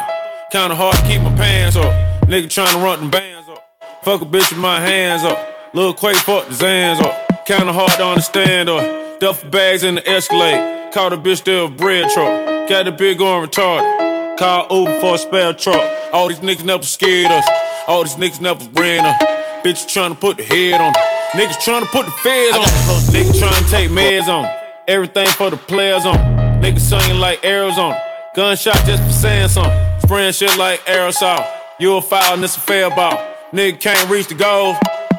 Kinda 0.50 0.76
hard 0.76 0.96
to 0.96 1.02
keep 1.02 1.22
my 1.22 1.36
pants 1.36 1.76
up. 1.76 1.92
Nigga 2.22 2.46
tryna 2.46 2.82
run 2.82 3.02
them 3.02 3.10
bands 3.10 3.50
up. 3.50 3.66
Fuck 4.02 4.22
a 4.22 4.26
bitch 4.26 4.50
with 4.50 4.60
my 4.60 4.80
hands 4.80 5.26
up. 5.26 5.74
Lil 5.74 5.94
Quake 5.94 6.16
fuck 6.16 6.48
the 6.48 6.54
Zans 6.54 7.02
up. 7.02 7.46
Kinda 7.46 7.74
hard 7.74 7.92
to 7.92 8.06
understand 8.06 8.70
up. 8.70 9.20
Duffel 9.20 9.50
bags 9.50 9.84
in 9.84 9.96
the 9.96 10.10
Escalade. 10.10 10.94
Caught 10.94 11.12
a 11.12 11.18
bitch 11.18 11.44
there 11.44 11.66
a 11.66 11.68
bread 11.68 12.10
truck. 12.12 12.70
Got 12.70 12.88
a 12.88 12.94
big 12.94 13.22
on 13.22 13.46
retarded. 13.46 14.38
Call 14.40 14.68
Uber 14.72 15.02
for 15.02 15.16
a 15.16 15.18
spare 15.18 15.52
truck. 15.52 16.14
All 16.14 16.30
these 16.30 16.40
niggas 16.40 16.64
never 16.64 16.84
scared 16.84 17.30
us. 17.30 17.71
All 17.92 18.06
these 18.06 18.16
niggas 18.16 18.40
never 18.40 18.64
ran 18.80 19.04
us. 19.04 19.22
Bitch 19.66 19.84
tryna 19.84 20.18
put 20.18 20.38
the 20.38 20.44
head 20.44 20.80
on. 20.80 20.94
Niggas 21.34 21.58
tryna 21.60 21.92
put 21.92 22.06
the 22.06 22.12
feds 22.24 22.56
on. 22.56 22.64
Niggas 23.12 23.36
tryna 23.36 23.70
take 23.70 23.90
meds 23.92 24.30
on. 24.30 24.48
Everything 24.88 25.28
for 25.28 25.50
the 25.50 25.58
players 25.58 26.06
on. 26.06 26.16
Niggas 26.64 26.80
singing 26.80 27.20
like 27.20 27.44
arrows 27.44 27.78
on. 27.78 27.94
Gunshot 28.34 28.86
just 28.86 29.04
for 29.04 29.12
saying 29.12 29.50
something. 29.50 29.74
Spraying 30.04 30.32
shit 30.32 30.58
like 30.58 30.80
aerosol. 30.86 31.46
You 31.82 31.98
a 31.98 32.02
foul 32.02 32.36
and 32.36 32.44
it's 32.46 32.56
a 32.56 32.62
fair 32.62 32.90
ball. 32.92 33.18
Nigga 33.52 33.78
can't 33.82 34.10
reach 34.10 34.30
the 34.30 34.36
goal. 34.36 34.74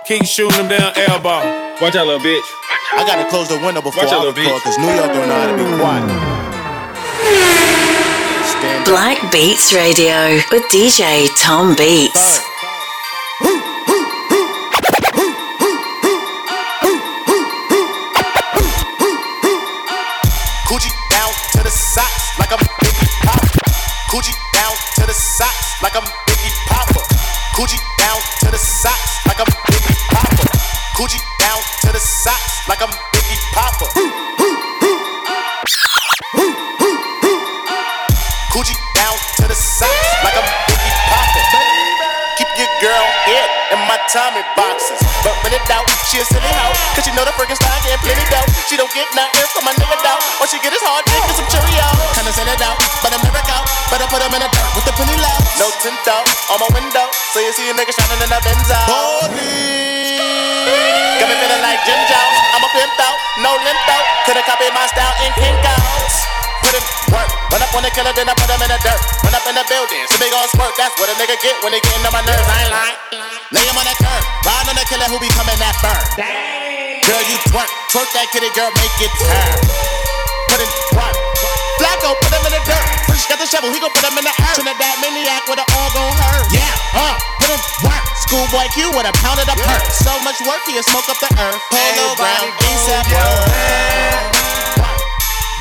Keep 0.07 0.25
shooting 0.25 0.57
them 0.57 0.69
down 0.71 0.97
air 0.97 1.21
ball. 1.21 1.45
Watch 1.83 1.95
out, 1.95 2.07
little 2.07 2.25
bitch. 2.25 2.49
I 2.95 3.05
gotta 3.07 3.29
close 3.29 3.49
the 3.49 3.59
window 3.59 3.83
before 3.83 4.03
Watch 4.03 4.15
I 4.15 4.17
out, 4.17 4.25
little 4.25 4.43
record, 4.43 4.63
cause 4.63 4.79
New 4.79 4.87
York 4.87 5.13
don't 5.13 5.29
know 5.29 5.35
how 5.37 5.47
to 5.53 5.57
be 5.61 5.65
quiet. 5.77 6.09
Black 8.87 9.21
Beats 9.31 9.75
Radio 9.75 10.41
with 10.51 10.63
DJ 10.73 11.29
Tom 11.37 11.77
Beats. 11.77 12.41
Coochie 12.41 12.52
She 48.73 48.81
don't 48.81 48.89
get 48.97 49.05
nothing 49.13 49.45
from 49.53 49.69
my 49.69 49.77
nigga 49.77 50.01
dough. 50.01 50.17
All 50.41 50.49
she 50.49 50.57
get 50.65 50.73
is 50.73 50.81
hard 50.81 51.05
dick 51.05 51.21
and 51.21 51.37
some 51.37 51.45
Cheerios. 51.53 51.93
Kinda 52.17 52.33
send 52.33 52.49
it 52.49 52.57
out, 52.65 52.81
but 53.05 53.13
I'm 53.13 53.21
never 53.21 53.45
out. 53.53 53.69
Better 53.93 54.09
put 54.09 54.25
them 54.25 54.33
in 54.33 54.41
the 54.41 54.49
dirt 54.49 54.69
with 54.73 54.89
the 54.89 54.97
penny 54.97 55.13
low. 55.21 55.37
No 55.61 55.69
tint 55.85 56.01
out 56.09 56.25
on 56.49 56.57
my 56.57 56.73
window. 56.73 57.05
So 57.37 57.45
you 57.45 57.53
see 57.53 57.69
a 57.69 57.77
nigga 57.77 57.93
shining 57.93 58.25
in 58.25 58.33
that 58.33 58.41
Benzo. 58.41 58.73
Holy. 58.89 60.17
Got 61.21 61.29
me 61.29 61.37
feeling 61.37 61.61
like 61.61 61.85
Jim 61.85 62.01
Jones. 62.09 62.37
I'm 62.57 62.65
a 62.65 62.71
pimp 62.73 62.97
out, 62.97 63.19
no 63.45 63.53
limp 63.61 63.85
out. 63.93 64.05
Could've 64.25 64.47
copied 64.49 64.73
my 64.73 64.89
style 64.89 65.21
in 65.21 65.37
Kinko's. 65.37 66.17
Put 66.65 66.73
in 66.73 66.85
work, 67.13 67.29
run 67.53 67.61
up 67.61 67.77
on 67.77 67.85
the 67.85 67.93
killer, 67.93 68.17
then 68.17 68.25
I 68.25 68.33
put 68.33 68.49
him 68.49 68.57
in 68.57 68.73
the 68.73 68.81
dirt. 68.81 69.01
Run 69.21 69.37
up 69.37 69.45
in 69.53 69.53
the 69.53 69.69
building, 69.69 70.01
so 70.09 70.17
big 70.17 70.33
gon' 70.33 70.49
squirt. 70.49 70.73
That's 70.81 70.97
what 70.97 71.13
a 71.13 71.15
nigga 71.21 71.37
get 71.45 71.61
when 71.61 71.77
they 71.77 71.83
getting 71.85 72.09
on 72.09 72.17
my 72.17 72.25
nerves. 72.25 72.49
I 72.49 72.57
ain't 72.65 72.73
lying. 72.73 72.97
Lay 73.53 73.69
him 73.69 73.77
on 73.77 73.85
that 73.85 74.01
curb, 74.01 74.25
ride 74.49 74.65
on 74.65 74.81
the 74.81 74.87
killer 74.89 75.13
who 75.13 75.21
be 75.21 75.29
coming 75.37 75.61
that 75.61 75.77
burn. 75.85 76.62
Girl, 77.03 77.19
you 77.27 77.35
twerk, 77.51 77.67
twerk 77.91 78.07
that 78.15 78.31
kitty, 78.31 78.47
girl, 78.55 78.71
make 78.79 78.95
it 79.03 79.11
turn. 79.19 79.59
Put 80.47 80.63
in 80.63 80.71
work. 80.95 81.17
Blacko, 81.83 82.15
put 82.23 82.31
him 82.31 82.47
in 82.47 82.53
the 82.55 82.63
dirt. 82.63 82.87
Fresh 83.11 83.27
got 83.27 83.43
the 83.43 83.49
shovel, 83.51 83.75
he 83.75 83.83
gon' 83.83 83.91
put 83.91 84.07
him 84.07 84.15
in 84.15 84.23
the 84.23 84.31
earth. 84.31 84.55
Trinidad 84.55 84.97
maniac 85.03 85.43
with 85.51 85.59
an 85.59 85.67
all 85.75 85.91
gon' 85.91 86.15
hurt. 86.15 86.47
Yeah, 86.55 86.71
uh, 86.95 87.19
put 87.43 87.51
in 87.51 87.59
work. 87.83 88.05
Schoolboy 88.23 88.71
Q 88.71 88.95
with 88.95 89.11
a 89.11 89.15
pound 89.19 89.43
of 89.43 89.51
the 89.51 89.59
perk. 89.67 89.83
So 89.91 90.15
much 90.23 90.39
work, 90.47 90.63
he'll 90.71 90.87
smoke 90.87 91.11
up 91.11 91.19
the 91.19 91.31
earth. 91.43 91.59
Polo 91.75 92.15
brown, 92.15 92.47
ASAP 92.71 93.03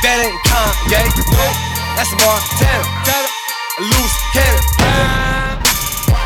That 0.05 0.21
ain't 0.21 0.37
Kanye, 0.45 1.09
no, 1.09 1.45
that's 1.97 2.13
Montana. 2.21 2.85
A 3.01 3.81
loose 3.81 4.17
cannon. 4.37 4.61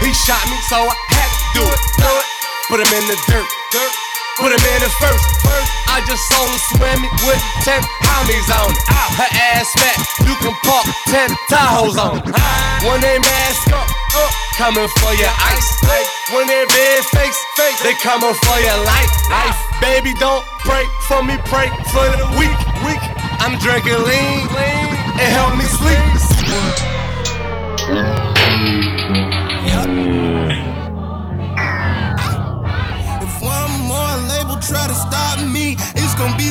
He 0.04 0.12
shot 0.12 0.44
me, 0.52 0.60
so 0.68 0.84
I 0.84 0.96
had 1.08 1.30
to 1.32 1.40
do 1.56 1.64
it. 1.72 1.80
Do 2.04 2.12
it. 2.20 2.28
Put 2.68 2.80
him 2.84 2.92
in 3.00 3.08
the 3.08 3.18
dirt. 3.32 3.48
dirt. 3.72 4.05
Put 4.36 4.52
him 4.52 4.60
in 4.60 4.80
the 4.84 4.92
first. 5.00 5.24
first. 5.48 5.70
I 5.88 6.04
just 6.04 6.20
saw 6.28 6.44
him 6.44 6.60
swimming 6.76 7.16
with 7.24 7.40
ten 7.64 7.80
homies 8.04 8.52
on 8.52 8.68
it. 8.68 8.78
Ah, 8.92 9.08
her 9.16 9.32
ass 9.56 9.72
fat, 9.80 9.96
you 10.28 10.36
can 10.44 10.52
park 10.68 10.84
ten 11.08 11.32
Tahoes 11.48 11.96
on 11.96 12.20
it. 12.20 12.36
When 12.84 13.00
they 13.00 13.16
mask 13.16 13.72
up, 13.72 13.88
up, 13.88 14.32
coming 14.60 14.92
for 15.00 15.14
your 15.16 15.32
ice. 15.40 15.70
When 16.36 16.48
they 16.48 16.68
red 16.68 17.04
face, 17.16 17.40
face, 17.56 17.80
they 17.82 17.96
coming 18.04 18.36
for 18.44 18.58
your 18.60 18.80
life. 18.84 19.12
Life, 19.32 19.56
baby, 19.80 20.12
don't 20.20 20.44
pray 20.68 20.84
for 21.08 21.24
me, 21.24 21.38
pray 21.48 21.72
for 21.96 22.04
the 22.20 22.28
weak, 22.36 22.60
weak. 22.84 23.04
I'm 23.40 23.56
drinking 23.64 24.04
lean, 24.04 24.52
lean, 24.52 24.92
it 25.16 25.32
help 25.32 25.56
me 25.56 25.64
sleep. 25.64 26.12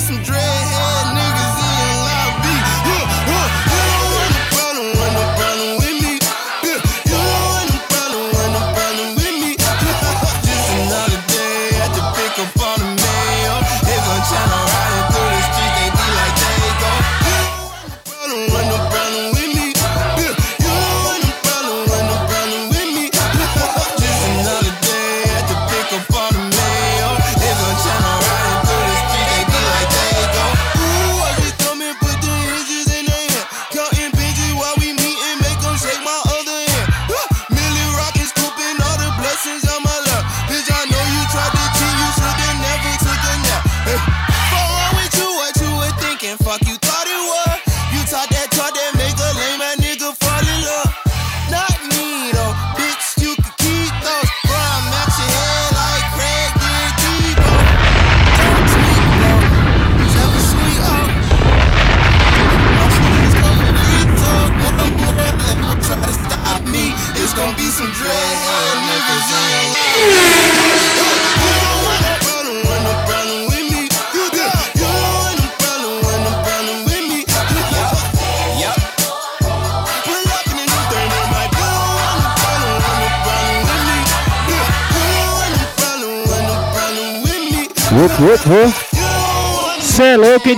Some 0.05 0.19
dreadhead 0.19 0.64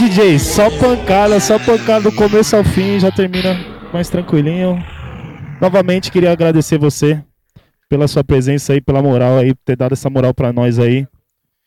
DJ? 0.08 0.38
Só 0.38 0.70
pancada, 0.70 1.40
só 1.40 1.58
pancada 1.58 2.08
do 2.08 2.12
começo 2.12 2.54
ao 2.54 2.62
fim, 2.62 3.00
já 3.00 3.10
termina 3.10 3.58
mais 3.92 4.08
tranquilinho. 4.08 4.78
Novamente, 5.60 6.12
queria 6.12 6.30
agradecer 6.30 6.78
você 6.78 7.20
pela 7.88 8.06
sua 8.06 8.22
presença 8.22 8.72
aí, 8.72 8.80
pela 8.80 9.02
moral 9.02 9.36
aí, 9.36 9.52
ter 9.64 9.74
dado 9.76 9.94
essa 9.94 10.08
moral 10.08 10.32
pra 10.32 10.52
nós 10.52 10.78
aí. 10.78 11.08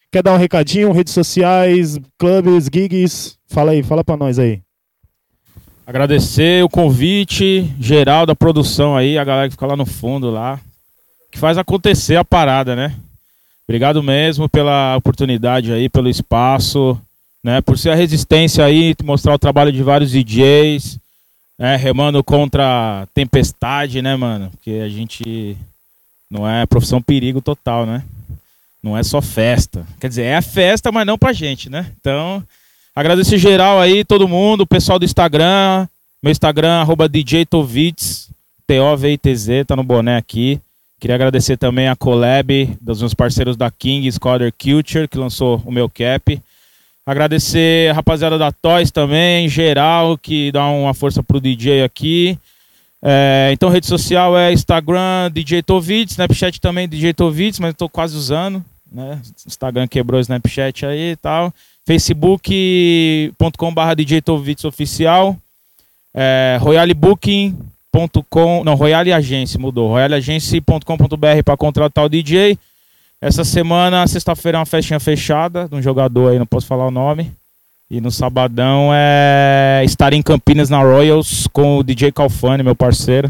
Quer 0.10 0.24
dar 0.24 0.34
um 0.34 0.38
recadinho? 0.38 0.94
Redes 0.94 1.14
sociais, 1.14 2.00
clubes, 2.18 2.70
gigs? 2.74 3.38
Fala 3.50 3.72
aí, 3.72 3.84
fala 3.84 4.06
pra 4.06 4.16
nós 4.16 4.40
aí. 4.40 4.62
Agradecer 5.86 6.64
o 6.64 6.70
convite 6.70 7.70
geral 7.78 8.26
da 8.26 8.36
produção 8.36 8.96
aí, 8.96 9.18
a 9.18 9.24
galera 9.26 9.50
que 9.50 9.56
fica 9.56 9.68
lá 9.68 9.76
no 9.76 9.86
fundo 9.86 10.30
lá, 10.32 10.62
que 11.30 11.38
faz 11.38 11.58
acontecer 11.58 12.16
a 12.16 12.24
parada, 12.24 12.74
né? 12.74 12.96
Obrigado 13.68 14.02
mesmo 14.02 14.48
pela 14.48 14.96
oportunidade 14.96 15.74
aí, 15.74 15.90
pelo 15.90 16.08
espaço, 16.08 17.00
né? 17.44 17.62
Por 17.62 17.78
ser 17.78 17.90
a 17.90 17.96
resistência 17.96 18.64
aí, 18.64 18.96
mostrar 19.04 19.34
o 19.34 19.40
trabalho 19.40 19.72
de 19.72 19.82
vários 19.84 20.12
DJs, 20.12 21.00
né? 21.58 21.76
Remando 21.76 22.24
contra 22.24 23.04
a 23.04 23.08
tempestade, 23.08 24.02
né, 24.02 24.16
mano? 24.16 24.50
Porque 24.52 24.82
a 24.84 24.90
gente 24.90 25.58
não 26.30 26.48
é 26.50 26.66
profissão 26.66 27.02
perigo 27.02 27.42
total, 27.42 27.86
né? 27.86 28.04
Não 28.82 28.98
é 28.98 29.04
só 29.04 29.22
festa. 29.22 29.86
Quer 30.00 30.08
dizer, 30.08 30.24
é 30.24 30.36
a 30.38 30.42
festa, 30.42 30.92
mas 30.92 31.06
não 31.06 31.18
pra 31.18 31.34
gente, 31.34 31.70
né? 31.70 31.92
Então, 32.00 32.44
agradecer 32.96 33.38
geral 33.38 33.80
aí, 33.80 34.06
todo 34.06 34.28
mundo, 34.28 34.62
o 34.62 34.68
pessoal 34.68 34.98
do 34.98 35.06
Instagram, 35.06 35.88
meu 36.22 36.32
Instagram, 36.32 36.82
arroba 36.82 37.10
DJ 37.10 37.46
Tovitz, 37.46 38.30
tá 39.66 39.76
no 39.76 39.84
boné 39.84 40.18
aqui. 40.18 40.62
Queria 41.00 41.16
agradecer 41.16 41.58
também 41.58 41.88
a 41.88 41.96
collab 41.96 42.78
dos 42.80 43.00
meus 43.00 43.14
parceiros 43.14 43.56
da 43.56 43.72
King, 43.72 44.12
Scotter 44.12 44.54
Culture, 44.54 45.08
que 45.08 45.18
lançou 45.18 45.62
o 45.66 45.72
meu 45.72 45.90
cap. 45.90 46.40
Agradecer 47.10 47.90
a 47.90 47.94
rapaziada 47.96 48.38
da 48.38 48.52
Toys 48.52 48.92
também, 48.92 49.48
em 49.48 49.50
geral, 49.50 50.16
que 50.16 50.52
dá 50.52 50.68
uma 50.68 50.94
força 50.94 51.24
pro 51.24 51.42
DJ 51.42 51.84
aqui. 51.84 52.38
É, 53.02 53.50
então, 53.52 53.68
rede 53.68 53.88
social 53.88 54.38
é 54.38 54.54
Instagram, 54.54 55.32
DJ 55.34 55.64
Tovitz, 55.64 56.12
Snapchat 56.12 56.62
também, 56.62 56.88
DJ 56.88 57.16
Tovitz, 57.16 57.58
mas 57.58 57.70
eu 57.70 57.74
tô 57.74 57.90
quase 57.90 58.16
usando. 58.16 58.64
Né? 58.92 59.20
Instagram 59.48 59.88
quebrou 59.88 60.20
o 60.20 60.22
Snapchat 60.22 60.86
aí 60.86 61.14
e 61.14 61.16
tal. 61.16 61.52
Facebook.com.br 61.84 63.96
DJ 63.98 64.22
Tovitz 64.22 64.64
Oficial. 64.64 65.36
É, 66.14 66.60
royalebooking.com, 66.62 68.64
não, 68.64 68.76
Royale 68.76 69.14
Agência 69.14 69.60
mudou. 69.60 69.90
royaleagência.com.br 69.90 71.44
para 71.44 71.58
contratar 71.58 72.06
o 72.06 72.10
DJ. 72.10 72.56
Essa 73.22 73.44
semana, 73.44 74.08
sexta-feira, 74.08 74.58
é 74.58 74.60
uma 74.60 74.66
festinha 74.66 75.00
fechada 75.00 75.68
de 75.68 75.76
um 75.76 75.82
jogador 75.82 76.32
aí, 76.32 76.40
não 76.40 76.46
posso 76.46 76.66
falar 76.66 76.88
o 76.88 76.92
nome. 76.92 77.34
E 77.92 78.00
no 78.00 78.12
sabadão 78.12 78.92
é 78.94 79.82
estar 79.84 80.14
em 80.14 80.22
Campinas 80.22 80.70
na 80.70 80.82
Royals 80.82 81.46
com 81.52 81.78
o 81.78 81.84
DJ 81.84 82.14
Calfani, 82.14 82.64
meu 82.64 82.76
parceiro. 82.76 83.30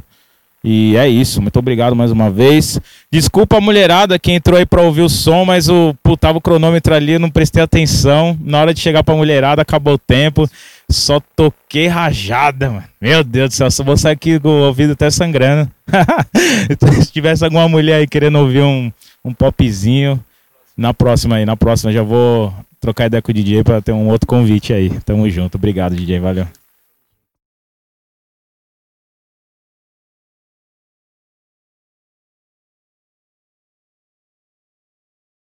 E 0.64 0.96
é 0.96 1.08
isso, 1.08 1.42
muito 1.42 1.58
obrigado 1.58 1.96
mais 1.96 2.12
uma 2.12 2.30
vez. 2.30 2.80
Desculpa 3.10 3.58
a 3.58 3.62
mulherada 3.62 4.20
que 4.20 4.32
entrou 4.32 4.60
aí 4.60 4.66
pra 4.66 4.84
ouvir 4.84 5.02
o 5.02 5.10
som, 5.10 5.44
mas 5.44 5.70
o 5.70 5.96
pô, 6.04 6.16
tava 6.16 6.38
o 6.38 6.42
cronômetro 6.42 6.94
ali, 6.94 7.18
não 7.18 7.32
prestei 7.32 7.64
atenção. 7.64 8.38
Na 8.42 8.60
hora 8.60 8.74
de 8.76 8.82
chegar 8.82 9.04
pra 9.04 9.16
mulherada, 9.16 9.64
acabou 9.64 9.94
o 9.94 9.98
tempo. 9.98 10.48
Só 10.88 11.20
toquei 11.36 11.88
rajada, 11.88 12.70
mano. 12.70 12.84
Meu 13.02 13.24
Deus 13.24 13.50
do 13.50 13.56
céu, 13.56 13.72
só 13.72 13.84
vou 13.84 13.98
sair 13.98 14.14
aqui 14.14 14.40
com 14.40 14.50
o 14.50 14.68
ouvido 14.68 14.94
até 14.94 15.10
sangrando. 15.10 15.72
Se 17.02 17.12
tivesse 17.12 17.44
alguma 17.44 17.68
mulher 17.68 17.96
aí 17.96 18.08
querendo 18.08 18.38
ouvir 18.38 18.62
um, 18.62 18.92
um 19.24 19.34
popzinho, 19.34 20.24
na 20.78 20.94
próxima 20.94 21.36
aí, 21.36 21.46
na 21.46 21.58
próxima 21.58 21.92
já 21.92 22.04
vou 22.04 22.54
trocar 22.80 23.08
ideia 23.08 23.22
com 23.22 23.32
o 23.32 23.34
DJ 23.34 23.64
pra 23.64 23.82
ter 23.82 23.92
um 23.92 24.08
outro 24.08 24.28
convite 24.28 24.74
aí. 24.74 24.90
Tamo 25.02 25.30
junto. 25.30 25.56
Obrigado, 25.56 25.96
DJ. 25.96 26.20
Valeu. 26.20 26.48